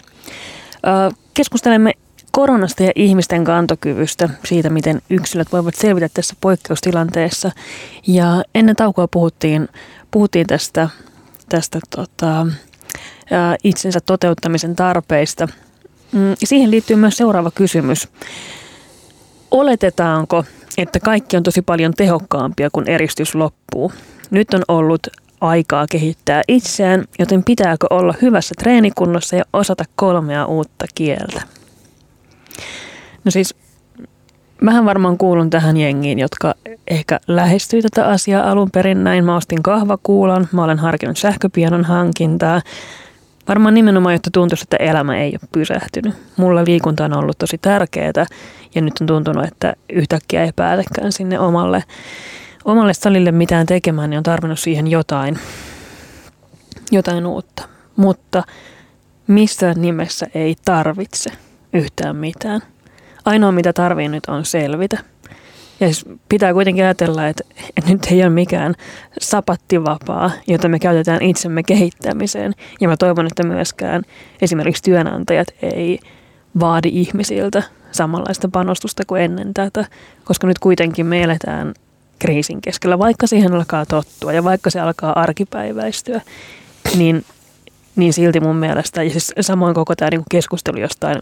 Keskustelemme 1.34 1.92
koronasta 2.32 2.82
ja 2.82 2.92
ihmisten 2.94 3.44
kantokyvystä, 3.44 4.28
siitä 4.44 4.70
miten 4.70 5.02
yksilöt 5.10 5.52
voivat 5.52 5.74
selvitä 5.74 6.08
tässä 6.14 6.34
poikkeustilanteessa. 6.40 7.50
Ja 8.06 8.42
ennen 8.54 8.76
taukoa 8.76 9.08
puhuttiin, 9.08 9.68
puhuttiin 10.10 10.46
tästä, 10.46 10.88
tästä 11.48 11.80
tota, 11.96 12.46
itsensä 13.64 14.00
toteuttamisen 14.00 14.76
tarpeista. 14.76 15.48
Mm, 16.12 16.34
siihen 16.44 16.70
liittyy 16.70 16.96
myös 16.96 17.16
seuraava 17.16 17.50
kysymys. 17.50 18.08
Oletetaanko, 19.50 20.44
että 20.78 21.00
kaikki 21.00 21.36
on 21.36 21.42
tosi 21.42 21.62
paljon 21.62 21.92
tehokkaampia, 21.94 22.70
kun 22.72 22.88
eristys 22.88 23.34
loppuu? 23.34 23.92
Nyt 24.30 24.54
on 24.54 24.62
ollut 24.68 25.06
aikaa 25.40 25.86
kehittää 25.90 26.42
itseään, 26.48 27.04
joten 27.18 27.44
pitääkö 27.44 27.86
olla 27.90 28.14
hyvässä 28.22 28.54
treenikunnossa 28.58 29.36
ja 29.36 29.44
osata 29.52 29.84
kolmea 29.96 30.46
uutta 30.46 30.86
kieltä? 30.94 31.42
No 33.24 33.30
siis 33.30 33.54
Mähän 34.60 34.84
varmaan 34.84 35.18
kuulun 35.18 35.50
tähän 35.50 35.76
jengiin, 35.76 36.18
jotka 36.18 36.54
ehkä 36.88 37.20
lähestyi 37.26 37.82
tätä 37.82 38.06
asiaa 38.06 38.50
alun 38.50 38.70
perin 38.70 39.04
näin. 39.04 39.24
Mä 39.24 39.36
ostin 39.36 39.62
kahvakuulan, 39.62 40.48
mä 40.52 40.64
olen 40.64 40.78
harkinnut 40.78 41.16
sähköpianon 41.16 41.84
hankintaa. 41.84 42.62
Varmaan 43.48 43.74
nimenomaan, 43.74 44.14
jotta 44.14 44.30
tuntuisi, 44.32 44.64
että 44.64 44.76
elämä 44.76 45.18
ei 45.18 45.30
ole 45.30 45.48
pysähtynyt. 45.52 46.14
Mulla 46.36 46.64
liikunta 46.64 47.04
on 47.04 47.16
ollut 47.16 47.38
tosi 47.38 47.58
tärkeää 47.58 48.26
ja 48.74 48.82
nyt 48.82 48.94
on 49.00 49.06
tuntunut, 49.06 49.44
että 49.44 49.74
yhtäkkiä 49.92 50.44
ei 50.44 50.52
päätäkään 50.56 51.12
sinne 51.12 51.38
omalle, 51.38 51.84
omalle 52.64 52.94
salille 52.94 53.32
mitään 53.32 53.66
tekemään, 53.66 54.10
niin 54.10 54.18
on 54.18 54.22
tarvinnut 54.22 54.58
siihen 54.58 54.86
jotain, 54.86 55.38
jotain 56.92 57.26
uutta. 57.26 57.68
Mutta 57.96 58.42
missään 59.26 59.76
nimessä 59.78 60.26
ei 60.34 60.56
tarvitse 60.64 61.30
yhtään 61.72 62.16
mitään. 62.16 62.60
Ainoa 63.24 63.52
mitä 63.52 63.72
tarvii 63.72 64.08
nyt 64.08 64.26
on 64.26 64.44
selvitä. 64.44 64.98
Ja 65.80 65.86
siis 65.86 66.04
pitää 66.28 66.52
kuitenkin 66.52 66.84
ajatella, 66.84 67.26
että, 67.26 67.44
että 67.76 67.90
nyt 67.90 68.06
ei 68.10 68.22
ole 68.22 68.30
mikään 68.30 68.74
sapattivapaa, 69.20 70.30
jota 70.46 70.68
me 70.68 70.78
käytetään 70.78 71.22
itsemme 71.22 71.62
kehittämiseen. 71.62 72.54
Ja 72.80 72.88
mä 72.88 72.96
toivon, 72.96 73.26
että 73.26 73.42
myöskään 73.42 74.02
esimerkiksi 74.42 74.82
työnantajat 74.82 75.48
ei 75.62 75.98
vaadi 76.60 76.88
ihmisiltä 76.92 77.62
samanlaista 77.92 78.48
panostusta 78.48 79.02
kuin 79.06 79.22
ennen 79.22 79.54
tätä, 79.54 79.84
koska 80.24 80.46
nyt 80.46 80.58
kuitenkin 80.58 81.06
me 81.06 81.22
eletään 81.22 81.74
kriisin 82.18 82.60
keskellä, 82.60 82.98
vaikka 82.98 83.26
siihen 83.26 83.54
alkaa 83.54 83.86
tottua 83.86 84.32
ja 84.32 84.44
vaikka 84.44 84.70
se 84.70 84.80
alkaa 84.80 85.20
arkipäiväistyä, 85.20 86.20
niin 86.96 87.24
niin 87.98 88.12
silti 88.12 88.40
mun 88.40 88.56
mielestä, 88.56 89.02
ja 89.02 89.10
siis 89.10 89.32
samoin 89.40 89.74
koko 89.74 89.96
tämä 89.96 90.10
niinku 90.10 90.26
keskustelu 90.30 90.78
jostain 90.78 91.16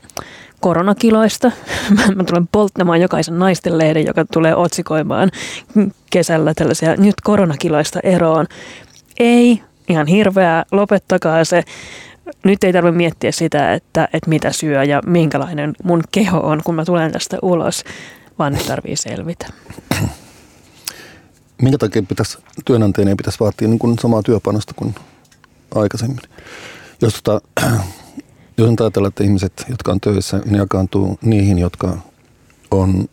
koronakiloista. 0.61 1.53
Mä 2.17 2.25
tulen 2.25 2.49
polttamaan 2.53 3.01
jokaisen 3.01 3.39
naisten 3.39 3.79
lehden, 3.79 4.07
joka 4.07 4.25
tulee 4.33 4.55
otsikoimaan 4.57 5.31
kesällä 6.11 6.55
tällaisia 6.55 6.97
nyt 6.97 7.15
koronakiloista 7.25 8.01
eroon. 8.03 8.47
Ei, 9.19 9.63
ihan 9.89 10.07
hirveää, 10.07 10.65
lopettakaa 10.73 11.45
se. 11.45 11.63
Nyt 12.45 12.65
ei 12.65 12.73
tarvitse 12.73 12.97
miettiä 12.97 13.33
sitä, 13.33 13.73
että, 13.73 14.09
että 14.13 14.31
mitä 14.31 14.53
syö 14.53 14.85
ja 14.85 15.01
minkälainen 15.07 15.73
mun 15.85 16.03
keho 16.13 16.39
on, 16.39 16.61
kun 16.65 16.75
mä 16.75 16.85
tulen 16.85 17.13
tästä 17.13 17.39
ulos, 17.43 17.85
vaan 18.39 18.53
nyt 18.53 18.67
tarvii 18.67 18.97
selvitä. 18.97 19.47
Minkä 21.63 21.79
takia 21.79 22.03
pitäisi, 22.03 22.39
työnantajien 22.65 23.09
ei 23.09 23.15
pitäisi 23.15 23.41
vaatia 23.41 23.69
niin 23.69 23.79
kuin 23.79 23.99
samaa 23.99 24.23
työpanosta 24.23 24.75
kuin 24.75 24.95
aikaisemmin? 25.75 26.21
Jos, 27.03 27.23
tota, 27.23 27.49
jos 28.59 28.69
on 28.69 28.77
ajatella, 28.81 29.09
että 29.09 29.25
ihmiset, 29.25 29.67
jotka 29.69 29.93
on 29.93 30.01
töissä, 30.01 30.41
ne 30.45 30.59
jakaantuu 30.59 31.19
niihin, 31.23 31.59
jotka 31.59 31.99
on 32.71 33.09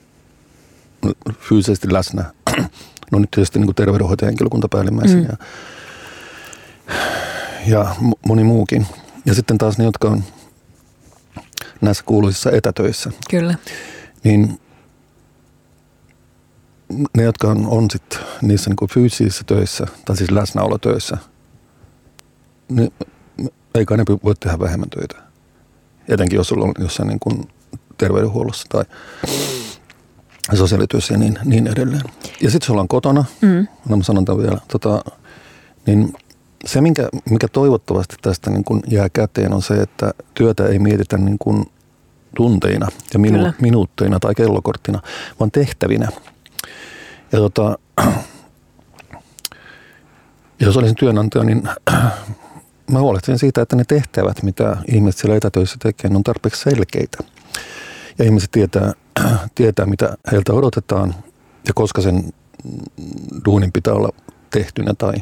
fyysisesti 1.40 1.94
läsnä. 1.94 2.26
No 3.12 3.20
nyt 3.20 3.32
tietysti 3.32 3.60
niin 3.60 3.76
terveydenhoitajahenkilökunta 3.76 4.68
päällimmäisenä 4.68 5.22
mm. 5.22 5.28
ja, 5.30 5.38
ja 7.68 7.96
moni 8.28 8.44
muukin. 8.44 8.88
Ja 9.26 9.34
sitten 9.34 9.58
taas 9.58 9.78
ne, 9.78 9.84
jotka 9.84 10.08
on 10.08 10.24
näissä 11.82 12.04
kuuluisissa 12.04 12.52
etätöissä. 12.52 13.12
Kyllä. 13.30 13.56
Niin 14.24 14.60
ne, 17.18 17.24
jotka 17.24 17.48
on, 17.48 17.68
on 17.68 17.88
sit 17.92 18.20
niissä 18.42 18.70
niin 18.70 18.90
fyysisissä 18.90 19.44
töissä, 19.44 19.88
tai 20.06 20.18
siis 20.18 20.32
läsnäolotöissä, 20.32 21.18
niin 22.70 22.94
ei 23.76 23.86
kai 23.86 23.98
ne 23.98 24.04
voi 24.24 24.36
tehdä 24.36 24.60
vähemmän 24.60 24.90
töitä. 24.90 25.16
Etenkin 26.10 26.38
jos 26.38 26.48
sulla 26.48 26.66
on 26.66 26.74
jossain 26.80 27.08
niin 27.08 27.20
kuin 27.20 27.48
terveydenhuollossa 27.98 28.66
tai 28.70 28.84
sosiaalityössä 30.58 31.14
ja 31.14 31.18
niin, 31.18 31.40
niin 31.46 31.68
edelleen. 31.68 32.04
Ja 32.42 32.52
sitten 32.52 32.68
sulla 32.68 32.82
on 32.82 32.88
kotona, 32.88 33.26
mm. 33.42 33.68
no 33.90 33.98
mä 33.98 34.04
sanon 34.04 34.26
tämän 34.26 34.42
vielä, 34.42 34.58
tota, 34.68 35.04
niin 35.86 36.14
se, 36.66 36.82
minkä, 36.82 37.10
mikä 37.30 37.48
toivottavasti 37.48 38.16
tästä 38.22 38.50
niin 38.50 38.64
kuin 38.64 38.84
jää 38.88 39.10
käteen, 39.10 39.54
on 39.54 39.62
se, 39.62 39.74
että 39.74 40.14
työtä 40.34 40.66
ei 40.68 40.80
mietitä 40.80 41.18
niin 41.18 41.38
kuin 41.40 41.66
tunteina 42.36 42.88
ja 43.14 43.20
minu, 43.20 43.54
minuutteina 43.62 44.20
tai 44.20 44.36
kellokorttina, 44.36 45.02
vaan 45.40 45.52
tehtävinä. 45.52 46.08
Ja 47.32 47.40
tota, 47.40 47.78
jos 50.60 50.78
olisin 50.78 50.96
työnantaja, 50.96 51.44
niin 51.44 51.64
mä 52.94 53.00
huolehtin 53.00 53.40
siitä, 53.40 53.62
että 53.62 53.76
ne 53.76 53.84
tehtävät, 53.88 54.44
mitä 54.44 54.78
ihmiset 54.88 55.22
siellä 55.22 55.36
etätöissä 55.36 55.76
tekee, 55.84 56.12
on 56.16 56.24
tarpeeksi 56.24 56.62
selkeitä. 56.62 57.18
Ja 58.20 58.26
ihmiset 58.26 58.52
tietää, 58.52 58.94
tietää, 59.56 59.86
mitä 59.86 60.18
heiltä 60.32 60.54
odotetaan 60.54 61.16
ja 61.68 61.74
koska 61.76 62.02
sen 62.02 62.34
duunin 63.46 63.72
pitää 63.72 63.94
olla 63.94 64.10
tehtynä 64.50 64.94
tai 64.98 65.14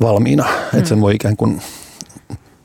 valmiina. 0.00 0.42
Mm. 0.42 0.78
Että 0.78 0.88
sen 0.88 1.00
voi 1.00 1.14
ikään 1.14 1.36
kuin 1.36 1.62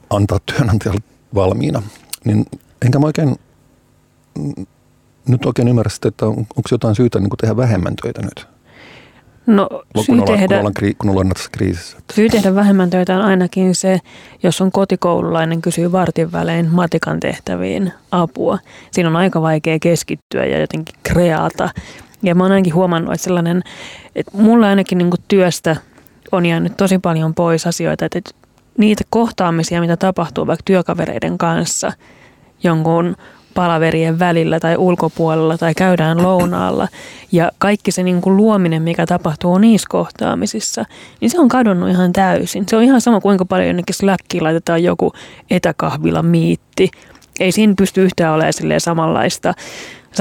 antaa 0.09 0.39
työnantajalle 0.45 1.01
valmiina. 1.35 1.83
Niin 2.25 2.45
enkä 2.85 2.99
mä 2.99 3.05
oikein 3.05 3.35
nyt 5.27 5.45
oikein 5.45 5.67
ymmärrä 5.67 5.89
sitä, 5.89 6.07
että 6.07 6.25
on, 6.25 6.37
onko 6.37 6.69
jotain 6.71 6.95
syytä 6.95 7.19
niin 7.19 7.29
tehdä 7.41 7.57
vähemmän 7.57 7.95
töitä 7.95 8.21
nyt. 8.21 8.47
No, 9.45 9.69
syy 9.95 10.05
kun, 10.05 10.21
ollaan, 10.21 10.39
tehdä, 10.39 10.47
kun, 10.47 10.57
ollaan, 10.57 10.95
kun 10.97 11.09
ollaan 11.09 11.31
kriisissä. 11.51 11.97
Syy 12.13 12.29
tehdä 12.29 12.55
vähemmän 12.55 12.89
töitä 12.89 13.15
on 13.15 13.21
ainakin 13.21 13.75
se, 13.75 13.99
jos 14.43 14.61
on 14.61 14.71
kotikoululainen, 14.71 15.61
kysyy 15.61 15.91
vartin 15.91 16.31
välein 16.31 16.69
matikan 16.71 17.19
tehtäviin 17.19 17.93
apua. 18.11 18.59
Siinä 18.91 19.09
on 19.09 19.15
aika 19.15 19.41
vaikea 19.41 19.79
keskittyä 19.79 20.45
ja 20.45 20.59
jotenkin 20.59 20.95
kreata. 21.03 21.69
Ja 22.23 22.35
mä 22.35 22.43
oon 22.43 22.51
ainakin 22.51 22.73
huomannut, 22.73 23.13
että 23.13 23.23
sellainen, 23.23 23.63
että 24.15 24.31
mulla 24.37 24.67
ainakin 24.67 24.97
niin 24.97 25.09
työstä 25.27 25.75
on 26.31 26.45
jäänyt 26.45 26.77
tosi 26.77 26.99
paljon 26.99 27.35
pois 27.35 27.67
asioita, 27.67 28.05
että 28.05 28.21
niitä 28.77 29.03
kohtaamisia, 29.09 29.81
mitä 29.81 29.97
tapahtuu 29.97 30.47
vaikka 30.47 30.63
työkavereiden 30.65 31.37
kanssa 31.37 31.93
jonkun 32.63 33.15
palaverien 33.53 34.19
välillä 34.19 34.59
tai 34.59 34.77
ulkopuolella 34.77 35.57
tai 35.57 35.73
käydään 35.73 36.23
lounaalla. 36.23 36.87
Ja 37.31 37.51
kaikki 37.57 37.91
se 37.91 38.03
niin 38.03 38.21
kuin 38.21 38.37
luominen, 38.37 38.81
mikä 38.81 39.05
tapahtuu 39.05 39.57
niissä 39.57 39.87
kohtaamisissa, 39.89 40.85
niin 41.21 41.29
se 41.29 41.39
on 41.39 41.47
kadonnut 41.47 41.89
ihan 41.89 42.13
täysin. 42.13 42.63
Se 42.67 42.75
on 42.75 42.83
ihan 42.83 43.01
sama, 43.01 43.21
kuinka 43.21 43.45
paljon 43.45 43.67
jonnekin 43.67 43.95
Slackiin 43.95 44.43
laitetaan 44.43 44.83
joku 44.83 45.13
etäkahvila 45.49 46.23
miitti. 46.23 46.91
Ei 47.39 47.51
siinä 47.51 47.73
pysty 47.77 48.03
yhtään 48.03 48.33
olemaan 48.33 48.53
samanlaista, 48.81 49.53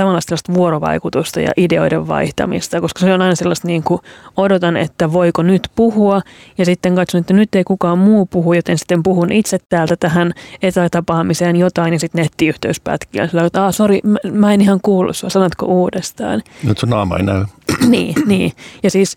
samanlaista 0.02 0.36
vuorovaikutusta 0.54 1.40
ja 1.40 1.50
ideoiden 1.56 2.08
vaihtamista, 2.08 2.80
koska 2.80 3.00
se 3.00 3.12
on 3.14 3.22
aina 3.22 3.34
sellaista 3.34 3.68
niin 3.68 3.82
kuin 3.82 4.00
odotan, 4.36 4.76
että 4.76 5.12
voiko 5.12 5.42
nyt 5.42 5.68
puhua 5.74 6.22
ja 6.58 6.64
sitten 6.64 6.94
katson, 6.94 7.20
että 7.20 7.34
nyt 7.34 7.54
ei 7.54 7.64
kukaan 7.64 7.98
muu 7.98 8.26
puhu, 8.26 8.52
joten 8.52 8.78
sitten 8.78 9.02
puhun 9.02 9.32
itse 9.32 9.58
täältä 9.68 9.96
tähän 9.96 10.32
etätapaamiseen 10.62 11.56
jotain 11.56 11.92
ja 11.92 11.98
sitten 11.98 12.22
nettiyhteys 12.22 12.80
pätkiä. 12.80 13.26
Sillä 13.26 13.44
että 13.44 13.66
ah, 13.66 13.74
sori, 13.74 14.00
mä, 14.04 14.18
mä 14.32 14.54
en 14.54 14.60
ihan 14.60 14.80
kuullut 14.82 15.16
sua, 15.16 15.30
sanotko 15.30 15.66
uudestaan? 15.66 16.42
Nyt 16.64 16.78
sun 16.78 16.88
naama 16.88 17.16
ei 17.16 17.22
näy. 17.22 17.44
niin, 17.88 18.14
niin. 18.26 18.52
Ja 18.82 18.90
siis 18.90 19.16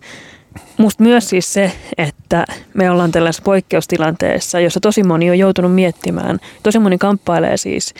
Musta 0.76 1.02
myös 1.02 1.28
siis 1.28 1.52
se, 1.52 1.72
että 1.98 2.44
me 2.74 2.90
ollaan 2.90 3.12
tällaisessa 3.12 3.42
poikkeustilanteessa, 3.42 4.60
jossa 4.60 4.80
tosi 4.80 5.02
moni 5.02 5.30
on 5.30 5.38
joutunut 5.38 5.74
miettimään, 5.74 6.38
tosi 6.62 6.78
moni 6.78 6.98
kamppailee 6.98 7.56
siis 7.56 7.94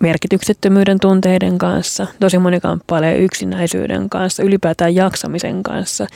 merkityksettömyyden 0.00 1.00
tunteiden 1.00 1.58
kanssa, 1.58 2.06
tosi 2.20 2.38
moni 2.38 2.60
kamppailee 2.60 3.18
yksinäisyyden 3.18 4.10
kanssa, 4.10 4.42
ylipäätään 4.42 4.94
jaksamisen 4.94 5.62
kanssa, 5.62 6.06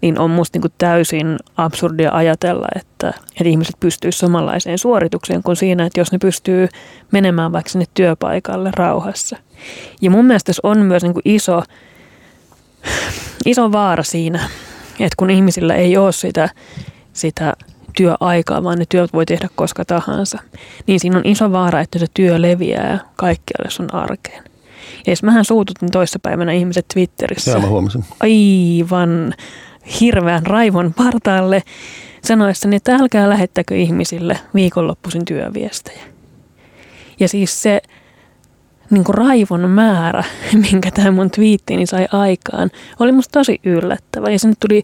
niin 0.00 0.18
on 0.18 0.30
musta 0.30 0.56
niin 0.56 0.62
kuin 0.62 0.72
täysin 0.78 1.36
absurdia 1.56 2.10
ajatella, 2.12 2.66
että, 2.76 3.08
että 3.08 3.44
ihmiset 3.44 3.76
pystyisivät 3.80 4.20
samanlaiseen 4.20 4.78
suoritukseen 4.78 5.42
kuin 5.42 5.56
siinä, 5.56 5.86
että 5.86 6.00
jos 6.00 6.12
ne 6.12 6.18
pystyy 6.18 6.68
menemään 7.10 7.52
vaikka 7.52 7.70
sinne 7.70 7.86
työpaikalle 7.94 8.70
rauhassa. 8.76 9.36
Ja 10.00 10.10
mun 10.10 10.24
mielestä 10.24 10.52
on 10.62 10.78
myös 10.78 11.02
niin 11.02 11.12
kuin 11.12 11.22
iso, 11.24 11.62
iso 13.46 13.72
vaara 13.72 14.02
siinä, 14.02 14.48
että 14.92 15.16
kun 15.16 15.30
ihmisillä 15.30 15.74
ei 15.74 15.96
ole 15.96 16.12
sitä, 16.12 16.48
sitä 17.12 17.54
työaikaa, 18.00 18.64
vaan 18.64 18.78
ne 18.78 18.84
työt 18.88 19.12
voi 19.12 19.26
tehdä 19.26 19.48
koska 19.54 19.84
tahansa, 19.84 20.38
niin 20.86 21.00
siinä 21.00 21.18
on 21.18 21.26
iso 21.26 21.52
vaara, 21.52 21.80
että 21.80 21.98
se 21.98 22.06
työ 22.14 22.42
leviää 22.42 22.98
kaikkialle 23.16 23.70
sun 23.70 23.94
arkeen. 23.94 24.44
Ja 25.06 25.12
jos 25.12 25.22
mähän 25.22 25.44
suututin 25.44 25.90
toissapäivänä 25.90 26.52
ihmiset 26.52 26.86
Twitterissä. 26.94 27.50
Joo, 27.50 27.60
mä 27.60 27.66
huomasin. 27.66 28.04
Aivan 28.20 29.34
hirveän 30.00 30.46
raivon 30.46 30.94
partaalle 30.94 31.62
sanoessani, 32.24 32.76
että 32.76 32.94
älkää 32.94 33.28
lähettäkö 33.28 33.76
ihmisille 33.76 34.38
viikonloppuisin 34.54 35.24
työviestejä. 35.24 36.02
Ja 37.20 37.28
siis 37.28 37.62
se, 37.62 37.82
niin 38.90 39.04
kuin 39.04 39.14
raivon 39.14 39.70
määrä, 39.70 40.24
minkä 40.70 40.90
tämä 40.90 41.10
mun 41.10 41.30
twiittini 41.30 41.86
sai 41.86 42.06
aikaan, 42.12 42.70
oli 43.00 43.12
musta 43.12 43.38
tosi 43.38 43.60
yllättävä. 43.64 44.30
Ja 44.30 44.38
sinne 44.38 44.56
tuli 44.60 44.82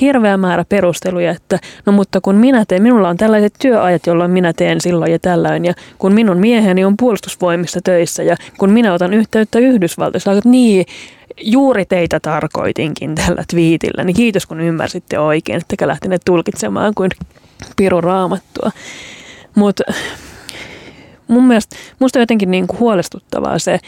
hirveä 0.00 0.36
määrä 0.36 0.64
perusteluja, 0.68 1.30
että 1.30 1.58
no 1.86 1.92
mutta 1.92 2.20
kun 2.20 2.34
minä 2.34 2.64
teen, 2.68 2.82
minulla 2.82 3.08
on 3.08 3.16
tällaiset 3.16 3.54
työajat, 3.60 4.06
jolloin 4.06 4.30
minä 4.30 4.52
teen 4.52 4.80
silloin 4.80 5.12
ja 5.12 5.18
tällöin. 5.18 5.64
Ja 5.64 5.74
kun 5.98 6.14
minun 6.14 6.38
mieheni 6.38 6.84
on 6.84 6.96
puolustusvoimissa 6.96 7.80
töissä 7.84 8.22
ja 8.22 8.36
kun 8.58 8.70
minä 8.70 8.94
otan 8.94 9.14
yhteyttä 9.14 9.58
Yhdysvaltoissa, 9.58 10.32
että 10.32 10.48
niin, 10.48 10.86
juuri 11.40 11.84
teitä 11.84 12.20
tarkoitinkin 12.20 13.14
tällä 13.14 13.44
twiitillä, 13.50 14.04
niin 14.04 14.16
kiitos 14.16 14.46
kun 14.46 14.60
ymmärsitte 14.60 15.18
oikein, 15.18 15.58
ettekä 15.58 15.88
lähteneet 15.88 16.22
tulkitsemaan 16.24 16.94
kuin 16.94 17.10
piru 17.76 18.00
raamattua. 18.00 18.70
Mutta 19.54 19.84
mun 21.32 21.46
mielestä, 21.46 21.76
musta 21.98 22.18
on 22.18 22.22
jotenkin 22.22 22.50
niin 22.50 22.66
kuin 22.66 22.80
huolestuttavaa 22.80 23.58
se, 23.58 23.78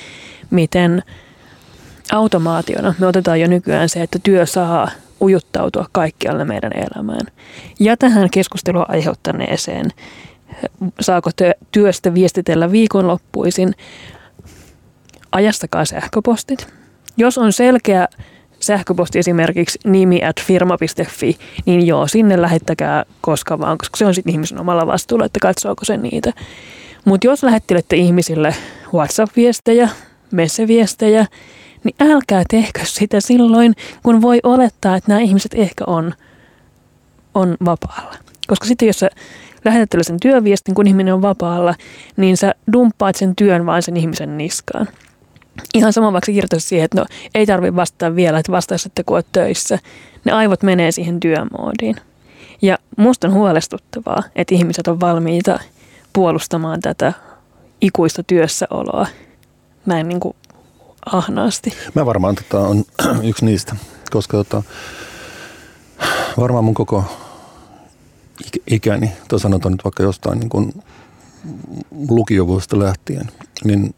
miten 0.51 1.03
automaationa 2.13 2.95
me 2.99 3.07
otetaan 3.07 3.41
jo 3.41 3.47
nykyään 3.47 3.89
se, 3.89 4.03
että 4.03 4.19
työ 4.23 4.47
saa 4.47 4.91
ujuttautua 5.21 5.87
kaikkialle 5.93 6.45
meidän 6.45 6.73
elämään. 6.73 7.27
Ja 7.81 7.97
tähän 7.97 8.31
keskustelua 8.31 8.87
aiheuttaneeseen, 8.89 9.91
saako 11.01 11.31
työstä 11.73 12.15
viestitellä 12.15 12.73
viikonloppuisin, 12.73 13.75
ajastakaa 15.33 15.85
sähköpostit. 15.85 16.67
Jos 17.17 17.39
on 17.39 17.53
selkeä 17.53 18.09
sähköposti 18.61 19.19
esimerkiksi 19.19 19.79
nimi 19.85 20.25
at 20.25 20.41
firma.fi, 20.41 21.39
niin 21.67 21.87
joo, 21.87 22.07
sinne 22.07 22.43
lähettäkää 22.43 23.05
koska 23.21 23.59
vaan, 23.59 23.79
koska 23.79 23.97
se 23.97 24.07
on 24.07 24.15
sitten 24.15 24.33
ihmisen 24.33 24.61
omalla 24.61 24.87
vastuulla, 24.87 25.25
että 25.25 25.41
katsoako 25.41 25.85
se 25.85 25.97
niitä. 25.97 26.33
Mutta 27.05 27.27
jos 27.27 27.43
lähettelette 27.43 27.97
ihmisille 27.97 28.55
WhatsApp-viestejä, 28.95 29.89
messeviestejä, 30.31 31.27
niin 31.85 31.95
älkää 32.01 32.45
tehkö 32.51 32.81
sitä 32.85 33.21
silloin, 33.21 33.75
kun 34.03 34.23
voi 34.23 34.41
olettaa, 34.43 34.97
että 34.97 35.11
nämä 35.11 35.21
ihmiset 35.21 35.55
ehkä 35.55 35.85
on, 35.87 36.15
on 37.35 37.57
vapaalla. 37.65 38.15
Koska 38.47 38.67
sitten 38.67 38.87
jos 38.87 38.99
sä 38.99 39.11
lähetät 39.65 39.91
tällaisen 39.91 40.21
työviestin, 40.21 40.75
kun 40.75 40.87
ihminen 40.87 41.15
on 41.15 41.23
vapaalla, 41.23 41.75
niin 42.17 42.37
sä 42.37 42.55
dumppaat 42.73 43.17
sen 43.17 43.37
työn 43.37 43.67
vaan 43.67 43.83
sen 43.83 43.97
ihmisen 43.97 44.39
niskaan. 44.39 44.89
Ihan 45.75 45.93
sama 45.93 46.13
vaikka 46.13 46.33
kirjoittaisi 46.33 46.69
siihen, 46.69 46.85
että 46.85 47.01
no 47.01 47.07
ei 47.35 47.47
tarvitse 47.47 47.77
vastata 47.77 48.17
vielä, 48.17 48.39
että 48.39 48.53
vastaisitte 48.53 49.03
kun 49.05 49.17
olet 49.17 49.27
töissä. 49.33 49.79
Ne 50.25 50.33
aivot 50.33 50.63
menee 50.63 50.93
siihen 50.93 51.21
työmoodiin. 51.21 51.97
Ja 52.63 52.79
musta 52.97 53.29
on 53.29 53.35
huolestuttavaa, 53.35 54.23
että 54.37 54.55
ihmiset 54.55 54.89
on 54.89 55.01
valmiita 55.01 55.59
puolustamaan 56.15 56.81
tätä 56.81 57.13
ikuista 57.81 58.23
työssäoloa 58.23 59.07
näin 59.87 60.09
niin 60.09 60.21
kuin 60.21 60.37
ahnaasti. 61.07 61.73
Mä 61.95 62.07
varmaan 62.07 62.35
tota, 62.35 62.59
on 62.59 62.85
yksi 63.29 63.45
niistä, 63.45 63.77
koska 64.11 64.37
tota, 64.37 64.63
varmaan 66.37 66.65
mun 66.65 66.75
koko 66.75 67.05
ikäni, 68.67 69.13
tai 69.29 69.41
sanotaan 69.41 69.73
nyt 69.73 69.85
vaikka 69.85 70.03
jostain 70.03 70.41
niin 70.41 70.51
kuin 70.51 70.73
lukiovuosista 72.09 72.79
lähtien, 72.79 73.31
niin 73.65 73.95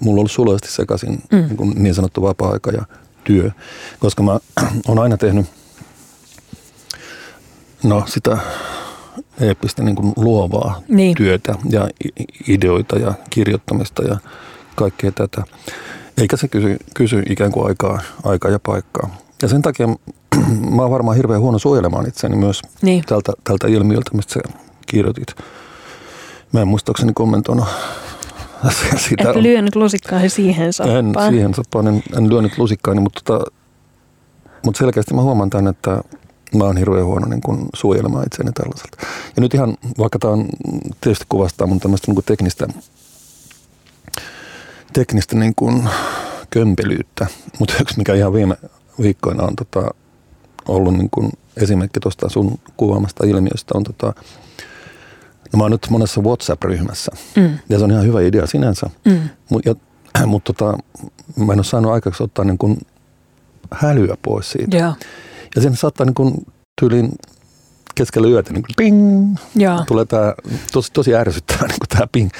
mulla 0.00 0.16
on 0.16 0.18
ollut 0.18 0.30
suloisesti 0.30 0.72
sekaisin 0.72 1.22
mm. 1.32 1.38
niin, 1.38 1.56
kuin 1.56 1.82
niin 1.82 1.94
sanottu 1.94 2.22
vapaa-aika 2.22 2.70
ja 2.70 2.84
työ, 3.24 3.50
koska 4.00 4.22
mä 4.22 4.38
oon 4.88 4.98
aina 4.98 5.16
tehnyt 5.16 5.46
no, 7.82 8.04
sitä 8.06 8.38
eeppistä 9.42 9.82
niin 9.82 9.96
kuin 9.96 10.12
luovaa 10.16 10.80
niin. 10.88 11.14
työtä 11.16 11.54
ja 11.70 11.88
ideoita 12.48 12.98
ja 12.98 13.14
kirjoittamista 13.30 14.02
ja 14.02 14.16
kaikkea 14.74 15.12
tätä. 15.12 15.42
Eikä 16.18 16.36
se 16.36 16.48
kysy, 16.48 16.76
kysy 16.94 17.22
ikään 17.28 17.52
kuin 17.52 17.66
aikaa, 17.66 18.00
aikaa 18.24 18.50
ja 18.50 18.58
paikkaa. 18.58 19.16
Ja 19.42 19.48
sen 19.48 19.62
takia 19.62 19.88
mä 20.76 20.82
oon 20.82 20.90
varmaan 20.90 21.16
hirveän 21.16 21.40
huono 21.40 21.58
suojelemaan 21.58 22.08
itseäni 22.08 22.36
myös 22.36 22.62
niin. 22.82 23.04
tältä, 23.06 23.32
tältä 23.44 23.68
ilmiöltä, 23.68 24.10
mistä 24.14 24.34
sä 24.34 24.40
kirjoitit. 24.86 25.34
Mä 26.52 26.60
en 26.60 26.68
muistaakseni 26.68 27.12
kommentoinut 27.14 27.68
sitä. 29.08 29.30
Et 29.30 29.36
lyönyt 29.36 29.76
lusikkaani 29.76 30.28
siihen 30.28 30.72
soppaan. 30.72 31.26
En 31.26 31.32
siihen 31.32 31.54
soppaan, 31.54 31.88
en, 31.88 32.02
en 32.16 32.28
lyönyt 32.28 32.58
lusikkaani, 32.58 33.00
mutta, 33.00 33.20
tota, 33.24 33.52
mutta 34.64 34.78
selkeästi 34.78 35.14
mä 35.14 35.22
huomaan 35.22 35.50
tämän, 35.50 35.66
että 35.66 36.02
mä 36.54 36.64
oon 36.64 36.76
hirveän 36.76 37.06
huono 37.06 37.26
niin 37.26 37.40
kuin 37.40 37.66
suojelemaan 37.74 38.26
itseäni 38.26 38.52
tällaiselta. 38.52 38.96
Ja 39.36 39.42
nyt 39.42 39.54
ihan, 39.54 39.76
vaikka 39.98 40.18
tämä 40.18 40.32
on 40.32 40.48
tietysti 41.00 41.24
kuvastaa 41.28 41.66
mun 41.66 41.80
tämmöistä 41.80 42.12
niin 42.12 42.24
teknistä, 42.24 42.66
teknistä 44.92 45.36
niin 45.36 45.52
kuin 45.56 45.88
kömpelyyttä, 46.50 47.26
mutta 47.58 47.74
yksi 47.80 47.98
mikä 47.98 48.14
ihan 48.14 48.32
viime 48.32 48.56
viikkoina 49.02 49.42
on 49.42 49.56
tota, 49.56 49.90
ollut 50.68 50.94
niin 50.94 51.10
kuin 51.10 51.30
esimerkki 51.56 52.00
tuosta 52.00 52.28
sun 52.28 52.58
kuvaamasta 52.76 53.26
ilmiöstä 53.26 53.74
on 53.74 53.84
tota, 53.84 54.06
no 55.52 55.56
mä 55.56 55.64
oon 55.64 55.70
nyt 55.70 55.86
monessa 55.90 56.20
WhatsApp-ryhmässä 56.20 57.12
mm. 57.36 57.58
ja 57.68 57.78
se 57.78 57.84
on 57.84 57.90
ihan 57.90 58.06
hyvä 58.06 58.20
idea 58.20 58.46
sinänsä, 58.46 58.90
mm. 59.04 59.28
mutta 59.50 59.74
mut 60.26 60.44
tota, 60.44 60.78
mä 61.36 61.52
en 61.52 61.58
ole 61.58 61.64
saanut 61.64 61.92
aikaksi 61.92 62.22
ottaa 62.22 62.44
niin 62.44 62.58
kuin 62.58 62.78
hälyä 63.70 64.16
pois 64.22 64.50
siitä. 64.50 64.76
Yeah. 64.76 64.96
Ja 65.54 65.62
sen 65.62 65.76
saattaa 65.76 66.06
niin 66.06 66.14
kuin 66.14 66.46
tyyliin 66.80 67.12
keskellä 67.94 68.28
yötä 68.28 68.52
niin 68.52 68.62
kuin 68.62 68.74
ping, 68.76 69.36
Jaa. 69.56 69.84
tulee 69.88 70.04
tämä 70.04 70.34
tosi, 70.72 70.92
tosi 70.92 71.14
ärsyttävä 71.14 71.66
niin 71.66 71.78
kuin 71.78 71.88
tämä 71.88 72.06
ping, 72.12 72.30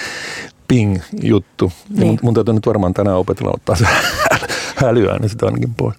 ping-juttu. 0.69 1.73
Niin. 1.89 2.07
Mun, 2.07 2.19
mun 2.23 2.35
täytyy 2.35 2.55
nyt 2.55 2.67
varmaan 2.67 2.95
tänään 2.95 3.17
opetella 3.17 3.53
ottaa 3.55 3.77
se 3.77 3.87
hälyä, 4.83 5.19
niin 5.19 5.31
sitä 5.31 5.47
ainakin 5.47 5.75
pois. 5.75 5.97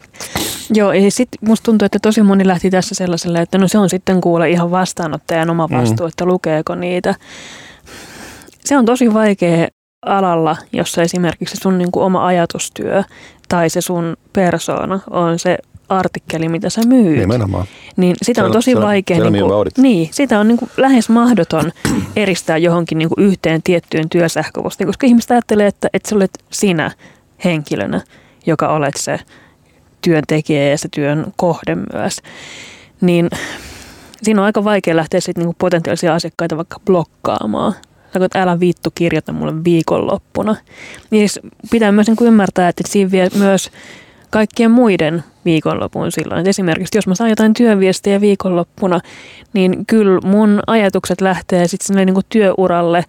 Joo, 0.69 0.93
ja 0.93 1.11
sitten 1.11 1.49
musta 1.49 1.65
tuntuu, 1.65 1.85
että 1.85 1.99
tosi 2.01 2.21
moni 2.21 2.47
lähti 2.47 2.69
tässä 2.69 2.95
sellaiselle, 2.95 3.41
että 3.41 3.57
no 3.57 3.67
se 3.67 3.77
on 3.77 3.89
sitten 3.89 4.21
kuule 4.21 4.49
ihan 4.49 4.71
vastaanottajan 4.71 5.49
oma 5.49 5.67
mm. 5.67 5.75
vastuu, 5.75 6.05
mm. 6.05 6.09
että 6.09 6.25
lukeeko 6.25 6.75
niitä. 6.75 7.15
Se 8.65 8.77
on 8.77 8.85
tosi 8.85 9.13
vaikea 9.13 9.67
alalla, 10.05 10.57
jossa 10.73 11.01
esimerkiksi 11.01 11.57
sun 11.57 11.77
niin 11.77 11.91
kuin 11.91 12.03
oma 12.03 12.25
ajatustyö 12.25 13.03
tai 13.49 13.69
se 13.69 13.81
sun 13.81 14.17
persoona 14.33 14.99
on 15.09 15.39
se 15.39 15.57
artikkeli, 15.97 16.49
mitä 16.49 16.69
sä 16.69 16.81
myyt. 16.87 17.19
Nimenomaan. 17.19 17.65
Niin 17.97 18.15
sitä 18.21 18.45
on 18.45 18.51
tosi 18.51 18.75
vaikea, 18.75 19.17
se 19.17 19.29
niin, 19.29 19.45
kuin, 19.45 19.67
niin, 19.77 20.09
sitä 20.11 20.39
on 20.39 20.47
niin 20.47 20.57
kuin 20.57 20.71
lähes 20.77 21.09
mahdoton 21.09 21.71
eristää 22.15 22.57
johonkin 22.57 22.97
niin 22.97 23.09
kuin 23.09 23.25
yhteen 23.25 23.63
tiettyyn 23.63 24.09
työsähköpostiin, 24.09 24.87
koska 24.87 25.07
ihmiset 25.07 25.31
ajattelee, 25.31 25.67
että, 25.67 25.89
että 25.93 26.09
sä 26.09 26.15
olet 26.15 26.43
sinä 26.51 26.91
henkilönä, 27.43 28.01
joka 28.45 28.69
olet 28.69 28.95
se 28.97 29.19
työntekijä 30.01 30.69
ja 30.69 30.77
se 30.77 30.87
työn 30.95 31.25
kohde 31.35 31.75
myös. 31.75 32.21
Niin 33.01 33.29
siinä 34.23 34.41
on 34.41 34.45
aika 34.45 34.63
vaikea 34.63 34.95
lähteä 34.95 35.19
sitten 35.19 35.45
niin 35.45 35.55
potentiaalisia 35.59 36.15
asiakkaita 36.15 36.57
vaikka 36.57 36.79
blokkaamaan 36.85 37.73
että 38.21 38.41
älä 38.41 38.59
vittu 38.59 38.89
kirjoita 38.95 39.33
mulle 39.33 39.63
viikonloppuna. 39.63 40.55
Niin 41.09 41.29
siis 41.29 41.53
pitää 41.71 41.91
myös 41.91 42.07
niin 42.07 42.17
ymmärtää, 42.21 42.69
että 42.69 42.83
siinä 42.87 43.11
vie 43.11 43.29
myös 43.35 43.71
kaikkien 44.33 44.71
muiden 44.71 45.23
viikonlopun 45.45 46.11
silloin. 46.11 46.47
Esimerkiksi 46.47 46.97
jos 46.97 47.07
mä 47.07 47.15
saan 47.15 47.29
jotain 47.29 47.53
työviestejä 47.53 48.21
viikonloppuna, 48.21 48.99
niin 49.53 49.85
kyllä 49.85 50.19
mun 50.23 50.59
ajatukset 50.67 51.21
lähtee 51.21 51.67
sitten 51.67 52.05
niin 52.05 52.15
työuralle, 52.29 53.05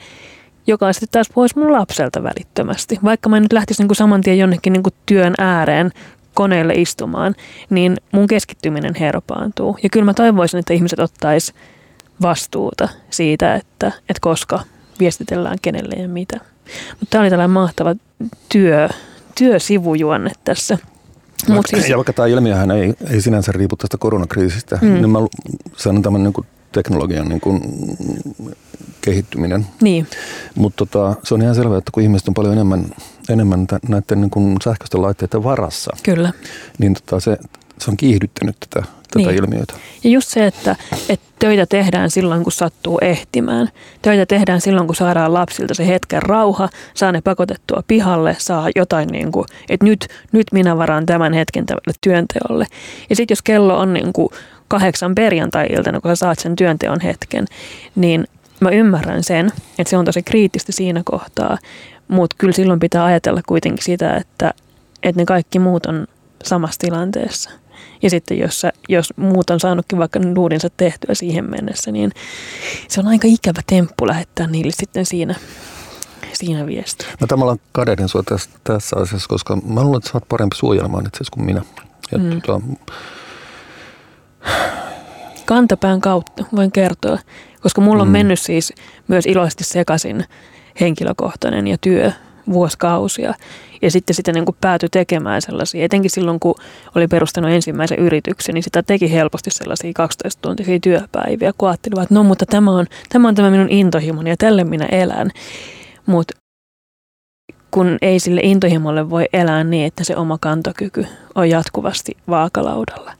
joka 0.66 0.86
on 0.86 0.94
sitten 0.94 1.08
taas 1.10 1.30
pois 1.34 1.56
mun 1.56 1.72
lapselta 1.72 2.22
välittömästi. 2.22 2.98
Vaikka 3.04 3.28
mä 3.28 3.40
nyt 3.40 3.52
lähtisin 3.52 3.86
niin 3.86 3.96
saman 3.96 4.20
tien 4.20 4.38
jonnekin 4.38 4.72
niin 4.72 4.82
työn 5.06 5.34
ääreen 5.38 5.90
koneelle 6.34 6.72
istumaan, 6.74 7.34
niin 7.70 7.96
mun 8.12 8.26
keskittyminen 8.26 8.94
herpaantuu. 9.00 9.78
Ja 9.82 9.88
kyllä 9.88 10.04
mä 10.04 10.14
toivoisin, 10.14 10.60
että 10.60 10.74
ihmiset 10.74 10.98
ottais 10.98 11.54
vastuuta 12.22 12.88
siitä, 13.10 13.54
että, 13.54 13.86
että 13.86 14.20
koska 14.20 14.60
viestitellään 15.00 15.58
kenelle 15.62 16.02
ja 16.02 16.08
mitä. 16.08 16.40
Mutta 16.90 17.06
tämä 17.10 17.22
oli 17.22 17.30
tällainen 17.30 17.54
mahtava 17.54 17.94
työ, 18.48 18.88
työsivujuonne 19.38 20.30
tässä. 20.44 20.78
Mut 21.48 21.66
siis... 21.66 21.88
Ja 21.88 21.96
vaikka 21.96 22.12
tämä 22.12 22.28
ilmiöhän 22.28 22.70
ei, 22.70 22.94
ei 23.10 23.20
sinänsä 23.20 23.52
riipu 23.52 23.76
tästä 23.76 23.98
koronakriisistä, 23.98 24.78
mm. 24.82 24.88
niin 24.88 25.10
mä 25.10 25.18
sanon 25.76 26.02
tämän 26.02 26.22
niin 26.22 26.32
kuin 26.32 26.46
teknologian 26.72 27.28
niin 27.28 27.40
kuin 27.40 27.60
kehittyminen. 29.00 29.66
Niin. 29.82 30.06
Mutta 30.54 30.86
tota, 30.86 31.14
se 31.22 31.34
on 31.34 31.42
ihan 31.42 31.54
selvää, 31.54 31.78
että 31.78 31.90
kun 31.92 32.02
ihmiset 32.02 32.28
on 32.28 32.34
paljon 32.34 32.52
enemmän, 32.52 32.86
enemmän 33.28 33.66
näiden 33.88 34.20
niin 34.20 34.30
kuin 34.30 34.56
sähköisten 34.64 35.02
laitteiden 35.02 35.44
varassa, 35.44 35.96
Kyllä. 36.02 36.32
niin 36.78 36.94
tota, 36.94 37.20
se, 37.20 37.38
se 37.78 37.90
on 37.90 37.96
kiihdyttänyt 37.96 38.56
tätä, 38.60 38.86
tätä 39.18 39.30
niin. 39.30 39.44
ilmiötä. 39.44 39.74
Ja 40.04 40.10
just 40.10 40.28
se, 40.28 40.46
että, 40.46 40.76
että 41.08 41.26
töitä 41.38 41.66
tehdään 41.66 42.10
silloin, 42.10 42.42
kun 42.42 42.52
sattuu 42.52 42.98
ehtimään. 43.02 43.68
Töitä 44.02 44.26
tehdään 44.26 44.60
silloin, 44.60 44.86
kun 44.86 44.96
saadaan 44.96 45.34
lapsilta 45.34 45.74
se 45.74 45.86
hetken 45.86 46.22
rauha, 46.22 46.68
saa 46.94 47.12
ne 47.12 47.20
pakotettua 47.20 47.82
pihalle, 47.86 48.36
saa 48.38 48.68
jotain 48.76 49.08
niin 49.08 49.32
kuin, 49.32 49.44
että 49.68 49.86
nyt, 49.86 50.08
nyt 50.32 50.46
minä 50.52 50.78
varaan 50.78 51.06
tämän 51.06 51.32
hetken 51.32 51.66
tälle 51.66 51.94
työnteolle. 52.00 52.66
Ja 53.10 53.16
sitten 53.16 53.32
jos 53.32 53.42
kello 53.42 53.78
on 53.78 53.92
niin 53.92 54.12
kuin 54.12 54.28
kahdeksan 54.68 55.14
perjantai-iltana, 55.14 56.00
kun 56.00 56.10
sä 56.10 56.16
saat 56.16 56.38
sen 56.38 56.56
työnteon 56.56 57.00
hetken, 57.00 57.44
niin 57.94 58.24
mä 58.60 58.70
ymmärrän 58.70 59.24
sen, 59.24 59.52
että 59.78 59.90
se 59.90 59.96
on 59.96 60.04
tosi 60.04 60.22
kriittistä 60.22 60.72
siinä 60.72 61.02
kohtaa, 61.04 61.58
mutta 62.08 62.36
kyllä 62.38 62.52
silloin 62.52 62.80
pitää 62.80 63.04
ajatella 63.04 63.40
kuitenkin 63.46 63.84
sitä, 63.84 64.16
että, 64.16 64.54
että 65.02 65.20
ne 65.20 65.24
kaikki 65.24 65.58
muut 65.58 65.86
on 65.86 66.06
samassa 66.44 66.78
tilanteessa. 66.78 67.50
Ja 68.02 68.10
sitten 68.10 68.38
jos, 68.38 68.60
sä, 68.60 68.72
jos 68.88 69.12
muut 69.16 69.50
on 69.50 69.60
saanutkin 69.60 69.98
vaikka 69.98 70.20
duudinsa 70.34 70.68
tehtyä 70.76 71.14
siihen 71.14 71.50
mennessä, 71.50 71.92
niin 71.92 72.12
se 72.88 73.00
on 73.00 73.08
aika 73.08 73.28
ikävä 73.28 73.60
temppu 73.66 74.06
lähettää 74.06 74.46
niille 74.46 74.72
sitten 74.76 75.06
siinä, 75.06 75.34
siinä 76.32 76.66
viesti. 76.66 77.06
Mä 77.20 77.26
tavallaan 77.26 77.58
kadehdin 77.72 78.08
sua 78.08 78.22
tässä, 78.22 78.50
tässä 78.64 78.96
asiassa, 78.96 79.28
koska 79.28 79.56
mä 79.56 79.82
luulen, 79.82 79.98
että 79.98 80.10
sä 80.10 80.16
oot 80.16 80.28
parempi 80.28 80.56
suojelemaan 80.56 81.06
itse 81.06 81.24
kuin 81.32 81.46
minä. 81.46 81.62
Ja 82.12 82.18
mm. 82.18 82.42
tota, 82.42 82.60
Kantapään 85.46 86.00
kautta 86.00 86.44
voin 86.56 86.72
kertoa, 86.72 87.18
koska 87.60 87.80
mulla 87.80 88.02
on 88.02 88.08
mm. 88.08 88.12
mennyt 88.12 88.40
siis 88.40 88.72
myös 89.08 89.26
iloisesti 89.26 89.64
sekaisin 89.64 90.24
henkilökohtainen 90.80 91.66
ja 91.66 91.78
työ 91.80 92.12
vuosikausia. 92.52 93.34
Ja 93.84 93.90
sitten 93.90 94.14
sitä 94.14 94.32
niin 94.32 94.44
kuin 94.44 94.56
päätyi 94.60 94.88
tekemään 94.88 95.42
sellaisia, 95.42 95.84
etenkin 95.84 96.10
silloin 96.10 96.40
kun 96.40 96.54
oli 96.94 97.08
perustanut 97.08 97.50
ensimmäisen 97.50 97.98
yrityksen, 97.98 98.54
niin 98.54 98.62
sitä 98.62 98.82
teki 98.82 99.12
helposti 99.12 99.50
sellaisia 99.50 99.90
12-tuntisia 99.90 100.78
työpäiviä, 100.82 101.52
kun 101.58 101.74
että 101.74 101.90
no 102.10 102.22
mutta 102.22 102.46
tämä 102.46 102.70
on 102.70 102.86
tämä, 103.08 103.28
on 103.28 103.34
tämä 103.34 103.50
minun 103.50 103.70
intohimoni 103.70 104.30
ja 104.30 104.36
tälle 104.36 104.64
minä 104.64 104.86
elän. 104.86 105.30
Mutta 106.06 106.34
kun 107.70 107.98
ei 108.02 108.20
sille 108.20 108.40
intohimolle 108.44 109.10
voi 109.10 109.24
elää 109.32 109.64
niin, 109.64 109.86
että 109.86 110.04
se 110.04 110.16
oma 110.16 110.38
kantokyky 110.40 111.06
on 111.34 111.50
jatkuvasti 111.50 112.16
vaakalaudalla. 112.28 113.12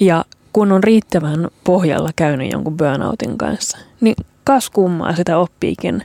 Ja 0.00 0.24
kun 0.52 0.72
on 0.72 0.84
riittävän 0.84 1.48
pohjalla 1.64 2.10
käynyt 2.16 2.52
jonkun 2.52 2.76
burnoutin 2.76 3.38
kanssa, 3.38 3.78
niin 4.00 4.16
kas 4.44 4.70
kummaa 4.70 5.16
sitä 5.16 5.38
oppiikin. 5.38 6.02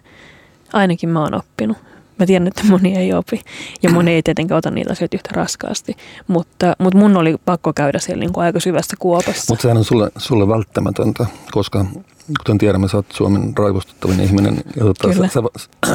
Ainakin 0.73 1.09
mä 1.09 1.21
oon 1.21 1.33
oppinut. 1.33 1.77
Mä 2.19 2.25
tiedän, 2.25 2.47
että 2.47 2.63
moni 2.69 2.97
ei 2.97 3.13
opi 3.13 3.41
ja 3.83 3.89
moni 3.89 4.11
ei 4.11 4.23
tietenkään 4.23 4.57
ota 4.57 4.71
niitä 4.71 4.91
asioita 4.91 5.17
yhtä 5.17 5.29
raskaasti, 5.33 5.95
mutta, 6.27 6.75
mutta 6.79 6.99
mun 6.99 7.17
oli 7.17 7.35
pakko 7.45 7.73
käydä 7.73 7.99
siellä 7.99 8.19
niin 8.19 8.33
kuin 8.33 8.45
aika 8.45 8.59
syvässä 8.59 8.95
kuopassa. 8.99 9.45
Mutta 9.49 9.61
sehän 9.61 9.77
on 9.77 9.83
sulle, 9.83 10.11
sulle 10.17 10.47
välttämätöntä, 10.47 11.25
koska 11.51 11.85
kuten 12.37 12.57
tiedämme, 12.57 12.87
sä 12.87 12.97
oot 12.97 13.05
Suomen 13.13 13.53
raivostuttavin 13.57 14.19
ihminen 14.19 14.55
ja 14.75 14.83
tota, 14.83 15.13
sä, 15.13 15.27
sä, 15.27 15.41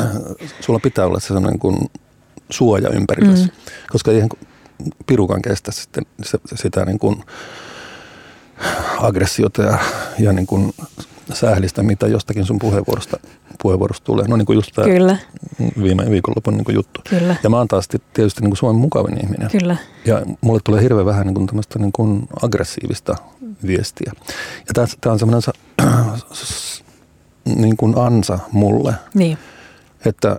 sulla 0.64 0.78
pitää 0.78 1.06
olla 1.06 1.20
se 1.20 1.26
sellainen 1.26 1.58
kuin 1.58 1.90
suoja 2.50 2.88
ympärillä, 2.88 3.34
mm. 3.34 3.48
koska 3.90 4.10
eihän 4.10 4.28
pirukan 5.06 5.42
kestä 5.42 5.72
sitten 5.72 6.06
sitä 6.54 6.84
niin 6.84 6.98
kuin, 6.98 7.24
aggressiota 8.98 9.62
ja, 9.62 9.78
ja 10.18 10.32
niin 10.32 10.46
kuin 10.46 10.74
sählistä, 11.34 11.82
mitä 11.82 12.06
jostakin 12.06 12.44
sun 12.44 12.58
puheenvuorosta, 12.58 13.16
puheenvuorosta 13.62 14.04
tulee. 14.04 14.28
No 14.28 14.36
niin 14.36 14.46
kuin 14.46 14.56
just 14.56 14.72
tämä 14.74 14.88
Kyllä. 14.88 15.16
viime 15.82 16.10
viikonlopun 16.10 16.54
niin 16.54 16.64
kuin 16.64 16.74
juttu. 16.74 17.00
Kyllä. 17.10 17.36
Ja 17.42 17.50
mä 17.50 17.56
oon 17.56 17.68
taas 17.68 17.88
tietysti 17.88 18.40
niin 18.40 18.50
kuin 18.50 18.58
Suomen 18.58 18.80
mukavin 18.80 19.24
ihminen. 19.24 19.50
Kyllä. 19.50 19.76
Ja 20.04 20.22
mulle 20.40 20.60
tulee 20.64 20.82
hirveän 20.82 21.06
vähän 21.06 21.26
niin 21.26 21.34
kuin 21.34 21.46
tämmöistä 21.46 21.78
niin 21.78 21.92
kuin 21.92 22.28
aggressiivista 22.42 23.16
viestiä. 23.66 24.12
Ja 24.68 24.86
tämä 25.00 25.12
on 25.12 25.18
semmoinen 25.18 25.42
niin 27.56 27.76
kuin 27.76 27.98
ansa 27.98 28.38
mulle, 28.52 28.94
niin. 29.14 29.38
että 30.04 30.36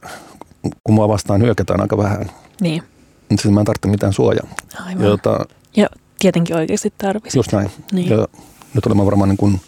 kun 0.84 0.96
mua 0.96 1.08
vastaan 1.08 1.42
hyökätään 1.42 1.82
aika 1.82 1.98
vähän, 1.98 2.32
niin. 2.62 2.84
niin 3.30 3.40
siis 3.40 3.54
mä 3.54 3.60
en 3.62 3.66
tarvitse 3.66 3.88
mitään 3.88 4.14
suojaa. 4.14 4.48
Aivan. 4.86 5.06
Jota, 5.06 5.46
ja 5.76 5.88
tietenkin 6.20 6.56
oikeasti 6.56 6.94
tarvitsisi. 6.98 7.38
Just 7.38 7.52
näin. 7.52 7.72
Niin. 7.92 8.10
Ja 8.10 8.28
nyt 8.74 8.86
olemme 8.86 9.06
varmaan 9.06 9.30
niin 9.30 9.38
kuin 9.38 9.62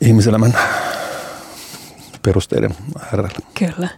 ihmiselämän 0.00 0.58
perusteiden 2.22 2.74
äärellä. 3.04 3.28
Kyllä. 3.58 3.88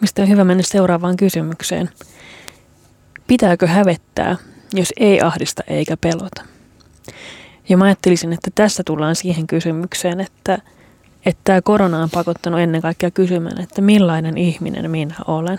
Mistä 0.00 0.22
on 0.22 0.28
hyvä 0.28 0.44
mennä 0.44 0.62
seuraavaan 0.62 1.16
kysymykseen. 1.16 1.90
Pitääkö 3.26 3.66
hävettää, 3.66 4.36
jos 4.74 4.92
ei 4.96 5.20
ahdista 5.20 5.62
eikä 5.66 5.96
pelota? 5.96 6.42
Ja 7.68 7.76
mä 7.76 7.84
ajattelisin, 7.84 8.32
että 8.32 8.50
tässä 8.54 8.82
tullaan 8.86 9.16
siihen 9.16 9.46
kysymykseen, 9.46 10.20
että, 10.20 10.58
että 11.26 11.40
tämä 11.44 11.62
korona 11.62 12.02
on 12.02 12.10
pakottanut 12.10 12.60
ennen 12.60 12.82
kaikkea 12.82 13.10
kysymään, 13.10 13.60
että 13.60 13.82
millainen 13.82 14.38
ihminen 14.38 14.90
minä 14.90 15.14
olen. 15.26 15.58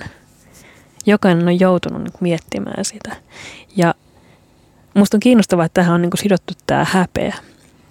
Jokainen 1.05 1.47
on 1.47 1.59
joutunut 1.59 2.21
miettimään 2.21 2.85
sitä. 2.85 3.15
Ja 3.75 3.93
Musta 4.95 5.17
on 5.17 5.19
kiinnostavaa, 5.19 5.65
että 5.65 5.81
tähän 5.81 5.95
on 5.95 6.01
niin 6.01 6.11
sidottu 6.15 6.53
tämä 6.67 6.85
häpeä. 6.89 7.35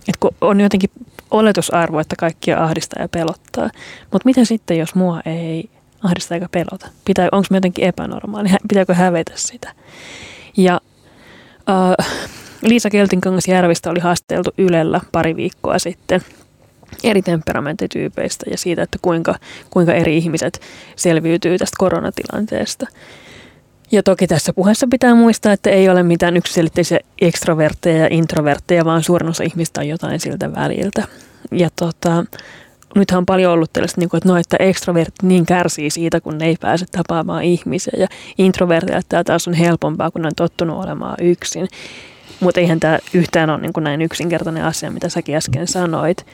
Et 0.08 0.16
kun 0.20 0.34
on 0.40 0.60
jotenkin 0.60 0.90
oletusarvo, 1.34 2.00
että 2.00 2.16
kaikkia 2.18 2.64
ahdistaa 2.64 3.02
ja 3.02 3.08
pelottaa. 3.08 3.70
Mutta 4.12 4.26
mitä 4.26 4.44
sitten, 4.44 4.78
jos 4.78 4.94
mua 4.94 5.20
ei 5.26 5.70
ahdista 6.02 6.34
eikä 6.34 6.48
pelota? 6.52 6.88
Pitää, 7.04 7.28
onko 7.32 7.46
me 7.50 7.56
jotenkin 7.56 7.84
epänormaali? 7.84 8.48
Pitääkö 8.68 8.94
hävetä 8.94 9.32
sitä? 9.34 9.72
Ja 10.56 10.80
äh, 11.68 12.06
Liisa 12.62 12.90
Keltinkangas 12.90 13.48
Järvistä 13.48 13.90
oli 13.90 14.00
haasteltu 14.00 14.50
Ylellä 14.58 15.00
pari 15.12 15.36
viikkoa 15.36 15.78
sitten 15.78 16.20
eri 17.04 17.22
temperamenttityypeistä 17.22 18.46
ja 18.50 18.58
siitä, 18.58 18.82
että 18.82 18.98
kuinka, 19.02 19.34
kuinka 19.70 19.94
eri 19.94 20.16
ihmiset 20.16 20.60
selviytyy 20.96 21.58
tästä 21.58 21.76
koronatilanteesta. 21.78 22.86
Ja 23.94 24.02
toki 24.02 24.26
tässä 24.26 24.52
puheessa 24.52 24.86
pitää 24.90 25.14
muistaa, 25.14 25.52
että 25.52 25.70
ei 25.70 25.88
ole 25.88 26.02
mitään 26.02 26.36
yksiselitteisiä 26.36 26.98
ekstrovertteja 27.20 27.96
ja 27.98 28.08
introvertteja, 28.10 28.84
vaan 28.84 29.02
suurin 29.02 29.28
osa 29.28 29.44
ihmistä 29.44 29.80
on 29.80 29.88
jotain 29.88 30.20
siltä 30.20 30.54
väliltä. 30.54 31.02
Ja 31.52 31.70
tota, 31.78 32.24
nythän 32.94 33.18
on 33.18 33.26
paljon 33.26 33.52
ollut 33.52 33.72
tällaista, 33.72 34.00
niin 34.00 34.08
kuin, 34.08 34.18
että 34.18 34.28
no, 34.28 34.36
että 34.36 34.56
ekstrovertit 34.60 35.22
niin 35.22 35.46
kärsii 35.46 35.90
siitä, 35.90 36.20
kun 36.20 36.38
ne 36.38 36.46
ei 36.46 36.56
pääse 36.60 36.86
tapaamaan 36.90 37.44
ihmisiä. 37.44 37.92
Ja 37.98 38.06
introvertille 38.38 39.00
tämä 39.08 39.24
taas 39.24 39.48
on 39.48 39.54
helpompaa, 39.54 40.10
kun 40.10 40.22
ne 40.22 40.26
on 40.26 40.34
tottunut 40.36 40.84
olemaan 40.84 41.16
yksin. 41.20 41.68
Mutta 42.40 42.60
eihän 42.60 42.80
tämä 42.80 42.98
yhtään 43.14 43.50
ole 43.50 43.60
niin 43.60 43.72
kuin 43.72 43.84
näin 43.84 44.02
yksinkertainen 44.02 44.64
asia, 44.64 44.90
mitä 44.90 45.08
säkin 45.08 45.36
äsken 45.36 45.68
sanoit 45.68 46.26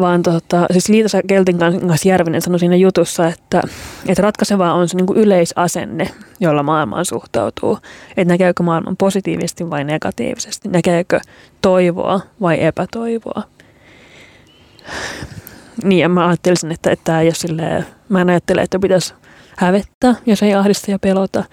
vaan 0.00 0.22
tota, 0.22 0.66
siis 0.70 0.88
Liitosa 0.88 1.22
Keltin 1.26 1.58
kanssa 1.58 2.08
Järvinen 2.08 2.42
sanoi 2.42 2.58
siinä 2.58 2.76
jutussa, 2.76 3.26
että, 3.26 3.62
että 4.08 4.22
ratkaisevaa 4.22 4.74
on 4.74 4.88
se 4.88 4.96
niin 4.96 5.16
yleisasenne, 5.16 6.10
jolla 6.40 6.62
maailmaan 6.62 7.04
suhtautuu. 7.04 7.78
Että 8.16 8.32
näkeekö 8.32 8.62
maailman 8.62 8.96
positiivisesti 8.96 9.70
vai 9.70 9.84
negatiivisesti, 9.84 10.68
näkeekö 10.68 11.20
toivoa 11.62 12.20
vai 12.40 12.64
epätoivoa. 12.64 13.42
Niin, 15.84 15.98
ja 15.98 16.08
mä 16.08 16.28
ajattelisin, 16.28 16.72
että, 16.72 16.90
että 16.90 17.18
ole 17.18 17.34
silleen, 17.34 17.86
mä 18.08 18.20
en 18.20 18.30
ajattele, 18.30 18.62
että 18.62 18.78
pitäisi 18.78 19.14
hävettää, 19.56 20.14
jos 20.26 20.42
ei 20.42 20.54
ahdista 20.54 20.90
ja 20.90 20.98
pelota, 20.98 21.44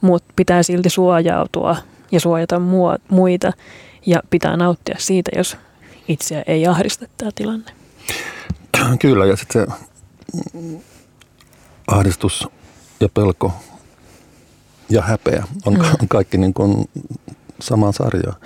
mutta 0.00 0.32
pitää 0.36 0.62
silti 0.62 0.90
suojautua 0.90 1.76
ja 2.12 2.20
suojata 2.20 2.60
muita 3.08 3.52
ja 4.06 4.22
pitää 4.30 4.56
nauttia 4.56 4.96
siitä, 4.98 5.30
jos 5.36 5.56
itseä 6.08 6.42
ei 6.46 6.66
ahdista 6.66 7.06
tämä 7.18 7.30
tilanne. 7.34 7.77
Kyllä, 9.00 9.26
ja 9.26 9.36
sitten 9.36 9.66
se 9.66 9.72
ahdistus 11.86 12.48
ja 13.00 13.08
pelko 13.08 13.52
ja 14.90 15.02
häpeä 15.02 15.44
on, 15.66 15.74
mm. 15.74 15.80
on 15.80 16.08
kaikki 16.08 16.38
niin 16.38 16.54
kuin 16.54 16.88
samaa 17.60 17.92
sarjaa. 17.92 18.36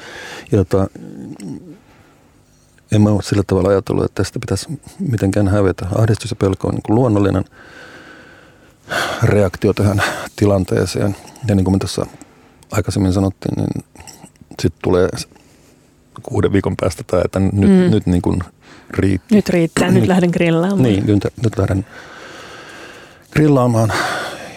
Jota 0.53 0.87
en 2.93 3.03
mä 3.03 3.11
ole 3.11 3.23
sillä 3.23 3.43
tavalla 3.47 3.69
ajatellut, 3.69 4.05
että 4.05 4.23
tästä 4.23 4.39
pitäisi 4.39 4.81
mitenkään 4.99 5.49
hävetä. 5.49 5.87
Ahdistus 5.95 6.31
ja 6.31 6.37
pelko 6.37 6.69
on 6.69 6.75
niin 6.75 6.83
kuin 6.83 6.95
luonnollinen 6.95 7.45
reaktio 9.23 9.73
tähän 9.73 10.03
tilanteeseen. 10.37 11.17
Ja 11.49 11.55
niin 11.55 11.65
kuin 11.65 11.75
me 11.75 11.79
tässä 11.79 12.03
aikaisemmin 12.71 13.13
sanottiin, 13.13 13.55
niin 13.57 13.85
sitten 14.63 14.83
tulee 14.83 15.09
kuuden 16.23 16.53
viikon 16.53 16.77
päästä 16.81 17.03
tai 17.07 17.21
että 17.25 17.41
nyt, 17.41 17.53
mm. 17.53 17.91
nyt 17.91 18.07
niin 18.07 18.23
kuin 18.23 18.41
riittää. 18.99 19.37
Nyt 19.37 19.49
riittää, 19.49 19.91
nyt 19.91 20.07
lähden 20.07 20.31
grillaamaan. 20.31 20.83
Niin, 20.83 21.07
nyt, 21.07 21.25
nyt 21.45 21.59
lähden 21.59 21.87
grillaamaan, 23.33 23.93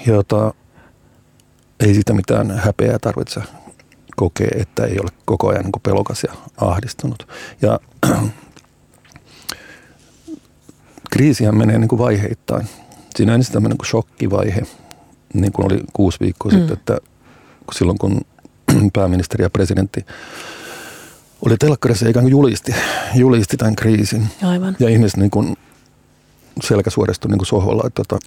jota 0.07 0.53
ei 1.79 1.93
siitä 1.93 2.13
mitään 2.13 2.51
häpeää 2.51 2.99
tarvitse 2.99 3.41
kokea, 4.15 4.47
että 4.55 4.85
ei 4.85 4.99
ole 4.99 5.09
koko 5.25 5.49
ajan 5.49 5.63
niin 5.63 5.71
pelokas 5.83 6.23
ja 6.23 6.33
ahdistunut. 6.57 7.27
Ja 7.61 7.79
kriisihän 11.11 11.57
menee 11.57 11.77
niin 11.77 11.87
kuin 11.87 11.99
vaiheittain. 11.99 12.67
Siinä 13.15 13.31
on 13.31 13.35
ensin 13.35 13.53
tämmöinen 13.53 13.77
kuin 13.77 13.87
shokkivaihe, 13.87 14.61
niin 15.33 15.51
kuin 15.51 15.65
oli 15.65 15.81
kuusi 15.93 16.19
viikkoa 16.19 16.51
mm. 16.51 16.57
sitten, 16.57 16.77
että 16.77 16.97
silloin 17.71 17.97
kun 17.97 18.21
pääministeri 18.93 19.43
ja 19.43 19.49
presidentti 19.49 20.05
oli 21.45 21.57
telkkarissa 21.57 22.09
ikään 22.09 22.23
kuin 22.23 22.31
julisti, 22.31 22.75
julisti 23.15 23.57
tämän 23.57 23.75
kriisin. 23.75 24.27
Aivan. 24.43 24.75
Ja 24.79 24.89
ihmiset 24.89 25.17
niin 25.17 25.31
kuin 25.31 25.57
selkä 26.63 26.89
suoristui 26.89 27.31
niin 27.31 27.37
kuin 27.37 27.47
sohvalla, 27.47 27.83
että 27.87 28.03
tota, 28.07 28.25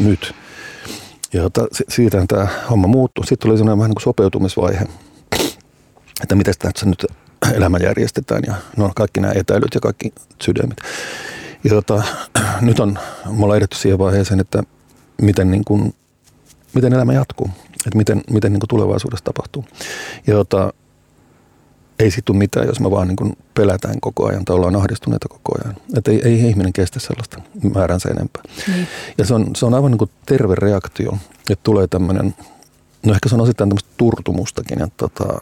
nyt. 0.00 0.34
Ja 1.32 1.42
tota, 1.42 1.66
siitä 1.88 2.24
tämä 2.28 2.48
homma 2.70 2.88
muuttui. 2.88 3.26
Sitten 3.26 3.48
tuli 3.48 3.58
sellainen 3.58 3.78
vähän 3.78 3.88
niin 3.88 3.94
kuin 3.94 4.02
sopeutumisvaihe, 4.02 4.86
että 6.22 6.34
miten 6.34 6.54
tässä 6.58 6.86
nyt 6.86 7.06
elämä 7.54 7.78
järjestetään 7.82 8.42
ja 8.46 8.54
no, 8.76 8.92
kaikki 8.96 9.20
nämä 9.20 9.32
etäilyt 9.36 9.74
ja 9.74 9.80
kaikki 9.80 10.12
sydämit. 10.42 10.78
Ja 11.64 11.70
tota, 11.70 12.02
nyt 12.60 12.80
on, 12.80 12.98
me 13.30 13.44
ollaan 13.44 13.56
edetty 13.56 13.76
siihen 13.76 13.98
vaiheeseen, 13.98 14.40
että 14.40 14.62
miten, 15.22 15.50
niin 15.50 15.64
kuin, 15.64 15.94
miten 16.74 16.92
elämä 16.92 17.12
jatkuu, 17.12 17.50
että 17.86 17.98
miten, 17.98 18.22
miten 18.30 18.52
niin 18.52 18.60
kuin 18.60 18.68
tulevaisuudessa 18.68 19.24
tapahtuu. 19.24 19.64
Ja 20.26 20.34
tota, 20.34 20.72
ei 22.02 22.10
sit 22.10 22.24
tule 22.24 22.38
mitään, 22.38 22.66
jos 22.66 22.80
me 22.80 22.90
vaan 22.90 23.08
niin 23.08 23.16
kuin 23.16 23.36
pelätään 23.54 24.00
koko 24.00 24.26
ajan 24.26 24.44
tai 24.44 24.56
ollaan 24.56 24.76
ahdistuneita 24.76 25.28
koko 25.28 25.52
ajan. 25.64 25.76
Että 25.96 26.10
ei, 26.10 26.20
ei 26.24 26.48
ihminen 26.48 26.72
kestä 26.72 27.00
sellaista 27.00 27.42
määränsä 27.74 28.08
enempää. 28.08 28.42
Niin. 28.66 28.88
Ja 29.18 29.26
se 29.26 29.34
on, 29.34 29.46
se 29.56 29.66
on 29.66 29.74
aivan 29.74 29.90
niin 29.90 29.98
kuin 29.98 30.10
terve 30.26 30.54
reaktio, 30.54 31.18
että 31.50 31.62
tulee 31.62 31.86
tämmöinen, 31.86 32.34
no 33.06 33.14
ehkä 33.14 33.28
se 33.28 33.34
on 33.34 33.40
osittain 33.40 33.70
tämmöistä 33.70 33.90
turtumustakin, 33.96 34.82
että, 34.82 34.96
tota, 34.96 35.40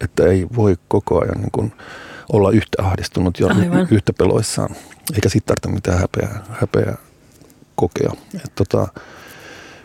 että 0.00 0.26
ei 0.26 0.46
voi 0.56 0.76
koko 0.88 1.22
ajan 1.22 1.38
niin 1.40 1.52
kuin 1.52 1.72
olla 2.32 2.50
yhtä 2.50 2.82
ahdistunut 2.82 3.40
ja 3.40 3.46
aivan. 3.46 3.88
yhtä 3.90 4.12
peloissaan. 4.12 4.76
Eikä 5.14 5.28
siitä 5.28 5.46
tarvitse 5.46 5.68
mitään 5.68 5.98
häpeää, 5.98 6.44
häpeää 6.50 6.96
kokea. 7.74 8.12
Että 8.34 8.50
tota, 8.54 8.88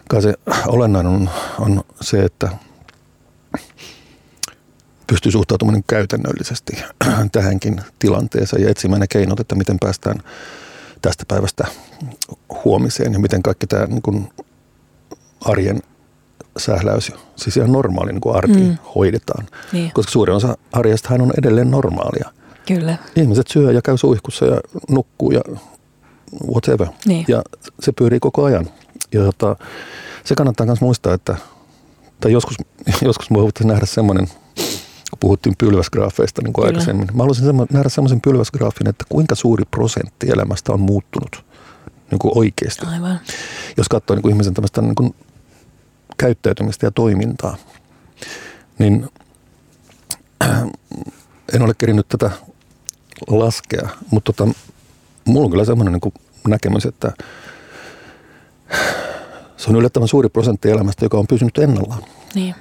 kai 0.09 0.21
se 0.21 0.33
olennainen 0.67 1.11
on, 1.11 1.29
on 1.59 1.83
se, 2.01 2.23
että 2.23 2.49
pystyy 5.07 5.31
suhtautumaan 5.31 5.73
niin 5.73 5.83
käytännöllisesti 5.87 6.77
tähänkin 7.31 7.81
tilanteeseen 7.99 8.63
ja 8.63 8.69
etsimään 8.69 8.99
ne 8.99 9.07
keinot, 9.07 9.39
että 9.39 9.55
miten 9.55 9.77
päästään 9.79 10.17
tästä 11.01 11.23
päivästä 11.27 11.67
huomiseen 12.65 13.13
ja 13.13 13.19
miten 13.19 13.43
kaikki 13.43 13.67
tämä 13.67 13.85
niin 13.85 14.01
kuin 14.01 14.29
arjen 15.41 15.81
sähläys, 16.57 17.11
siis 17.35 17.57
ihan 17.57 17.71
normaali 17.71 18.11
niin 18.11 18.21
kuin 18.21 18.35
arki 18.35 18.53
mm. 18.53 18.77
hoidetaan. 18.95 19.45
Niin. 19.71 19.91
Koska 19.93 20.11
suurin 20.11 20.35
osa 20.35 20.57
arjestahan 20.71 21.21
on 21.21 21.33
edelleen 21.37 21.71
normaalia. 21.71 22.31
Kyllä. 22.67 22.97
Ihmiset 23.15 23.47
syö 23.47 23.71
ja 23.71 23.81
käy 23.81 23.97
suihkussa 23.97 24.45
ja 24.45 24.61
nukkuu 24.89 25.31
ja 25.31 25.41
whatever. 26.51 26.87
Niin. 27.05 27.25
Ja 27.27 27.43
se 27.79 27.91
pyörii 27.91 28.19
koko 28.19 28.43
ajan. 28.43 28.69
Ja 29.13 29.23
tota, 29.23 29.55
se 30.23 30.35
kannattaa 30.35 30.65
myös 30.65 30.81
muistaa, 30.81 31.13
että 31.13 31.37
tai 32.19 32.31
joskus, 32.31 32.55
joskus 33.01 33.29
voi 33.29 33.49
nähdä 33.63 33.85
semmoinen 33.85 34.27
kun 35.09 35.19
puhuttiin 35.19 35.55
pylväsgraafeista 35.57 36.41
niin 36.41 36.53
kuin 36.53 36.65
aikaisemmin. 36.65 37.07
Mä 37.13 37.23
haluaisin 37.23 37.45
nähdä 37.71 37.89
semmoisen 37.89 38.21
pylväsgraafin, 38.21 38.89
että 38.89 39.05
kuinka 39.09 39.35
suuri 39.35 39.65
prosentti 39.71 40.29
elämästä 40.29 40.73
on 40.73 40.79
muuttunut 40.79 41.45
niin 42.11 42.19
kuin 42.19 42.37
oikeasti. 42.37 42.85
Aivan. 42.85 43.19
Jos 43.77 43.89
katsoo 43.89 44.15
niin 44.15 44.21
kuin 44.21 44.31
ihmisen 44.31 44.53
tämmöistä 44.53 44.81
niin 44.81 44.95
kuin 44.95 45.15
käyttäytymistä 46.17 46.85
ja 46.85 46.91
toimintaa, 46.91 47.57
niin 48.79 49.09
en 51.53 51.61
ole 51.61 51.73
kerinyt 51.77 52.07
tätä 52.07 52.31
laskea, 53.27 53.89
mutta 54.11 54.33
tota, 54.33 54.53
mulla 55.25 55.45
on 55.45 55.51
kyllä 55.51 55.65
semmoinen 55.65 55.93
niin 55.93 56.01
kuin 56.01 56.13
näkemys, 56.47 56.85
että 56.85 57.13
se 59.57 59.69
on 59.69 59.75
yllättävän 59.75 60.07
suuri 60.07 60.29
prosentti 60.29 60.69
elämästä, 60.69 61.05
joka 61.05 61.17
on 61.17 61.27
pysynyt 61.27 61.57
ennallaan. 61.57 62.03
Niin. 62.35 62.55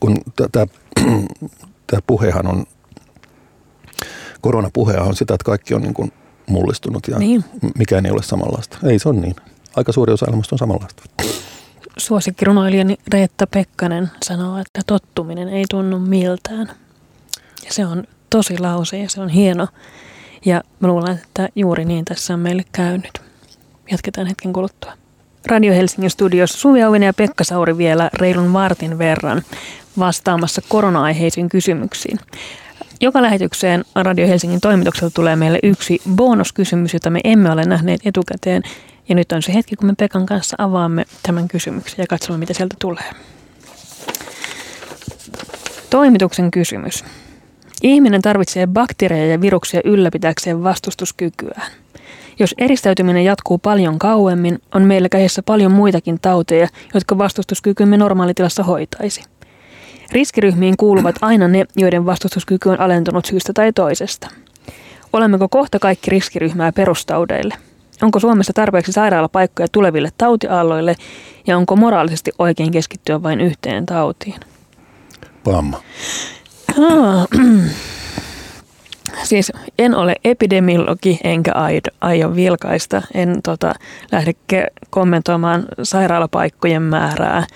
Kun 0.00 0.16
tämä 0.52 0.66
tämä 1.90 2.00
puhehan 2.06 2.46
on, 2.46 2.64
koronapuhehan 4.40 5.08
on 5.08 5.16
sitä, 5.16 5.34
että 5.34 5.44
kaikki 5.44 5.74
on 5.74 5.82
niin 5.82 5.94
kuin 5.94 6.12
mullistunut 6.46 7.08
ja 7.08 7.18
niin. 7.18 7.44
mikään 7.78 8.06
ei 8.06 8.12
ole 8.12 8.22
samanlaista. 8.22 8.78
Ei 8.84 8.98
se 8.98 9.08
on 9.08 9.20
niin. 9.20 9.36
Aika 9.76 9.92
suuri 9.92 10.12
osa 10.12 10.26
elämästä 10.28 10.54
on 10.54 10.58
samanlaista. 10.58 11.02
Suosikkirunoilijani 11.98 12.96
Reetta 13.12 13.46
Pekkanen 13.46 14.10
sanoo, 14.24 14.58
että 14.58 14.80
tottuminen 14.86 15.48
ei 15.48 15.64
tunnu 15.70 15.98
miltään. 15.98 16.70
Ja 17.64 17.72
se 17.72 17.86
on 17.86 18.04
tosi 18.30 18.58
lause 18.58 18.98
ja 18.98 19.08
se 19.08 19.20
on 19.20 19.28
hieno. 19.28 19.68
Ja 20.44 20.62
mä 20.80 20.88
luulen, 20.88 21.20
että 21.24 21.48
juuri 21.54 21.84
niin 21.84 22.04
tässä 22.04 22.34
on 22.34 22.40
meille 22.40 22.64
käynyt. 22.72 23.22
Jatketaan 23.90 24.26
hetken 24.26 24.52
kuluttua. 24.52 24.92
Radio 25.50 25.74
Helsingin 25.74 26.10
studiossa 26.10 26.58
Suvi 26.58 26.82
Auvinen 26.82 27.06
ja 27.06 27.14
Pekka 27.14 27.44
Sauri 27.44 27.78
vielä 27.78 28.10
reilun 28.14 28.52
vartin 28.52 28.98
verran 28.98 29.42
vastaamassa 29.98 30.62
korona-aiheisiin 30.68 31.48
kysymyksiin. 31.48 32.18
Joka 33.00 33.22
lähetykseen 33.22 33.84
Radio 33.94 34.28
Helsingin 34.28 34.60
toimitukselta 34.60 35.14
tulee 35.14 35.36
meille 35.36 35.58
yksi 35.62 36.00
bonuskysymys, 36.14 36.94
jota 36.94 37.10
me 37.10 37.20
emme 37.24 37.50
ole 37.50 37.64
nähneet 37.64 38.00
etukäteen. 38.04 38.62
Ja 39.08 39.14
nyt 39.14 39.32
on 39.32 39.42
se 39.42 39.54
hetki, 39.54 39.76
kun 39.76 39.86
me 39.86 39.94
Pekan 39.98 40.26
kanssa 40.26 40.56
avaamme 40.58 41.04
tämän 41.22 41.48
kysymyksen 41.48 42.02
ja 42.02 42.06
katsomme, 42.06 42.38
mitä 42.38 42.54
sieltä 42.54 42.76
tulee. 42.78 43.10
Toimituksen 45.90 46.50
kysymys. 46.50 47.04
Ihminen 47.82 48.22
tarvitsee 48.22 48.66
bakteereja 48.66 49.26
ja 49.26 49.40
viruksia 49.40 49.80
ylläpitäkseen 49.84 50.62
vastustuskykyään. 50.62 51.72
Jos 52.38 52.54
eristäytyminen 52.58 53.24
jatkuu 53.24 53.58
paljon 53.58 53.98
kauemmin, 53.98 54.58
on 54.74 54.82
meillä 54.82 55.08
kädessä 55.08 55.42
paljon 55.42 55.72
muitakin 55.72 56.18
tauteja, 56.22 56.68
jotka 56.94 57.18
vastustuskykymme 57.18 57.96
normaalitilassa 57.96 58.62
hoitaisi. 58.62 59.22
Riskiryhmiin 60.12 60.76
kuuluvat 60.76 61.16
aina 61.20 61.48
ne, 61.48 61.64
joiden 61.76 62.06
vastustuskyky 62.06 62.68
on 62.68 62.80
alentunut 62.80 63.24
syystä 63.24 63.52
tai 63.52 63.72
toisesta. 63.72 64.28
Olemmeko 65.12 65.48
kohta 65.48 65.78
kaikki 65.78 66.10
riskiryhmää 66.10 66.72
perustaudeille? 66.72 67.54
Onko 68.02 68.20
Suomessa 68.20 68.52
tarpeeksi 68.52 68.92
sairaalapaikkoja 68.92 69.68
tuleville 69.72 70.10
tautiaalloille 70.18 70.94
ja 71.46 71.56
onko 71.56 71.76
moraalisesti 71.76 72.30
oikein 72.38 72.70
keskittyä 72.70 73.22
vain 73.22 73.40
yhteen 73.40 73.86
tautiin? 73.86 74.40
Pamma. 75.44 75.82
Ah, 76.68 77.28
siis 79.24 79.52
en 79.78 79.94
ole 79.94 80.14
epidemiologi 80.24 81.20
enkä 81.24 81.52
aio 82.00 82.34
vilkaista. 82.34 83.02
En 83.14 83.42
tota, 83.42 83.74
lähde 84.12 84.32
kommentoimaan 84.90 85.64
sairaalapaikkojen 85.82 86.82
määrää 86.82 87.46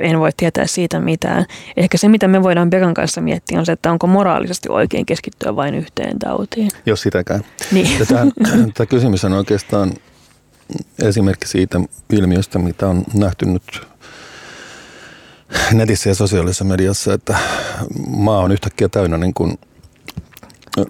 en 0.00 0.18
voi 0.18 0.30
tietää 0.36 0.66
siitä 0.66 1.00
mitään. 1.00 1.46
Ehkä 1.76 1.98
se, 1.98 2.08
mitä 2.08 2.28
me 2.28 2.42
voidaan 2.42 2.70
Bekan 2.70 2.94
kanssa 2.94 3.20
miettiä, 3.20 3.58
on 3.58 3.66
se, 3.66 3.72
että 3.72 3.90
onko 3.90 4.06
moraalisesti 4.06 4.68
oikein 4.68 5.06
keskittyä 5.06 5.56
vain 5.56 5.74
yhteen 5.74 6.18
tautiin. 6.18 6.70
Jos 6.86 7.02
sitäkään. 7.02 7.44
Niin. 7.72 8.06
Tämä, 8.08 8.26
tämä 8.74 8.86
kysymys 8.86 9.24
on 9.24 9.32
oikeastaan 9.32 9.92
esimerkki 11.02 11.48
siitä 11.48 11.80
ilmiöstä, 12.10 12.58
mitä 12.58 12.88
on 12.88 13.04
nähty 13.14 13.46
nyt 13.46 13.86
netissä 15.72 16.10
ja 16.10 16.14
sosiaalisessa 16.14 16.64
mediassa, 16.64 17.14
että 17.14 17.38
maa 18.06 18.38
on 18.38 18.52
yhtäkkiä 18.52 18.88
täynnä 18.88 19.18
niin 19.18 19.34
kuin 19.34 19.58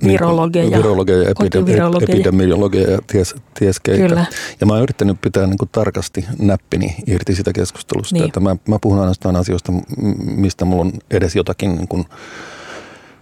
virologeja, 0.05 0.65
niin 0.65 0.79
virologeja 0.79 1.23
ja 1.23 1.31
epidemiologeja, 1.31 2.15
epidemiologeja 2.15 2.91
ja 2.91 2.99
ties, 3.07 3.35
ties 3.59 3.81
keitä. 3.81 4.09
Kyllä. 4.09 4.27
Ja 4.61 4.67
mä 4.67 4.73
oon 4.73 4.83
yrittänyt 4.83 5.21
pitää 5.21 5.47
niin 5.47 5.59
kuin 5.59 5.69
tarkasti 5.73 6.25
näppini 6.39 6.97
irti 7.07 7.35
sitä 7.35 7.53
keskustelusta. 7.53 8.15
Niin. 8.15 8.25
Että 8.25 8.41
mä, 8.41 8.57
mä 8.69 8.79
puhun 8.81 8.99
ainoastaan 8.99 9.37
asioista, 9.37 9.73
mistä 10.21 10.65
mulla 10.65 10.83
on 10.83 10.93
edes 11.11 11.37
jotakin 11.37 11.77
niin 11.77 11.89
kuin 11.89 12.05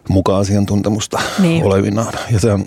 mukaan 0.09 0.41
asiantuntemusta 0.41 1.21
niin. 1.39 1.65
olevinaan. 1.65 2.13
Ja 2.31 2.41
se 2.41 2.53
on 2.53 2.65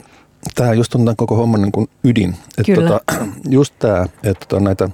tämä 0.55 0.73
just 0.73 0.95
on 0.95 1.01
tämän 1.01 1.15
koko 1.15 1.35
homman 1.35 1.61
niin 1.61 1.71
kuin 1.71 1.87
ydin. 2.03 2.29
Että 2.29 2.73
Kyllä. 2.73 2.89
tota, 2.89 3.25
just 3.49 3.73
tämä, 3.79 4.05
että 4.23 4.45
tota 4.49 4.63
näitä, 4.63 4.89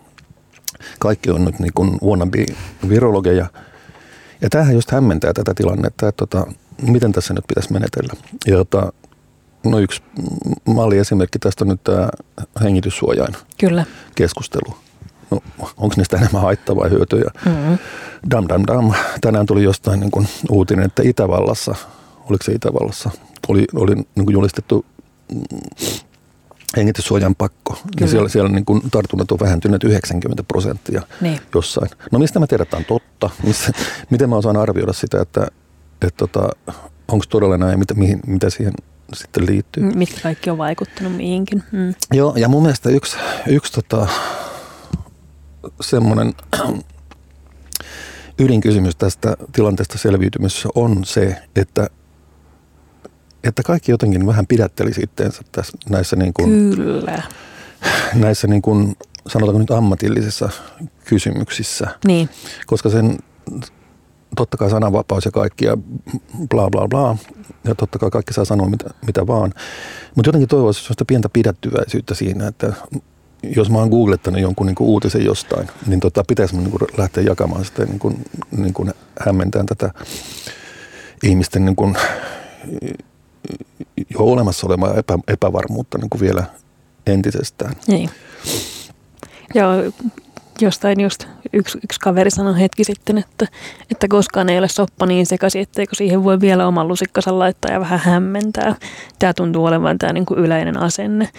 kaikki 0.99 1.31
on 1.31 1.45
nyt 1.45 1.59
niin 1.59 1.73
kuin 1.75 1.99
wannabe-virologeja. 2.03 3.45
Ja 4.41 4.49
tämähän 4.49 4.75
just 4.75 4.91
hämmentää 4.91 5.33
tätä 5.33 5.53
tilannetta, 5.53 6.07
että 6.07 6.25
tota, 6.27 6.51
miten 6.81 7.11
tässä 7.11 7.33
nyt 7.33 7.43
pitäisi 7.47 7.73
menetellä. 7.73 8.13
Ja 8.47 8.57
tota, 8.57 8.93
no 9.65 9.79
yksi 9.79 10.01
malliesimerkki 10.65 11.39
tästä 11.39 11.63
on 11.63 11.67
nyt 11.67 11.83
tämä 11.83 12.09
hengityssuojain 12.63 13.33
Kyllä. 13.59 13.85
keskustelu. 14.15 14.77
No, 15.31 15.39
onko 15.77 15.93
niistä 15.97 16.17
enemmän 16.17 16.41
haittaa 16.41 16.75
vai 16.75 16.89
hyötyjä? 16.89 17.31
Mm. 17.45 17.77
Dam, 18.31 18.45
dam, 18.49 18.63
dam. 18.67 18.93
Tänään 19.21 19.45
tuli 19.45 19.63
jostain 19.63 19.99
niin 19.99 20.11
kuin 20.11 20.27
uutinen, 20.49 20.85
että 20.85 21.03
Itävallassa, 21.05 21.75
oliko 22.29 22.43
se 22.43 22.51
Itävallassa, 22.51 23.09
oli, 23.47 23.65
oli 23.75 23.95
niin 23.95 24.25
kuin 24.25 24.33
julistettu 24.33 24.85
hengityssuojan 26.77 27.35
pakko. 27.35 27.73
Kyllä. 27.73 27.89
Ja 27.99 28.07
siellä, 28.07 28.29
siellä 28.29 28.49
niin 28.49 28.65
kuin 28.65 28.81
tartunnat 28.91 29.31
on 29.31 29.39
vähentyneet 29.39 29.83
90 29.83 30.43
prosenttia 30.43 31.01
Niin. 31.21 31.39
jossain. 31.55 31.89
No 32.11 32.19
mistä 32.19 32.39
me 32.39 32.47
tiedetään 32.47 32.81
että 32.81 32.93
on 32.93 32.99
totta? 33.01 33.29
Missä, 33.43 33.71
miten 34.09 34.29
mä 34.29 34.35
osaan 34.35 34.57
arvioida 34.57 34.93
sitä, 34.93 35.21
että, 35.21 35.47
että 36.01 36.17
tota, 36.17 36.49
onko 37.07 37.25
todella 37.29 37.57
näin, 37.57 37.79
mitä, 37.79 37.93
mihin, 37.93 38.19
mitä 38.27 38.49
siihen 38.49 38.73
sitten 39.13 39.45
liittyy? 39.45 39.83
Mitkä 39.83 40.21
kaikki 40.21 40.49
on 40.49 40.57
vaikuttanut 40.57 41.15
mihinkin. 41.15 41.63
Mm. 41.71 41.93
Joo, 42.13 42.35
ja 42.35 42.49
mun 42.49 42.61
mielestä 42.61 42.89
yksi, 42.89 43.17
yksi 43.47 43.73
tota, 43.73 44.07
semmoinen 45.81 46.33
ydinkysymys 48.39 48.95
tästä 48.95 49.37
tilanteesta 49.53 49.97
selviytymisessä 49.97 50.69
on 50.75 51.05
se, 51.05 51.35
että, 51.55 51.87
että 53.43 53.63
kaikki 53.63 53.91
jotenkin 53.91 54.27
vähän 54.27 54.47
pidättelisi 54.47 55.01
itteensä 55.01 55.41
tässä, 55.51 55.77
näissä, 55.89 56.15
niin 56.15 56.33
kuin, 56.33 56.75
Kyllä. 56.75 57.23
näissä 58.13 58.47
niin 58.47 58.61
kuin, 58.61 58.95
sanotaanko 59.27 59.59
nyt 59.59 59.71
ammatillisissa 59.71 60.49
kysymyksissä. 61.05 61.87
Niin. 62.05 62.29
Koska 62.65 62.89
sen 62.89 63.17
totta 64.35 64.57
kai 64.57 64.69
sananvapaus 64.69 65.25
ja 65.25 65.31
kaikki 65.31 65.65
ja 65.65 65.77
bla 66.49 66.69
bla 66.69 66.87
bla. 66.87 67.17
Ja 67.63 67.75
totta 67.75 67.99
kai 67.99 68.11
kaikki 68.11 68.33
saa 68.33 68.45
sanoa 68.45 68.69
mitä, 68.69 68.89
mitä 69.07 69.27
vaan. 69.27 69.53
Mutta 70.15 70.27
jotenkin 70.27 70.49
toivoisin 70.49 70.83
sellaista 70.83 71.05
pientä 71.05 71.29
pidättyväisyyttä 71.29 72.15
siinä, 72.15 72.47
että 72.47 72.73
jos 73.55 73.69
mä 73.69 73.77
oon 73.77 73.89
googlettanut 73.89 74.41
jonkun 74.41 74.67
niin 74.67 74.75
uutisen 74.79 75.25
jostain, 75.25 75.67
niin 75.87 75.99
tota, 75.99 76.23
pitäisi 76.27 76.57
niin 76.57 76.71
lähteä 76.97 77.23
jakamaan 77.23 77.65
sitä 77.65 77.85
niin 77.85 77.99
kuin, 77.99 78.25
niin 78.57 78.73
kuin 78.73 78.93
hämmentään 79.25 79.65
tätä 79.65 79.91
ihmisten 81.23 81.65
niin 81.65 81.75
kuin, 81.75 81.95
jo 84.09 84.19
olemassa 84.19 84.67
olevaa 84.67 84.95
epä, 84.95 85.19
epävarmuutta 85.27 85.97
niin 85.97 86.09
kuin 86.09 86.21
vielä 86.21 86.43
entisestään. 87.07 87.75
Niin. 87.87 88.09
Joo, 89.55 89.71
jostain 90.61 90.99
just 90.99 91.27
yksi, 91.53 91.77
yksi 91.83 91.99
kaveri 91.99 92.31
sanoi 92.31 92.59
hetki 92.59 92.83
sitten, 92.83 93.17
että, 93.17 93.47
että 93.91 94.07
koskaan 94.07 94.49
ei 94.49 94.59
ole 94.59 94.67
soppa 94.67 95.05
niin 95.05 95.25
sekaisin, 95.25 95.61
etteikö 95.61 95.95
siihen 95.95 96.23
voi 96.23 96.39
vielä 96.41 96.67
oman 96.67 96.87
lusikkansa 96.87 97.39
laittaa 97.39 97.71
ja 97.71 97.79
vähän 97.79 97.99
hämmentää. 97.99 98.75
Tämä 99.19 99.33
tuntuu 99.33 99.65
olevan 99.65 99.97
tämä 99.97 100.13
niin 100.13 100.25
kuin 100.25 100.39
yleinen 100.39 100.79
asenne. 100.79 101.29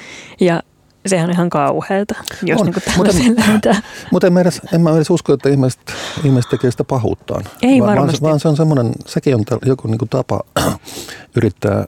Ja 0.40 0.62
sehän 1.06 1.28
on 1.28 1.34
ihan 1.34 1.50
kauheata, 1.50 2.14
jos 2.42 2.60
On, 2.60 2.66
niin 2.66 2.82
tällaisen 2.94 3.36
lähdetään. 3.36 3.82
Mutta 4.12 4.26
en, 4.26 4.32
mä 4.32 4.40
edes, 4.40 4.60
en 4.74 4.80
mä 4.80 4.96
edes 4.96 5.10
usko, 5.10 5.32
että 5.32 5.48
ihmiset, 5.48 5.80
ihmiset 6.24 6.50
tekee 6.50 6.70
sitä 6.70 6.84
pahuuttaan. 6.84 7.44
Ei 7.62 7.80
vaan, 7.80 7.96
varmasti. 7.96 8.22
Vaan, 8.22 8.40
se 8.40 8.48
on 8.48 8.56
semmoinen, 8.56 8.92
sekin 9.06 9.34
on 9.34 9.44
joku 9.64 9.88
niin 9.88 9.98
kuin 9.98 10.08
tapa 10.08 10.40
yrittää 11.36 11.84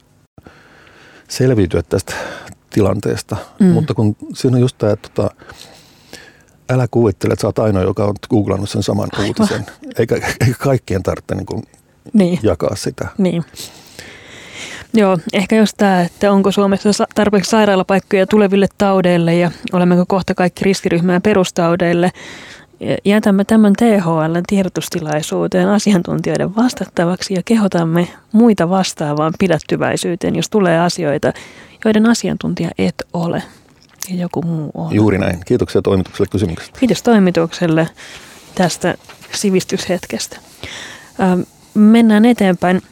selviytyä 1.28 1.82
tästä 1.82 2.14
tilanteesta. 2.70 3.36
Mm. 3.58 3.66
Mutta 3.66 3.94
kun 3.94 4.16
siinä 4.34 4.56
on 4.56 4.60
just 4.60 4.78
tämä, 4.78 4.92
että 4.92 5.08
tota, 5.14 5.34
älä 6.70 6.88
kuvittele, 6.90 7.32
että 7.32 7.40
sä 7.40 7.48
oot 7.48 7.58
ainoa, 7.58 7.82
joka 7.82 8.04
on 8.04 8.14
googlannut 8.30 8.70
sen 8.70 8.82
saman 8.82 9.08
Aivan. 9.12 9.26
uutisen. 9.26 9.66
Eikä, 9.98 10.14
eikä 10.14 10.54
kaikkien 10.58 11.02
tarvitse 11.02 11.34
niin 11.34 11.46
kuin 11.46 11.62
Niin. 12.12 12.38
jakaa 12.42 12.76
sitä. 12.76 13.08
Niin. 13.18 13.44
Joo, 14.94 15.18
ehkä 15.32 15.56
just 15.56 15.74
tämä, 15.76 16.00
että 16.02 16.32
onko 16.32 16.52
Suomessa 16.52 16.92
sa- 16.92 17.06
tarpeeksi 17.14 17.50
sairaalapaikkoja 17.50 18.26
tuleville 18.26 18.66
taudeille 18.78 19.34
ja 19.34 19.50
olemmeko 19.72 20.04
kohta 20.08 20.34
kaikki 20.34 20.64
riskiryhmää 20.64 21.20
perustaudeille. 21.20 22.12
Ja 22.80 22.96
Jätämme 23.04 23.44
tämän 23.44 23.72
THL 23.72 24.36
tiedotustilaisuuteen 24.46 25.68
asiantuntijoiden 25.68 26.56
vastattavaksi 26.56 27.34
ja 27.34 27.42
kehotamme 27.44 28.08
muita 28.32 28.70
vastaavaan 28.70 29.32
pidättyväisyyteen, 29.38 30.36
jos 30.36 30.50
tulee 30.50 30.80
asioita, 30.80 31.32
joiden 31.84 32.06
asiantuntija 32.06 32.70
et 32.78 32.94
ole 33.12 33.42
ja 34.10 34.16
joku 34.16 34.42
muu 34.42 34.70
on. 34.74 34.94
Juuri 34.94 35.18
näin. 35.18 35.40
Kiitoksia 35.46 35.82
toimitukselle 35.82 36.28
kysymyksestä. 36.30 36.78
Kiitos 36.78 37.02
toimitukselle 37.02 37.88
tästä 38.54 38.94
sivistyshetkestä. 39.34 40.36
Mennään 41.74 42.24
eteenpäin. 42.24 42.82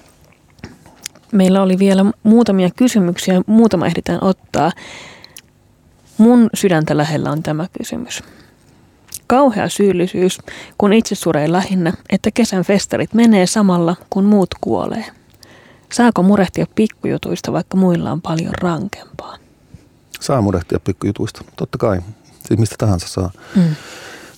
Meillä 1.32 1.62
oli 1.62 1.78
vielä 1.78 2.04
muutamia 2.22 2.70
kysymyksiä, 2.76 3.42
muutama 3.46 3.86
ehditään 3.86 4.18
ottaa. 4.22 4.72
Mun 6.18 6.50
sydäntä 6.54 6.96
lähellä 6.96 7.30
on 7.30 7.42
tämä 7.42 7.66
kysymys. 7.78 8.22
Kauhea 9.26 9.68
syyllisyys, 9.68 10.38
kun 10.78 10.92
itse 10.92 11.14
suree 11.14 11.52
lähinnä, 11.52 11.92
että 12.10 12.30
kesän 12.30 12.64
festarit 12.64 13.14
menee 13.14 13.46
samalla, 13.46 13.96
kun 14.10 14.24
muut 14.24 14.48
kuolee. 14.60 15.04
Saako 15.92 16.22
murehtia 16.22 16.66
pikkujutuista, 16.74 17.52
vaikka 17.52 17.76
muilla 17.76 18.12
on 18.12 18.22
paljon 18.22 18.54
rankempaa? 18.60 19.36
Saa 20.20 20.40
murehtia 20.40 20.80
pikkujutuista. 20.80 21.44
Totta 21.56 21.78
kai. 21.78 22.00
Siis 22.46 22.60
mistä 22.60 22.76
tahansa 22.78 23.08
saa. 23.08 23.30
Mm. 23.56 23.76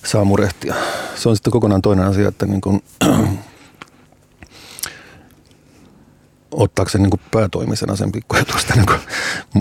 saa 0.05 0.25
murehtia. 0.25 0.75
Se 1.15 1.29
on 1.29 1.35
sitten 1.35 1.51
kokonaan 1.51 1.81
toinen 1.81 2.05
asia, 2.05 2.27
että 2.27 2.45
niin 2.45 2.61
kuin, 2.61 2.83
ottaako 6.51 6.89
se 6.89 6.97
niin 6.97 7.21
päätoimisena 7.31 7.95
sen 7.95 8.11
pikkujutusta 8.11 8.73
niin 8.75 8.99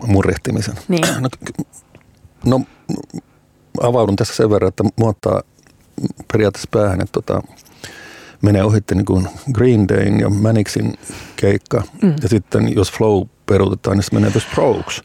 murehtimisen. 0.06 0.74
Niin. 0.88 1.04
No, 2.44 2.58
no, 2.58 2.64
avaudun 3.82 4.16
tässä 4.16 4.34
sen 4.34 4.50
verran, 4.50 4.68
että 4.68 4.84
mua 4.96 5.08
ottaa 5.08 5.42
periaatteessa 6.32 6.68
päähän, 6.72 7.00
että 7.00 7.12
tota, 7.12 7.42
menee 8.42 8.64
ohitte 8.64 8.94
niin 8.94 9.04
kuin 9.04 9.28
Green 9.52 9.88
Dayn 9.88 10.20
ja 10.20 10.30
Manixin 10.30 10.98
keikka. 11.36 11.82
Mm. 12.02 12.14
Ja 12.22 12.28
sitten 12.28 12.74
jos 12.74 12.92
Flow 12.92 13.26
peruutetaan, 13.48 13.96
niin 13.96 14.04
se 14.04 14.14
menee 14.14 14.30
The 14.30 14.40
Strokes. 14.40 15.02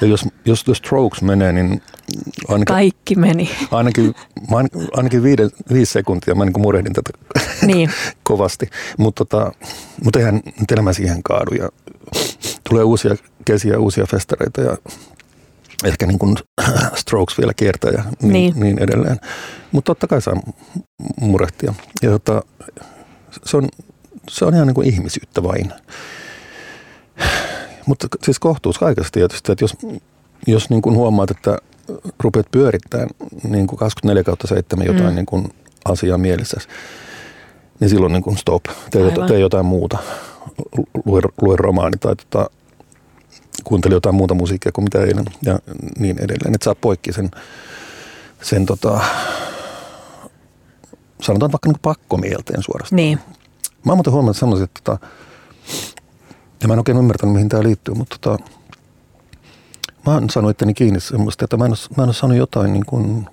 Ja 0.00 0.06
jos, 0.06 0.24
jos 0.44 0.64
The 0.64 0.74
Strokes 0.74 1.22
menee, 1.22 1.52
niin 1.52 1.82
ainakin, 2.48 2.64
Kaikki 2.74 3.14
meni. 3.16 3.50
ainakin, 3.70 4.14
mä 4.50 4.56
ain- 4.56 4.88
ainakin 4.96 5.22
viiden, 5.22 5.50
viisi 5.72 5.92
sekuntia 5.92 6.34
mä 6.34 6.44
niin 6.44 6.60
murehdin 6.60 6.92
tätä 6.92 7.10
Niin. 7.66 7.90
kovasti. 8.22 8.70
Mutta 8.98 9.24
tota, 9.24 9.52
mut 10.04 10.16
eihän 10.16 10.34
nyt 10.60 10.70
elämä 10.72 10.92
siihen 10.92 11.22
kaadu. 11.22 11.54
Ja 11.54 11.68
tulee 12.68 12.84
uusia 12.84 13.16
kesiä, 13.44 13.78
uusia 13.78 14.06
festareita 14.06 14.60
ja 14.60 14.76
ehkä 15.84 16.06
niin 16.06 16.18
kuin 16.18 16.36
strokes 16.94 17.38
vielä 17.38 17.52
kiertää 17.54 17.90
ja 17.90 18.02
niin, 18.22 18.32
Niin. 18.32 18.54
niin. 18.54 18.60
niin 18.60 18.82
edelleen. 18.82 19.16
Mutta 19.72 19.86
totta 19.90 20.06
kai 20.06 20.22
saa 20.22 20.34
murehtia. 21.20 21.74
Ja 22.02 22.10
tota, 22.10 22.42
se, 23.46 23.56
on, 23.56 23.68
se 24.30 24.44
on 24.44 24.54
ihan 24.54 24.66
niin 24.66 24.74
kuin 24.74 24.86
ihmisyyttä 24.88 25.42
vain. 25.42 25.72
Mutta 27.86 28.08
siis 28.24 28.38
kohtuus 28.38 28.78
kaikessa 28.78 29.12
tietysti, 29.12 29.52
että 29.52 29.64
jos, 29.64 29.76
jos 30.46 30.70
niin 30.70 30.82
kuin 30.82 30.96
huomaat, 30.96 31.30
että 31.30 31.58
rupeat 32.20 32.46
pyörittämään 32.50 33.08
niin 33.48 33.66
kuin 33.66 33.78
24 33.78 34.24
kautta 34.24 34.46
7 34.46 34.86
jotain 34.86 35.10
Mm. 35.10 35.14
niin 35.14 35.26
kuin 35.26 35.48
asiaa 35.84 36.18
mielessä, 36.18 36.60
niin 37.80 37.90
silloin 37.90 38.12
niin 38.12 38.22
kuin 38.22 38.36
stop, 38.38 38.64
tee, 38.90 39.02
jota, 39.02 39.26
tee 39.26 39.38
jotain 39.38 39.66
muuta. 39.66 39.98
Lue, 41.04 41.20
lue 41.42 41.56
romaani 41.56 41.96
tai 41.96 42.16
tota, 42.16 42.50
kuuntele 43.64 43.94
jotain 43.94 44.14
muuta 44.14 44.34
musiikkia 44.34 44.72
kuin 44.72 44.84
mitä 44.84 45.00
eilen 45.04 45.24
ja 45.42 45.58
niin 45.98 46.18
edelleen. 46.18 46.54
Että 46.54 46.64
saa 46.64 46.74
poikki 46.74 47.12
sen, 47.12 47.30
sen 48.42 48.66
tota, 48.66 49.00
sanotaan 51.20 51.52
vaikka 51.52 51.68
niin 51.68 51.80
pakkomielteen 51.82 52.62
suorastaan. 52.62 52.96
Niin. 52.96 53.18
Mä 53.84 53.92
oon 53.92 53.98
muuten 53.98 54.12
huomannut 54.12 54.36
semmoisia, 54.36 54.64
että 54.64 54.80
tota, 54.84 55.06
ja 56.62 56.68
mä 56.68 56.74
en 56.74 56.80
oikein 56.80 56.98
ymmärtänyt, 56.98 57.32
mihin 57.32 57.48
tämä 57.48 57.62
liittyy, 57.62 57.94
mutta 57.94 58.16
tota, 58.20 58.44
mä 60.06 60.14
oon 60.14 60.30
saanut 60.30 60.50
itteni 60.50 60.74
kiinni 60.74 61.00
semmoista, 61.00 61.44
että 61.44 61.56
mä 61.56 61.64
en 61.64 61.70
ole, 61.70 61.78
mä 61.96 62.02
en 62.02 62.08
ole 62.08 62.14
saanut 62.14 62.38
jotain 62.38 62.72
niin 62.72 62.86
kuin 62.86 63.26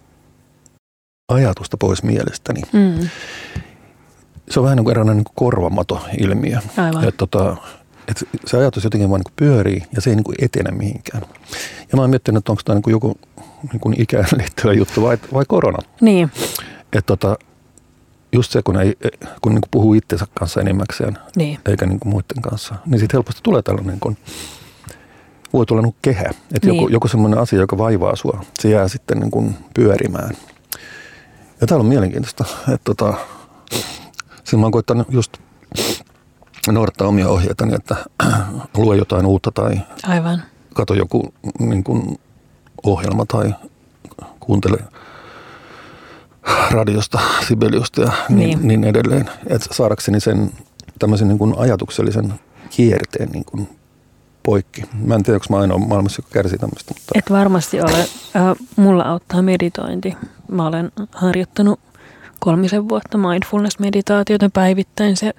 ajatusta 1.28 1.78
pois 1.78 2.03
mielestäni. 2.03 2.61
Mm. 2.74 3.09
Se 4.49 4.59
on 4.59 4.63
vähän 4.63 4.76
niin 4.76 4.84
kuin 4.84 4.91
eräänlainen 4.91 5.17
niin 5.17 5.34
kuin 5.36 5.36
korvamato-ilmiö. 5.36 6.59
Aivan. 6.78 7.03
Että 7.03 7.17
tota, 7.17 7.57
et 8.07 8.24
se 8.45 8.57
ajatus 8.57 8.84
jotenkin 8.84 9.09
vaan 9.09 9.19
niin 9.19 9.34
kuin 9.38 9.47
pyörii 9.47 9.84
ja 9.95 10.01
se 10.01 10.09
ei 10.09 10.15
niin 10.15 10.24
kuin 10.24 10.36
etene 10.41 10.71
mihinkään. 10.71 11.24
Ja 11.91 11.95
mä 11.95 12.01
oon 12.01 12.09
miettinyt, 12.09 12.38
että 12.38 12.51
onko 12.51 12.61
tämä 12.65 12.80
niin 12.80 12.91
joku 12.91 13.17
niin 13.71 13.80
kuin 13.80 14.01
ikään 14.01 14.26
liittyvä 14.38 14.74
juttu 14.74 15.01
vai, 15.01 15.17
vai 15.34 15.43
korona. 15.47 15.80
Niin. 16.01 16.32
Että 16.84 17.01
tota, 17.01 17.38
just 18.34 18.52
se, 18.52 18.62
kun, 18.64 18.78
ei, 18.82 18.98
kun 19.42 19.52
niin 19.52 19.62
kuin 19.62 19.70
puhuu 19.72 19.94
itsensä 19.94 20.26
kanssa 20.40 20.62
enimmäkseen, 20.62 21.18
Niin. 21.36 21.60
eikä 21.66 21.86
niin 21.86 22.00
kuin 22.00 22.10
muiden 22.14 22.42
kanssa, 22.42 22.76
niin 22.86 23.00
sitten 23.00 23.18
helposti 23.18 23.40
tulee 23.44 23.62
tällainen, 23.62 24.00
kun 24.00 24.18
voi 25.54 25.66
tulla 25.66 25.82
niin 25.82 25.96
kehä. 26.02 26.24
Että 26.56 26.68
niin. 26.68 26.76
joku, 26.76 26.88
joku 26.88 27.08
semmoinen 27.08 27.40
asia, 27.40 27.60
joka 27.60 27.78
vaivaa 27.78 28.16
sua, 28.16 28.44
se 28.60 28.70
jää 28.70 28.88
sitten 28.88 29.20
niin 29.20 29.32
kuin 29.32 29.56
pyörimään. 29.74 30.32
Ja 31.62 31.68
täällä 31.68 31.82
on 31.84 31.90
mielenkiintoista, 31.90 32.46
että 32.60 32.82
tota, 32.86 33.14
siinä 34.44 34.60
mä 34.60 34.66
oon 34.66 34.72
koittanut 34.72 35.08
just 35.12 35.38
noudattaa 36.72 37.08
omia 37.08 37.30
ohjeitani, 37.30 37.72
niin 37.72 37.80
että 37.82 37.96
lue 38.78 38.98
jotain 38.98 39.26
uutta 39.26 39.52
tai 39.52 39.82
Aivan. 40.04 40.44
kato 40.74 40.94
joku 40.94 41.34
niin 41.60 41.84
kuin 41.84 42.20
ohjelma 42.84 43.26
tai 43.26 43.54
kuuntele 44.40 44.78
radiosta, 46.72 47.20
Sibeliusta 47.48 48.02
ja 48.02 48.12
niin, 48.30 48.38
niin. 48.38 48.68
niin 48.68 48.84
edelleen. 48.84 49.30
Että 49.48 49.68
saadakseni 49.72 50.20
sen 50.20 50.52
tämmöisen 51.00 51.28
niin 51.28 51.38
kuin 51.38 51.54
ajatuksellisen 51.58 52.34
kierteen 52.70 53.30
niin 53.30 53.46
kuin 53.46 53.70
poikki. 54.44 54.84
Mä 54.94 55.16
en 55.16 55.24
tiedä, 55.24 55.36
onko 55.36 55.46
mä 55.50 55.62
ainoa 55.62 55.78
maailmassa, 55.78 56.20
joka 56.20 56.34
kärsii 56.34 56.60
tämmöistä. 56.60 56.94
Mutta... 56.94 57.12
Et 57.16 57.32
varmasti 57.32 57.82
ole. 57.82 58.00
Äh, 58.00 58.08
mulla 58.76 59.04
auttaa 59.04 59.41
meditointi. 59.41 60.18
Mä 60.52 60.68
olen 60.68 60.91
harjoittanut 61.12 61.80
kolmisen 62.39 62.89
vuotta 62.89 63.18
mindfulness-meditaatiota 63.18 64.50
päivittäin. 64.54 65.18
Se 65.18 65.34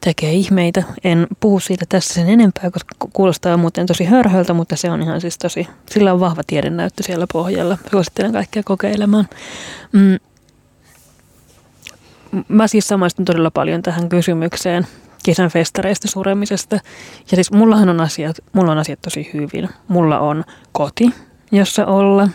tekee 0.00 0.32
ihmeitä. 0.32 0.82
En 1.04 1.26
puhu 1.40 1.60
siitä 1.60 1.84
tässä 1.88 2.14
sen 2.14 2.28
enempää, 2.28 2.70
koska 2.70 2.94
kuulostaa 3.12 3.56
muuten 3.56 3.86
tosi 3.86 4.04
hörhöltä, 4.04 4.54
mutta 4.54 4.76
se 4.76 4.90
on 4.90 5.02
ihan 5.02 5.20
siis 5.20 5.38
tosi, 5.38 5.68
sillä 5.90 6.12
on 6.12 6.20
vahva 6.20 6.42
tiedennäyttö 6.46 7.02
siellä 7.02 7.26
pohjalla. 7.32 7.78
Suosittelen 7.90 8.32
kaikkia 8.32 8.62
kokeilemaan. 8.62 9.28
Mm. 9.92 10.18
Mä 12.48 12.66
siis 12.66 12.88
samaistun 12.88 13.24
todella 13.24 13.50
paljon 13.50 13.82
tähän 13.82 14.08
kysymykseen 14.08 14.86
kesän 15.24 15.50
festareista 15.50 16.08
suremisesta. 16.08 16.76
Ja 17.30 17.34
siis 17.34 17.52
mullahan 17.52 17.88
on 17.88 18.00
asiat, 18.00 18.36
mulla 18.52 18.72
on 18.72 18.78
asiat 18.78 19.00
tosi 19.00 19.30
hyvin. 19.34 19.68
Mulla 19.88 20.18
on 20.18 20.44
koti, 20.72 21.10
jossa 21.52 21.86
olla. 21.86 22.28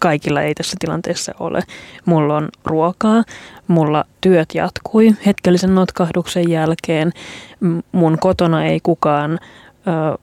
Kaikilla 0.00 0.42
ei 0.42 0.54
tässä 0.54 0.76
tilanteessa 0.80 1.32
ole. 1.40 1.62
Mulla 2.04 2.36
on 2.36 2.48
ruokaa, 2.64 3.22
mulla 3.68 4.04
työt 4.20 4.54
jatkui 4.54 5.14
hetkellisen 5.26 5.74
notkahduksen 5.74 6.50
jälkeen. 6.50 7.12
Mun 7.92 8.18
kotona 8.18 8.64
ei 8.64 8.80
kukaan 8.82 9.32
ö, 9.32 10.18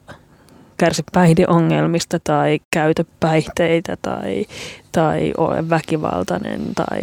kärsi 0.78 1.03
päihdeongelmista 1.14 2.20
tai 2.24 2.60
käytä 2.72 3.03
päihteitä 3.20 3.97
tai, 4.01 4.45
tai 4.91 5.34
ole 5.38 5.70
väkivaltainen 5.70 6.62
tai 6.76 6.99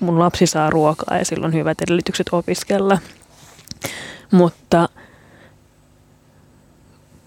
mun 0.00 0.18
lapsi 0.18 0.46
saa 0.46 0.70
ruokaa 0.70 1.18
ja 1.18 1.24
sillä 1.24 1.46
on 1.46 1.52
hyvät 1.52 1.80
edellytykset 1.80 2.26
opiskella. 2.32 2.98
Mutta 4.30 4.88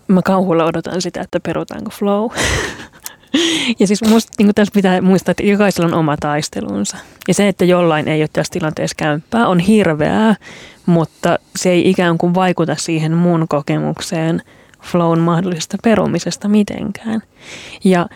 mä 0.07 0.21
kauhulla 0.21 0.65
odotan 0.65 1.01
sitä, 1.01 1.21
että 1.21 1.39
perutaanko 1.39 1.89
flow. 1.89 2.29
ja 3.79 3.87
siis 3.87 4.03
musta 4.03 4.31
niin 4.37 4.55
tässä 4.55 4.71
pitää 4.73 5.01
muistaa, 5.01 5.31
että 5.31 5.43
jokaisella 5.43 5.87
on 5.87 5.99
oma 5.99 6.17
taistelunsa. 6.19 6.97
Ja 7.27 7.33
se, 7.33 7.47
että 7.47 7.65
jollain 7.65 8.07
ei 8.07 8.21
ole 8.21 8.29
tässä 8.33 8.51
tilanteessa 8.51 8.95
käympää, 8.97 9.47
on 9.47 9.59
hirveää, 9.59 10.35
mutta 10.85 11.39
se 11.55 11.69
ei 11.69 11.89
ikään 11.89 12.17
kuin 12.17 12.33
vaikuta 12.33 12.75
siihen 12.75 13.13
mun 13.13 13.45
kokemukseen 13.49 14.41
flown 14.81 15.19
mahdollisesta 15.19 15.77
perumisesta 15.83 16.47
mitenkään. 16.47 17.21
Ja 17.83 18.07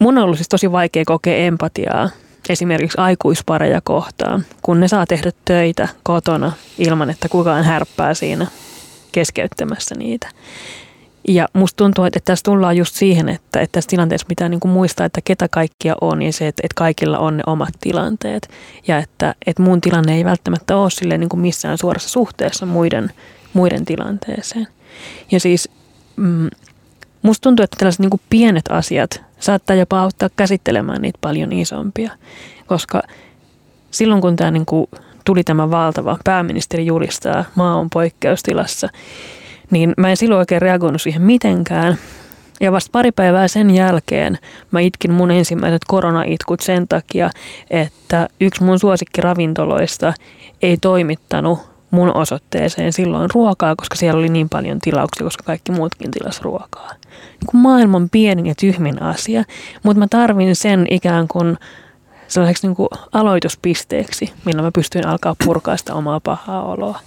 mun 0.00 0.18
on 0.18 0.24
ollut 0.24 0.36
siis 0.36 0.48
tosi 0.48 0.72
vaikea 0.72 1.04
kokea 1.06 1.36
empatiaa 1.36 2.08
esimerkiksi 2.50 2.98
aikuispareja 2.98 3.80
kohtaan, 3.80 4.44
kun 4.62 4.80
ne 4.80 4.88
saa 4.88 5.06
tehdä 5.06 5.30
töitä 5.44 5.88
kotona 6.02 6.52
ilman, 6.78 7.10
että 7.10 7.28
kukaan 7.28 7.64
härppää 7.64 8.14
siinä 8.14 8.46
keskeyttämässä 9.12 9.94
niitä. 9.94 10.28
Ja 11.28 11.48
musta 11.52 11.76
tuntuu, 11.76 12.04
että 12.04 12.20
tässä 12.24 12.42
tullaan 12.42 12.76
just 12.76 12.94
siihen, 12.94 13.28
että, 13.28 13.60
että 13.60 13.72
tässä 13.72 13.88
tilanteessa 13.88 14.26
pitää 14.26 14.48
niin 14.48 14.60
kuin 14.60 14.72
muistaa, 14.72 15.06
että 15.06 15.20
ketä 15.24 15.48
kaikkia 15.48 15.94
on 16.00 16.22
ja 16.22 16.32
se, 16.32 16.48
että, 16.48 16.60
että 16.64 16.74
kaikilla 16.74 17.18
on 17.18 17.36
ne 17.36 17.42
omat 17.46 17.74
tilanteet. 17.80 18.50
Ja 18.86 18.98
että, 18.98 19.34
että 19.46 19.62
mun 19.62 19.80
tilanne 19.80 20.16
ei 20.16 20.24
välttämättä 20.24 20.76
ole 20.76 20.90
sille 20.90 21.18
niin 21.18 21.28
kuin 21.28 21.40
missään 21.40 21.78
suorassa 21.78 22.08
suhteessa 22.08 22.66
muiden, 22.66 23.10
muiden 23.52 23.84
tilanteeseen. 23.84 24.66
Ja 25.30 25.40
siis 25.40 25.68
mm, 26.16 26.48
musta 27.22 27.42
tuntuu, 27.42 27.64
että 27.64 27.76
tällaiset 27.78 28.00
niin 28.00 28.10
kuin 28.10 28.20
pienet 28.30 28.64
asiat 28.70 29.29
saattaa 29.40 29.76
jopa 29.76 30.00
auttaa 30.00 30.28
käsittelemään 30.36 31.02
niitä 31.02 31.18
paljon 31.20 31.52
isompia, 31.52 32.10
koska 32.66 33.02
silloin 33.90 34.20
kun 34.20 34.36
tämä 34.36 34.50
niin 34.50 34.66
kuin 34.66 34.86
tuli 35.24 35.44
tämä 35.44 35.70
valtava 35.70 36.18
pääministeri 36.24 36.86
julistaa, 36.86 37.44
maa 37.54 37.74
on 37.74 37.90
poikkeustilassa, 37.90 38.88
niin 39.70 39.94
mä 39.96 40.10
en 40.10 40.16
silloin 40.16 40.38
oikein 40.38 40.62
reagoinut 40.62 41.02
siihen 41.02 41.22
mitenkään. 41.22 41.98
Ja 42.60 42.72
vasta 42.72 42.90
pari 42.92 43.12
päivää 43.12 43.48
sen 43.48 43.70
jälkeen 43.70 44.38
mä 44.70 44.80
itkin 44.80 45.12
mun 45.12 45.30
ensimmäiset 45.30 45.82
koronaitkut 45.88 46.60
sen 46.60 46.88
takia, 46.88 47.30
että 47.70 48.28
yksi 48.40 48.62
mun 48.62 48.78
suosikkiravintoloista 48.78 50.12
ei 50.62 50.76
toimittanut 50.76 51.58
mun 51.90 52.16
osoitteeseen 52.16 52.92
silloin 52.92 53.30
ruokaa, 53.34 53.76
koska 53.76 53.96
siellä 53.96 54.18
oli 54.18 54.28
niin 54.28 54.48
paljon 54.48 54.78
tilauksia, 54.78 55.24
koska 55.24 55.42
kaikki 55.44 55.72
muutkin 55.72 56.10
tilas 56.10 56.42
ruokaa. 56.42 56.90
Niin 57.20 57.62
maailman 57.62 58.08
pienin 58.10 58.46
ja 58.46 58.54
tyhmin 58.60 59.02
asia, 59.02 59.44
mutta 59.82 59.98
mä 59.98 60.06
tarvin 60.10 60.56
sen 60.56 60.86
ikään 60.90 61.28
kuin 61.28 61.56
sellaiseksi 62.28 62.66
niin 62.66 62.76
kuin 62.76 62.88
aloituspisteeksi, 63.12 64.32
millä 64.44 64.62
mä 64.62 64.70
pystyin 64.74 65.06
alkaa 65.06 65.36
purkaa 65.44 65.76
sitä 65.76 65.94
omaa 65.94 66.20
pahaa 66.20 66.64
oloa. 66.64 67.00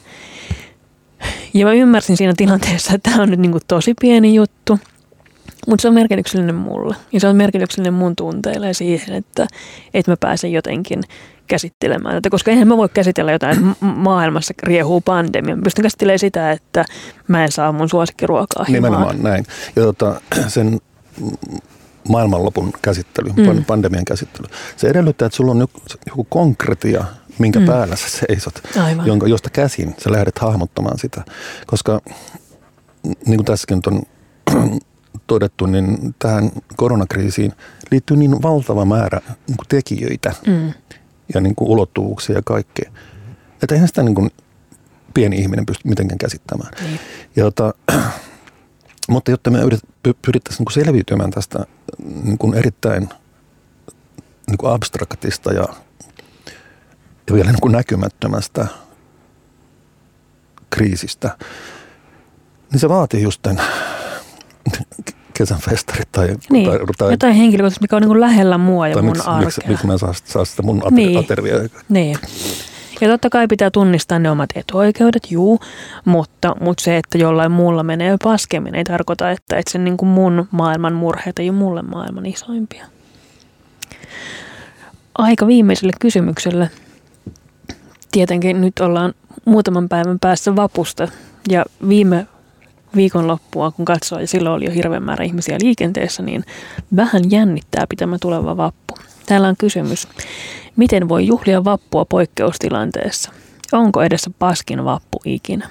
Ja 1.53 1.65
mä 1.65 1.73
ymmärsin 1.73 2.17
siinä 2.17 2.33
tilanteessa, 2.37 2.93
että 2.93 3.11
tämä 3.11 3.23
on 3.23 3.29
nyt 3.29 3.39
niin 3.39 3.51
kuin 3.51 3.63
tosi 3.67 3.93
pieni 4.01 4.35
juttu, 4.35 4.79
mutta 5.67 5.81
se 5.81 5.87
on 5.87 5.93
merkityksellinen 5.93 6.55
mulle. 6.55 6.95
Ja 7.11 7.19
se 7.19 7.27
on 7.27 7.35
merkityksellinen 7.35 7.93
mun 7.93 8.15
tunteille 8.15 8.67
ja 8.67 8.73
siihen, 8.73 9.15
että, 9.15 9.47
että 9.93 10.11
mä 10.11 10.17
pääsen 10.19 10.51
jotenkin 10.51 11.03
käsittelemään 11.47 12.15
tätä, 12.15 12.29
koska 12.29 12.51
eihän 12.51 12.67
mä 12.67 12.77
voi 12.77 12.89
käsitellä 12.89 13.31
jotain, 13.31 13.57
että 13.57 13.85
maailmassa 13.85 14.53
riehuu 14.63 15.01
pandemia. 15.01 15.55
Mä 15.55 15.61
pystyn 15.61 15.83
käsittelemään 15.83 16.19
sitä, 16.19 16.51
että 16.51 16.85
mä 17.27 17.43
en 17.43 17.51
saa 17.51 17.71
mun 17.71 17.89
suosikkiruokaa 17.89 18.63
himaan. 18.63 18.83
Nimenomaan 18.83 19.23
näin. 19.23 19.45
Ja 19.75 19.83
tota, 19.83 20.21
sen 20.47 20.79
maailmanlopun 22.09 22.73
käsittely, 22.81 23.29
mm. 23.29 23.65
pandemian 23.65 24.05
käsittely, 24.05 24.47
se 24.77 24.87
edellyttää, 24.87 25.25
että 25.25 25.35
sulla 25.35 25.51
on 25.51 25.67
joku 26.07 26.27
konkretia, 26.29 27.03
minkä 27.39 27.59
mm. 27.59 27.65
päällä 27.65 27.95
sä 27.95 28.09
seisot, 28.09 28.53
Aivan. 28.83 29.07
jonka, 29.07 29.27
josta 29.27 29.49
käsin 29.49 29.95
sä 29.97 30.11
lähdet 30.11 30.39
hahmottamaan 30.39 30.99
sitä. 30.99 31.23
Koska 31.67 32.01
niin 33.03 33.37
kuin 33.37 33.45
tässäkin 33.45 33.81
on 33.87 34.01
todettu, 35.27 35.65
niin 35.65 36.15
tähän 36.19 36.51
koronakriisiin 36.75 37.53
liittyy 37.91 38.17
niin 38.17 38.41
valtava 38.41 38.85
määrä 38.85 39.21
niin 39.47 39.57
tekijöitä, 39.69 40.33
mm 40.47 40.73
ja 41.33 41.41
niin 41.41 41.55
kuin 41.55 41.69
ulottuvuuksia 41.69 42.35
ja 42.35 42.41
kaikkea. 42.45 42.91
Että 43.63 43.75
eihän 43.75 43.87
sitä 43.87 44.03
niin 44.03 44.15
kuin 44.15 44.31
pieni 45.13 45.37
ihminen 45.37 45.65
pysty 45.65 45.87
mitenkään 45.87 46.17
käsittämään. 46.17 46.71
Niin. 46.81 46.99
Ja 47.35 47.43
tota, 47.43 47.73
mutta 49.09 49.31
jotta 49.31 49.51
me 49.51 49.59
pyrittäisiin 50.21 50.59
niin 50.59 50.65
kuin 50.65 50.73
selviytymään 50.73 51.31
tästä 51.31 51.65
niin 52.23 52.37
kuin 52.37 52.53
erittäin 52.53 53.09
niin 54.47 54.57
kuin 54.57 54.73
abstraktista 54.73 55.53
ja, 55.53 55.65
ja 57.27 57.33
vielä 57.33 57.51
niin 57.51 57.61
kuin 57.61 57.71
näkymättömästä 57.71 58.67
kriisistä, 60.69 61.37
niin 62.71 62.79
se 62.79 62.89
vaatii 62.89 63.21
just 63.21 63.41
tämän 63.41 63.65
kesän 65.33 65.59
festarit 65.59 66.11
tai, 66.11 66.35
niin. 66.51 66.69
tai, 66.69 66.79
tai 66.97 67.11
jotain 67.11 67.35
henkilökohtaisesti, 67.35 67.83
mikä 67.83 67.95
on 67.95 68.01
niin 68.01 68.19
lähellä 68.19 68.57
mua 68.57 68.87
ja 68.87 68.95
mun 68.95 69.05
miksi, 69.05 69.23
arkea. 69.27 69.45
Miksi, 69.45 69.61
miksi 69.67 69.87
mä 69.87 69.97
saa, 69.97 70.13
saa 70.23 70.45
sitä 70.45 70.61
mun 70.61 70.77
ater, 70.77 70.91
niin. 70.93 71.19
ateriaa? 71.19 71.59
Niin. 71.89 72.17
Ja 73.01 73.07
totta 73.07 73.29
kai 73.29 73.47
pitää 73.47 73.71
tunnistaa 73.71 74.19
ne 74.19 74.31
omat 74.31 74.49
etuoikeudet, 74.55 75.31
juu, 75.31 75.59
mutta, 76.05 76.55
mutta 76.61 76.83
se, 76.83 76.97
että 76.97 77.17
jollain 77.17 77.51
muulla 77.51 77.83
menee 77.83 78.17
paskemmin, 78.23 78.75
ei 78.75 78.83
tarkoita, 78.83 79.31
että, 79.31 79.57
että 79.57 79.71
sen 79.71 79.83
niin 79.83 79.97
kuin 79.97 80.09
mun 80.09 80.47
maailman 80.51 80.93
murheet 80.93 81.39
ei 81.39 81.49
ole 81.49 81.57
mulle 81.57 81.81
maailman 81.81 82.25
isoimpia. 82.25 82.85
Aika 85.15 85.47
viimeiselle 85.47 85.93
kysymykselle. 85.99 86.69
Tietenkin 88.11 88.61
nyt 88.61 88.79
ollaan 88.79 89.13
muutaman 89.45 89.89
päivän 89.89 90.19
päässä 90.19 90.55
vapusta 90.55 91.07
ja 91.49 91.65
viime 91.89 92.27
viikonloppua, 92.95 93.71
kun 93.71 93.85
katsoo, 93.85 94.19
ja 94.19 94.27
silloin 94.27 94.55
oli 94.55 94.65
jo 94.65 94.71
hirveän 94.71 95.03
määrä 95.03 95.25
ihmisiä 95.25 95.57
liikenteessä, 95.61 96.23
niin 96.23 96.43
vähän 96.95 97.31
jännittää 97.31 97.85
pitämä 97.89 98.17
tuleva 98.21 98.57
vappu. 98.57 98.97
Täällä 99.25 99.47
on 99.47 99.55
kysymys. 99.57 100.07
Miten 100.75 101.09
voi 101.09 101.27
juhlia 101.27 101.63
vappua 101.63 102.05
poikkeustilanteessa? 102.05 103.31
Onko 103.71 104.01
edessä 104.01 104.31
paskin 104.39 104.85
vappu 104.85 105.19
ikinä? 105.25 105.69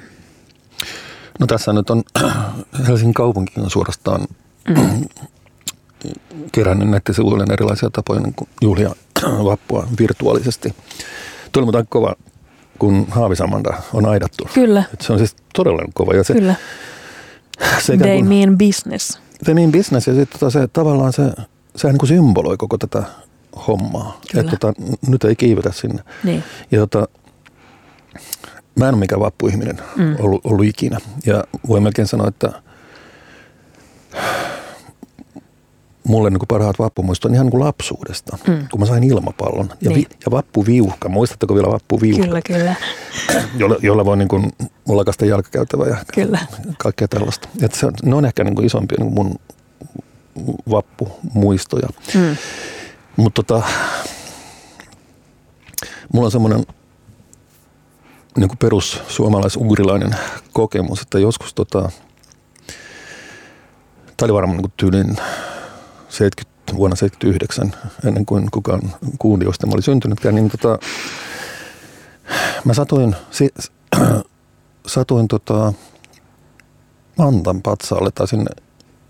No 1.41 1.47
tässä 1.47 1.73
nyt 1.73 1.91
on 1.91 2.03
Helsingin 2.89 3.15
kaupunki 3.15 3.61
on 3.61 3.71
suorastaan 3.71 4.21
mm. 4.69 5.05
kerännyt 6.53 6.89
nettisivuilleen 6.89 7.53
erilaisia 7.53 7.91
tapoja 7.91 8.21
niin 8.21 8.35
juhlia 8.63 8.91
vappua 9.45 9.87
virtuaalisesti. 9.99 10.75
Tuli 11.53 11.65
muuten 11.65 11.87
kova, 11.89 12.15
kun 12.79 13.07
Haavisamanda 13.11 13.83
on 13.93 14.07
aidattu. 14.07 14.49
Kyllä. 14.55 14.85
Et 14.93 15.01
se 15.01 15.13
on 15.13 15.19
siis 15.19 15.37
todella 15.55 15.83
kova. 15.95 16.15
Ja 16.15 16.25
se, 16.25 16.35
Kyllä 16.35 16.55
se 17.81 17.95
ikään 17.95 18.09
They 18.09 18.19
kuin- 18.19 18.29
mean 18.29 18.59
business. 18.59 19.19
se 19.43 19.55
niin 19.55 19.73
business 19.73 20.07
ja 20.07 20.15
sitten 20.15 20.41
tota 20.41 20.51
se, 20.51 20.69
tavallaan 20.73 21.13
se, 21.13 21.23
se 21.77 21.89
niin 21.89 21.99
kuin 21.99 22.09
symboloi 22.09 22.57
koko 22.57 22.79
tätä 22.79 23.03
hommaa. 23.67 24.21
Kyllä. 24.33 24.45
Että 24.45 24.57
tota, 24.57 24.81
nyt 25.09 25.25
ei 25.25 25.37
kiivetä 25.37 25.73
sinne. 25.73 26.03
Niin. 26.25 26.45
Ja 26.71 26.81
tota, 26.81 27.09
mä 28.75 28.89
en 28.89 28.95
ole 28.95 29.01
mikään 29.01 29.21
vappuihminen 29.21 29.79
mm. 29.97 30.17
ollut, 30.19 30.41
ollut 30.45 30.65
ikinä. 30.65 30.99
Ja 31.27 31.45
voi 31.69 31.81
melkein 31.81 32.09
sanoa, 32.09 32.29
että 32.29 32.63
mulle 36.09 36.31
niin 36.31 36.39
kuin 36.39 36.49
parhaat 36.49 36.79
vappumuistot 36.79 37.29
on 37.29 37.35
ihan 37.35 37.47
niin 37.47 37.51
kuin 37.51 37.65
lapsuudesta, 37.65 38.39
Mm. 38.49 38.69
kun 38.71 38.81
mä 38.81 38.87
sain 38.87 39.05
ilmapallon. 39.05 39.69
Ja, 39.81 39.91
Niin. 39.91 39.95
vi, 40.11 40.17
ja 40.25 40.31
vappuviuhka, 40.31 41.09
muistatteko 41.09 41.55
vielä 41.55 41.69
vappuviuhka? 41.69 42.25
Kyllä, 42.27 42.41
kyllä, 42.43 42.75
Jolla, 43.61 43.77
jolla 43.83 44.05
voi 44.05 44.17
niin 44.17 44.29
kuin 44.29 44.53
mulakasta 44.89 45.27
jalkakäytävä 45.27 45.87
ja 45.87 45.97
kyllä. 46.15 46.39
kaikkea 46.79 47.09
tällaista. 47.09 47.49
Et 47.63 47.75
se, 47.75 47.87
on- 47.87 47.93
ne 48.03 48.15
on 48.15 48.25
ehkä 48.25 48.45
niin 48.45 48.55
kuin 48.55 48.67
isompia 48.67 48.97
niin 49.01 49.15
kuin 49.15 49.27
mun 49.27 49.39
vappumuistoja. 50.71 51.89
Mm. 52.15 52.37
Mutta 53.17 53.43
tota, 53.43 53.63
mulla 56.13 56.27
on 56.27 56.33
semmoinen 56.33 56.67
niin 58.37 58.49
kuin 58.49 58.59
perus 58.59 59.03
suomalais-ugrilainen 59.09 60.15
kokemus, 60.53 61.03
että 61.03 61.19
joskus 61.19 61.55
tota, 61.55 61.91
tämä 64.17 64.25
oli 64.27 64.33
varmaan 64.33 64.57
niin 64.57 64.63
kuin 64.71 64.73
tyylin 64.77 65.17
70, 66.13 66.77
vuonna 66.77 66.97
79, 66.97 67.73
ennen 68.05 68.27
kuin 68.27 68.51
kukaan 68.51 68.83
kuuli, 69.19 69.45
josta 69.45 69.67
mä 69.67 69.73
olin 69.73 69.83
syntynytkään, 69.83 70.35
niin 70.35 70.51
tota, 70.51 70.79
mä 72.65 72.75
satuin, 72.75 73.17
si, 73.31 73.55
satuin 74.87 75.29
tota, 75.29 75.73
Mantan 77.19 77.63
patsaalle 77.63 78.11
tai 78.11 78.29
sinne 78.29 78.51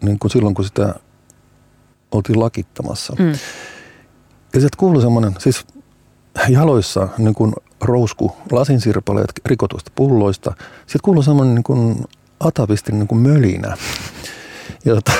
niin 0.03 0.19
kuin 0.19 0.31
silloin, 0.31 0.55
kun 0.55 0.65
sitä 0.65 0.95
oltiin 2.13 2.41
lakittamassa. 2.41 3.17
Mm. 3.19 3.29
Ja 4.55 4.61
sieltä 4.61 4.77
kuului 4.77 5.03
semmoinen, 5.03 5.35
siis 5.39 5.67
jaloissa 6.49 7.09
niin 7.19 7.35
kuin 7.35 7.53
rousku 7.81 8.37
lasinsirpaleet 8.51 9.33
rikotuista 9.47 9.93
pulloista. 9.95 10.55
Sitten 10.81 11.01
kuului 11.03 11.25
semmoinen 11.25 11.55
niin 11.55 11.63
kuin 11.63 12.05
atavistin 12.41 12.99
niin 12.99 13.09
kuin 13.09 13.21
mölinä. 13.21 13.77
Ja, 14.85 14.95
tota, 14.95 15.13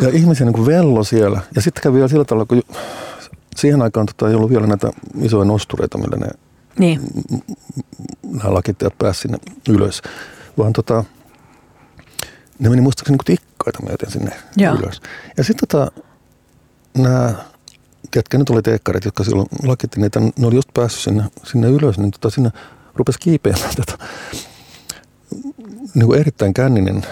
ja 0.00 0.08
ihmisiä 0.08 0.46
niin 0.46 0.54
kuin 0.54 0.66
vello 0.66 1.04
siellä. 1.04 1.40
Ja 1.54 1.62
sitten 1.62 1.82
kävi 1.82 1.94
vielä 1.94 2.08
sillä 2.08 2.24
tavalla, 2.24 2.46
kun 2.46 2.62
siihen 3.56 3.82
aikaan 3.82 4.06
tota, 4.06 4.28
ei 4.28 4.34
ollut 4.34 4.50
vielä 4.50 4.66
näitä 4.66 4.90
isoja 5.20 5.44
nostureita, 5.44 5.98
millä 5.98 6.16
ne, 6.16 6.26
Niin, 6.78 7.00
nämä 8.22 8.54
lakittajat 8.54 8.98
pääsivät 8.98 9.40
sinne 9.42 9.54
ylös. 9.68 10.02
Vaan 10.58 10.72
tota, 10.72 11.04
ne 12.58 12.68
meni 12.68 12.80
muistaakseni 12.80 13.18
niin 13.26 13.38
tikkaita 13.38 13.82
myöten 13.82 14.10
sinne 14.10 14.30
Joo. 14.56 14.74
ylös. 14.74 15.00
Ja 15.36 15.44
sitten 15.44 15.68
tota, 15.68 15.92
nämä, 16.98 17.34
ketkä 18.10 18.38
nyt 18.38 18.50
oli 18.50 18.62
teekkarit, 18.62 19.04
jotka 19.04 19.24
silloin 19.24 19.48
lakitti 19.62 20.00
niitä, 20.00 20.20
ne 20.20 20.46
oli 20.46 20.54
just 20.54 20.74
päässyt 20.74 21.02
sinne, 21.02 21.24
sinne 21.44 21.68
ylös, 21.68 21.98
niin 21.98 22.10
tota, 22.10 22.30
sinne 22.30 22.50
rupesi 22.94 23.18
kiipeämään 23.18 23.74
tätä 23.76 24.04
niin 25.94 26.06
kuin 26.06 26.20
erittäin 26.20 26.54
känninen 26.54 27.02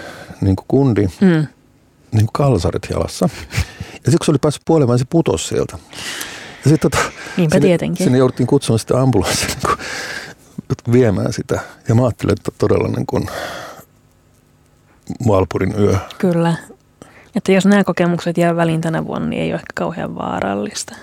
niin 0.40 0.56
kuin 0.56 0.64
kundi, 0.68 1.06
mm. 1.20 1.46
Niin 2.14 2.26
kuin 2.26 2.32
kalsarit 2.32 2.86
jalassa. 2.90 3.28
Ja 3.92 4.10
sitten 4.10 4.18
kun 4.18 4.24
se 4.24 4.30
oli 4.30 4.38
päässyt 4.38 4.62
puoleen, 4.64 4.98
se 4.98 5.04
putosi 5.10 5.48
sieltä. 5.48 5.78
Ja 6.64 6.70
sitten 6.70 6.90
tota, 6.90 7.04
Niinpä 7.36 7.54
sinne, 7.56 7.68
tietenkin. 7.68 8.04
sinne 8.04 8.18
jouduttiin 8.18 8.46
kutsumaan 8.46 8.78
sitä 8.78 9.00
ambulanssia 9.00 9.48
niin 9.48 9.60
kuin, 9.66 10.92
viemään 10.92 11.32
sitä. 11.32 11.60
Ja 11.88 11.94
mä 11.94 12.04
ajattelin, 12.04 12.32
että 12.32 12.50
todella 12.58 12.88
niin 12.88 13.06
kuin 13.06 13.26
Valpurin 15.26 15.74
yö. 15.78 15.96
kyllä. 16.18 16.54
Että 17.36 17.52
jos 17.52 17.66
nämä 17.66 17.84
kokemukset 17.84 18.38
jää 18.38 18.56
väliin 18.56 18.80
tänä 18.80 19.06
vuonna, 19.06 19.28
niin 19.28 19.42
ei 19.42 19.48
ole 19.48 19.54
ehkä 19.54 19.72
kauhean 19.74 20.14
vaarallista. 20.14 20.94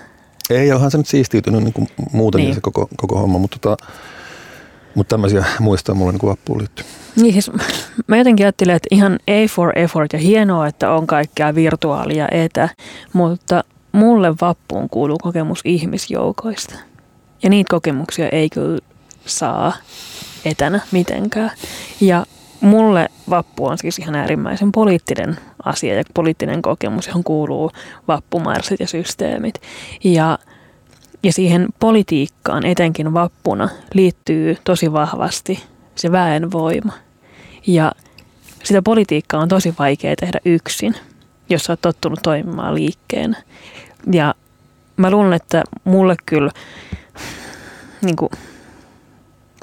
Ei, 0.50 0.72
onhan 0.72 0.90
se 0.90 0.98
nyt 0.98 1.06
siistiytynyt 1.06 1.62
niin 1.62 1.72
kuin 1.72 1.88
muuten 2.12 2.40
niin. 2.40 2.54
se 2.54 2.60
koko, 2.60 2.88
koko 2.96 3.18
homma, 3.18 3.38
mutta, 3.38 3.58
tota, 3.60 3.86
mutta 4.94 5.14
tämmöisiä 5.14 5.44
muistaa 5.60 5.94
mulle 5.94 6.12
niin 6.12 6.30
vappuun 6.30 6.58
liittyy. 6.58 6.84
Niin 7.16 7.32
siis 7.32 7.50
mä 8.06 8.16
jotenkin 8.16 8.46
ajattelen, 8.46 8.76
että 8.76 8.88
ihan 8.90 9.18
A 9.28 9.48
for 9.48 9.78
effort 9.78 10.12
ja 10.12 10.18
hienoa, 10.18 10.66
että 10.66 10.90
on 10.90 11.06
kaikkea 11.06 11.54
virtuaalia 11.54 12.28
etä, 12.30 12.68
mutta 13.12 13.64
mulle 13.92 14.34
vappuun 14.40 14.88
kuuluu 14.88 15.18
kokemus 15.18 15.60
ihmisjoukoista. 15.64 16.74
Ja 17.42 17.50
niitä 17.50 17.70
kokemuksia 17.70 18.28
ei 18.28 18.50
kyllä 18.50 18.78
saa 19.26 19.72
etänä 20.44 20.80
mitenkään. 20.92 21.50
Ja 22.00 22.26
mulle 22.60 23.08
vappu 23.30 23.66
on 23.66 23.78
siis 23.78 23.98
ihan 23.98 24.14
äärimmäisen 24.14 24.72
poliittinen 24.72 25.36
asia 25.64 25.94
ja 25.94 26.04
poliittinen 26.14 26.62
kokemus, 26.62 27.06
johon 27.06 27.24
kuuluu 27.24 27.70
vappumarssit 28.08 28.80
ja 28.80 28.86
systeemit. 28.86 29.54
Ja 30.04 30.38
ja 31.22 31.32
siihen 31.32 31.68
politiikkaan 31.80 32.66
etenkin 32.66 33.14
vappuna 33.14 33.68
liittyy 33.94 34.56
tosi 34.64 34.92
vahvasti 34.92 35.62
se 35.94 36.12
väenvoima. 36.12 36.92
Ja 37.66 37.92
sitä 38.64 38.82
politiikkaa 38.82 39.40
on 39.40 39.48
tosi 39.48 39.74
vaikea 39.78 40.16
tehdä 40.16 40.38
yksin, 40.44 40.94
jos 41.50 41.70
oot 41.70 41.80
tottunut 41.80 42.18
toimimaan 42.22 42.74
liikkeenä. 42.74 43.42
Ja 44.12 44.34
mä 44.96 45.10
luulen, 45.10 45.32
että 45.32 45.62
mulle 45.84 46.16
kyllä 46.26 46.50
niin 48.02 48.16
kuin, 48.16 48.30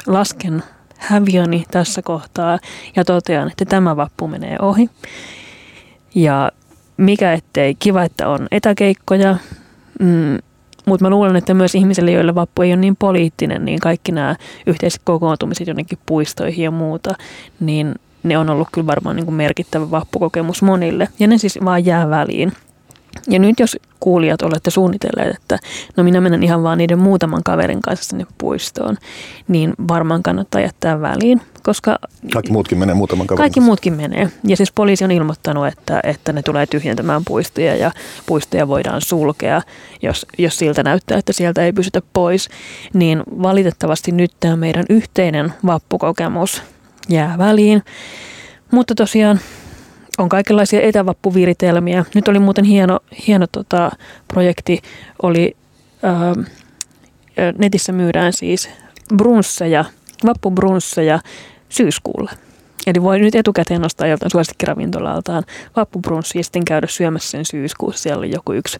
lasken 0.07 0.63
häviöni 0.97 1.63
tässä 1.71 2.01
kohtaa 2.01 2.59
ja 2.95 3.05
totean, 3.05 3.47
että 3.47 3.65
tämä 3.65 3.95
vappu 3.95 4.27
menee 4.27 4.57
ohi. 4.61 4.89
Ja 6.15 6.51
mikä 6.97 7.33
ettei, 7.33 7.75
kiva, 7.75 8.03
että 8.03 8.27
on 8.27 8.47
etäkeikkoja, 8.51 9.37
mm, 9.99 10.37
mutta 10.85 11.05
mä 11.05 11.09
luulen, 11.09 11.35
että 11.35 11.53
myös 11.53 11.75
ihmisille, 11.75 12.11
joille 12.11 12.35
vappu 12.35 12.61
ei 12.61 12.71
ole 12.71 12.81
niin 12.81 12.95
poliittinen, 12.95 13.65
niin 13.65 13.79
kaikki 13.79 14.11
nämä 14.11 14.35
yhteiset 14.67 15.01
kokoontumiset 15.03 15.67
jonnekin 15.67 15.99
puistoihin 16.05 16.63
ja 16.63 16.71
muuta, 16.71 17.13
niin 17.59 17.95
ne 18.23 18.37
on 18.37 18.49
ollut 18.49 18.67
kyllä 18.71 18.87
varmaan 18.87 19.15
niin 19.15 19.25
kuin 19.25 19.35
merkittävä 19.35 19.91
vappukokemus 19.91 20.61
monille. 20.61 21.07
Ja 21.19 21.27
ne 21.27 21.37
siis 21.37 21.59
vaan 21.65 21.85
jää 21.85 22.09
väliin. 22.09 22.51
Ja 23.29 23.39
nyt 23.39 23.59
jos 23.59 23.77
kuulijat 23.99 24.41
olette 24.41 24.71
suunnitelleet, 24.71 25.35
että 25.35 25.59
no 25.97 26.03
minä 26.03 26.21
menen 26.21 26.43
ihan 26.43 26.63
vaan 26.63 26.77
niiden 26.77 26.99
muutaman 26.99 27.43
kaverin 27.43 27.81
kanssa 27.81 28.09
sinne 28.09 28.25
puistoon, 28.37 28.97
niin 29.47 29.73
varmaan 29.87 30.23
kannattaa 30.23 30.61
jättää 30.61 31.01
väliin, 31.01 31.41
koska 31.63 31.99
Kaikki 32.33 32.51
muutkin 32.51 32.77
menee 32.77 32.95
muutaman 32.95 33.27
kaverin 33.27 33.37
kaikki 33.43 33.59
kanssa. 33.59 33.65
muutkin 33.67 33.93
menee. 33.93 34.29
Ja 34.43 34.57
siis 34.57 34.71
poliisi 34.71 35.03
on 35.03 35.11
ilmoittanut, 35.11 35.67
että, 35.67 35.99
että 36.03 36.33
ne 36.33 36.43
tulee 36.43 36.65
tyhjentämään 36.65 37.21
puistoja 37.25 37.75
ja 37.75 37.91
puistoja 38.25 38.67
voidaan 38.67 39.01
sulkea, 39.01 39.61
jos, 40.01 40.25
jos 40.37 40.57
siltä 40.57 40.83
näyttää, 40.83 41.17
että 41.17 41.33
sieltä 41.33 41.65
ei 41.65 41.73
pysytä 41.73 42.01
pois. 42.13 42.49
Niin 42.93 43.23
valitettavasti 43.41 44.11
nyt 44.11 44.31
tämä 44.39 44.55
meidän 44.55 44.85
yhteinen 44.89 45.53
vappukokemus 45.65 46.63
jää 47.09 47.37
väliin. 47.37 47.83
Mutta 48.71 48.95
tosiaan 48.95 49.39
on 50.19 50.29
kaikenlaisia 50.29 50.81
etävappuviritelmiä. 50.81 52.05
Nyt 52.15 52.27
oli 52.27 52.39
muuten 52.39 52.65
hieno, 52.65 52.99
hieno 53.27 53.47
tota, 53.51 53.91
projekti, 54.27 54.81
oli 55.21 55.57
ää, 56.03 56.33
netissä 57.57 57.91
myydään 57.91 58.33
siis 58.33 58.69
brunsseja, 59.17 59.85
vappubrunsseja 60.25 61.19
syyskuulle. 61.69 62.31
Eli 62.87 63.03
voi 63.03 63.19
nyt 63.19 63.35
etukäteen 63.35 63.81
nostaa 63.81 64.07
joltain 64.07 64.31
suosikkiravintolaltaan 64.31 65.43
vappubrunssia 65.75 66.39
ja 66.39 66.43
sitten 66.43 66.65
käydä 66.65 66.87
syömässä 66.87 67.31
sen 67.31 67.45
syyskuussa. 67.45 68.01
Siellä 68.01 68.21
on 68.21 68.31
joku 68.31 68.53
yksi, 68.53 68.79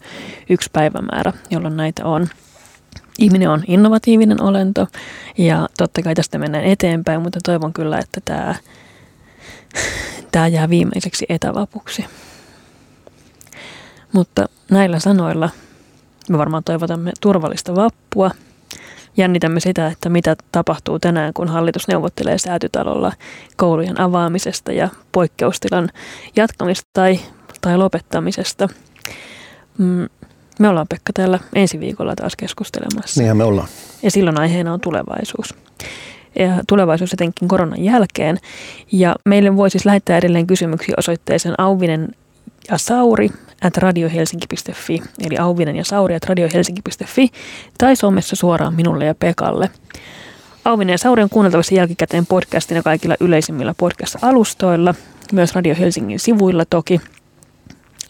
yksi 0.50 0.70
päivämäärä, 0.74 1.34
jolloin 1.52 1.78
näitä 1.78 2.06
on. 2.06 2.28
Ihminen 3.18 3.50
on 3.50 3.64
innovatiivinen 3.68 4.42
olento 4.42 4.88
ja 5.38 5.70
totta 5.78 6.02
kai 6.02 6.16
tästä 6.16 6.38
mennään 6.38 6.64
eteenpäin, 6.64 7.22
mutta 7.22 7.40
toivon 7.46 7.74
kyllä, 7.74 8.00
että 8.00 8.22
tämä, 8.26 8.56
tämä 10.32 10.48
jää 10.48 10.70
viimeiseksi 10.70 11.26
etävapuksi. 11.30 12.06
Mutta 14.14 14.46
näillä 14.72 15.00
sanoilla 15.00 15.50
me 16.30 16.38
varmaan 16.38 16.64
toivotamme 16.64 17.12
turvallista 17.22 17.76
vappua. 17.76 18.32
Jännitämme 19.18 19.60
sitä, 19.60 19.88
että 19.88 20.10
mitä 20.10 20.36
tapahtuu 20.52 21.00
tänään, 21.00 21.34
kun 21.34 21.48
hallitus 21.48 21.88
neuvottelee 21.88 22.38
säätytalolla 22.38 23.12
koulujen 23.56 24.02
avaamisesta 24.02 24.72
ja 24.72 24.90
poikkeustilan 25.12 25.90
jatkamista 26.36 26.90
tai, 26.94 27.20
tai 27.62 27.78
lopettamisesta. 27.78 28.70
Mm, 29.78 30.08
Me 30.60 30.68
ollaan 30.70 30.88
Pekka 30.90 31.14
täällä 31.14 31.40
ensi 31.56 31.80
viikolla 31.80 32.16
taas 32.16 32.36
keskustelemassa. 32.36 33.22
Niinhän 33.22 33.38
me 33.38 33.44
ollaan. 33.44 33.68
Ja 34.04 34.12
silloin 34.12 34.40
aiheena 34.40 34.74
on 34.74 34.82
tulevaisuus. 34.82 35.56
Ja 36.36 36.64
tulevaisuus 36.68 37.14
etenkin 37.14 37.48
koronan 37.48 37.84
jälkeen. 37.84 38.38
Ja 38.92 39.16
meille 39.26 39.56
voi 39.56 39.70
siis 39.70 39.86
lähettää 39.86 40.18
edelleen 40.18 40.48
kysymyksiä 40.48 40.96
osoitteeseen 40.98 41.56
auvinen 41.58 42.08
ja 42.72 42.78
sauri 42.78 43.30
at 43.62 43.78
radiohelsinki.fi, 43.78 45.02
eli 45.26 45.38
auvinen 45.38 45.76
ja 45.76 45.86
sauri 45.86 46.16
at 46.16 46.26
radiohelsinki.fi, 46.26 47.30
tai 47.78 47.96
somessa 47.96 48.36
suoraan 48.36 48.74
minulle 48.74 49.06
ja 49.06 49.16
Pekalle. 49.16 49.70
Auvinen 50.66 50.94
ja 50.94 50.98
Sauri 50.98 51.24
on 51.24 51.30
kuunneltavassa 51.30 51.76
jälkikäteen 51.76 52.26
podcastina 52.26 52.82
kaikilla 52.82 53.16
yleisimmillä 53.20 53.74
podcast-alustoilla, 53.78 54.96
myös 55.34 55.56
Radio 55.56 55.76
Helsingin 55.80 56.20
sivuilla 56.20 56.64
toki. 56.70 57.02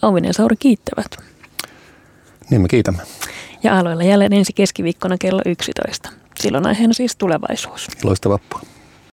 Auvinen 0.02 0.28
ja 0.28 0.34
Sauri 0.34 0.56
kiittävät. 0.58 1.16
Niin 2.50 2.62
me 2.62 2.68
kiitämme. 2.68 3.02
Ja 3.62 3.78
aloilla 3.78 4.02
jälleen 4.02 4.32
ensi 4.32 4.52
keskiviikkona 4.52 5.16
kello 5.18 5.42
11. 5.46 6.19
Silloin 6.40 6.66
aiheena 6.66 6.92
siis 6.92 7.16
tulevaisuus. 7.16 7.88
Iloista 8.04 8.28
vappua. 8.28 8.60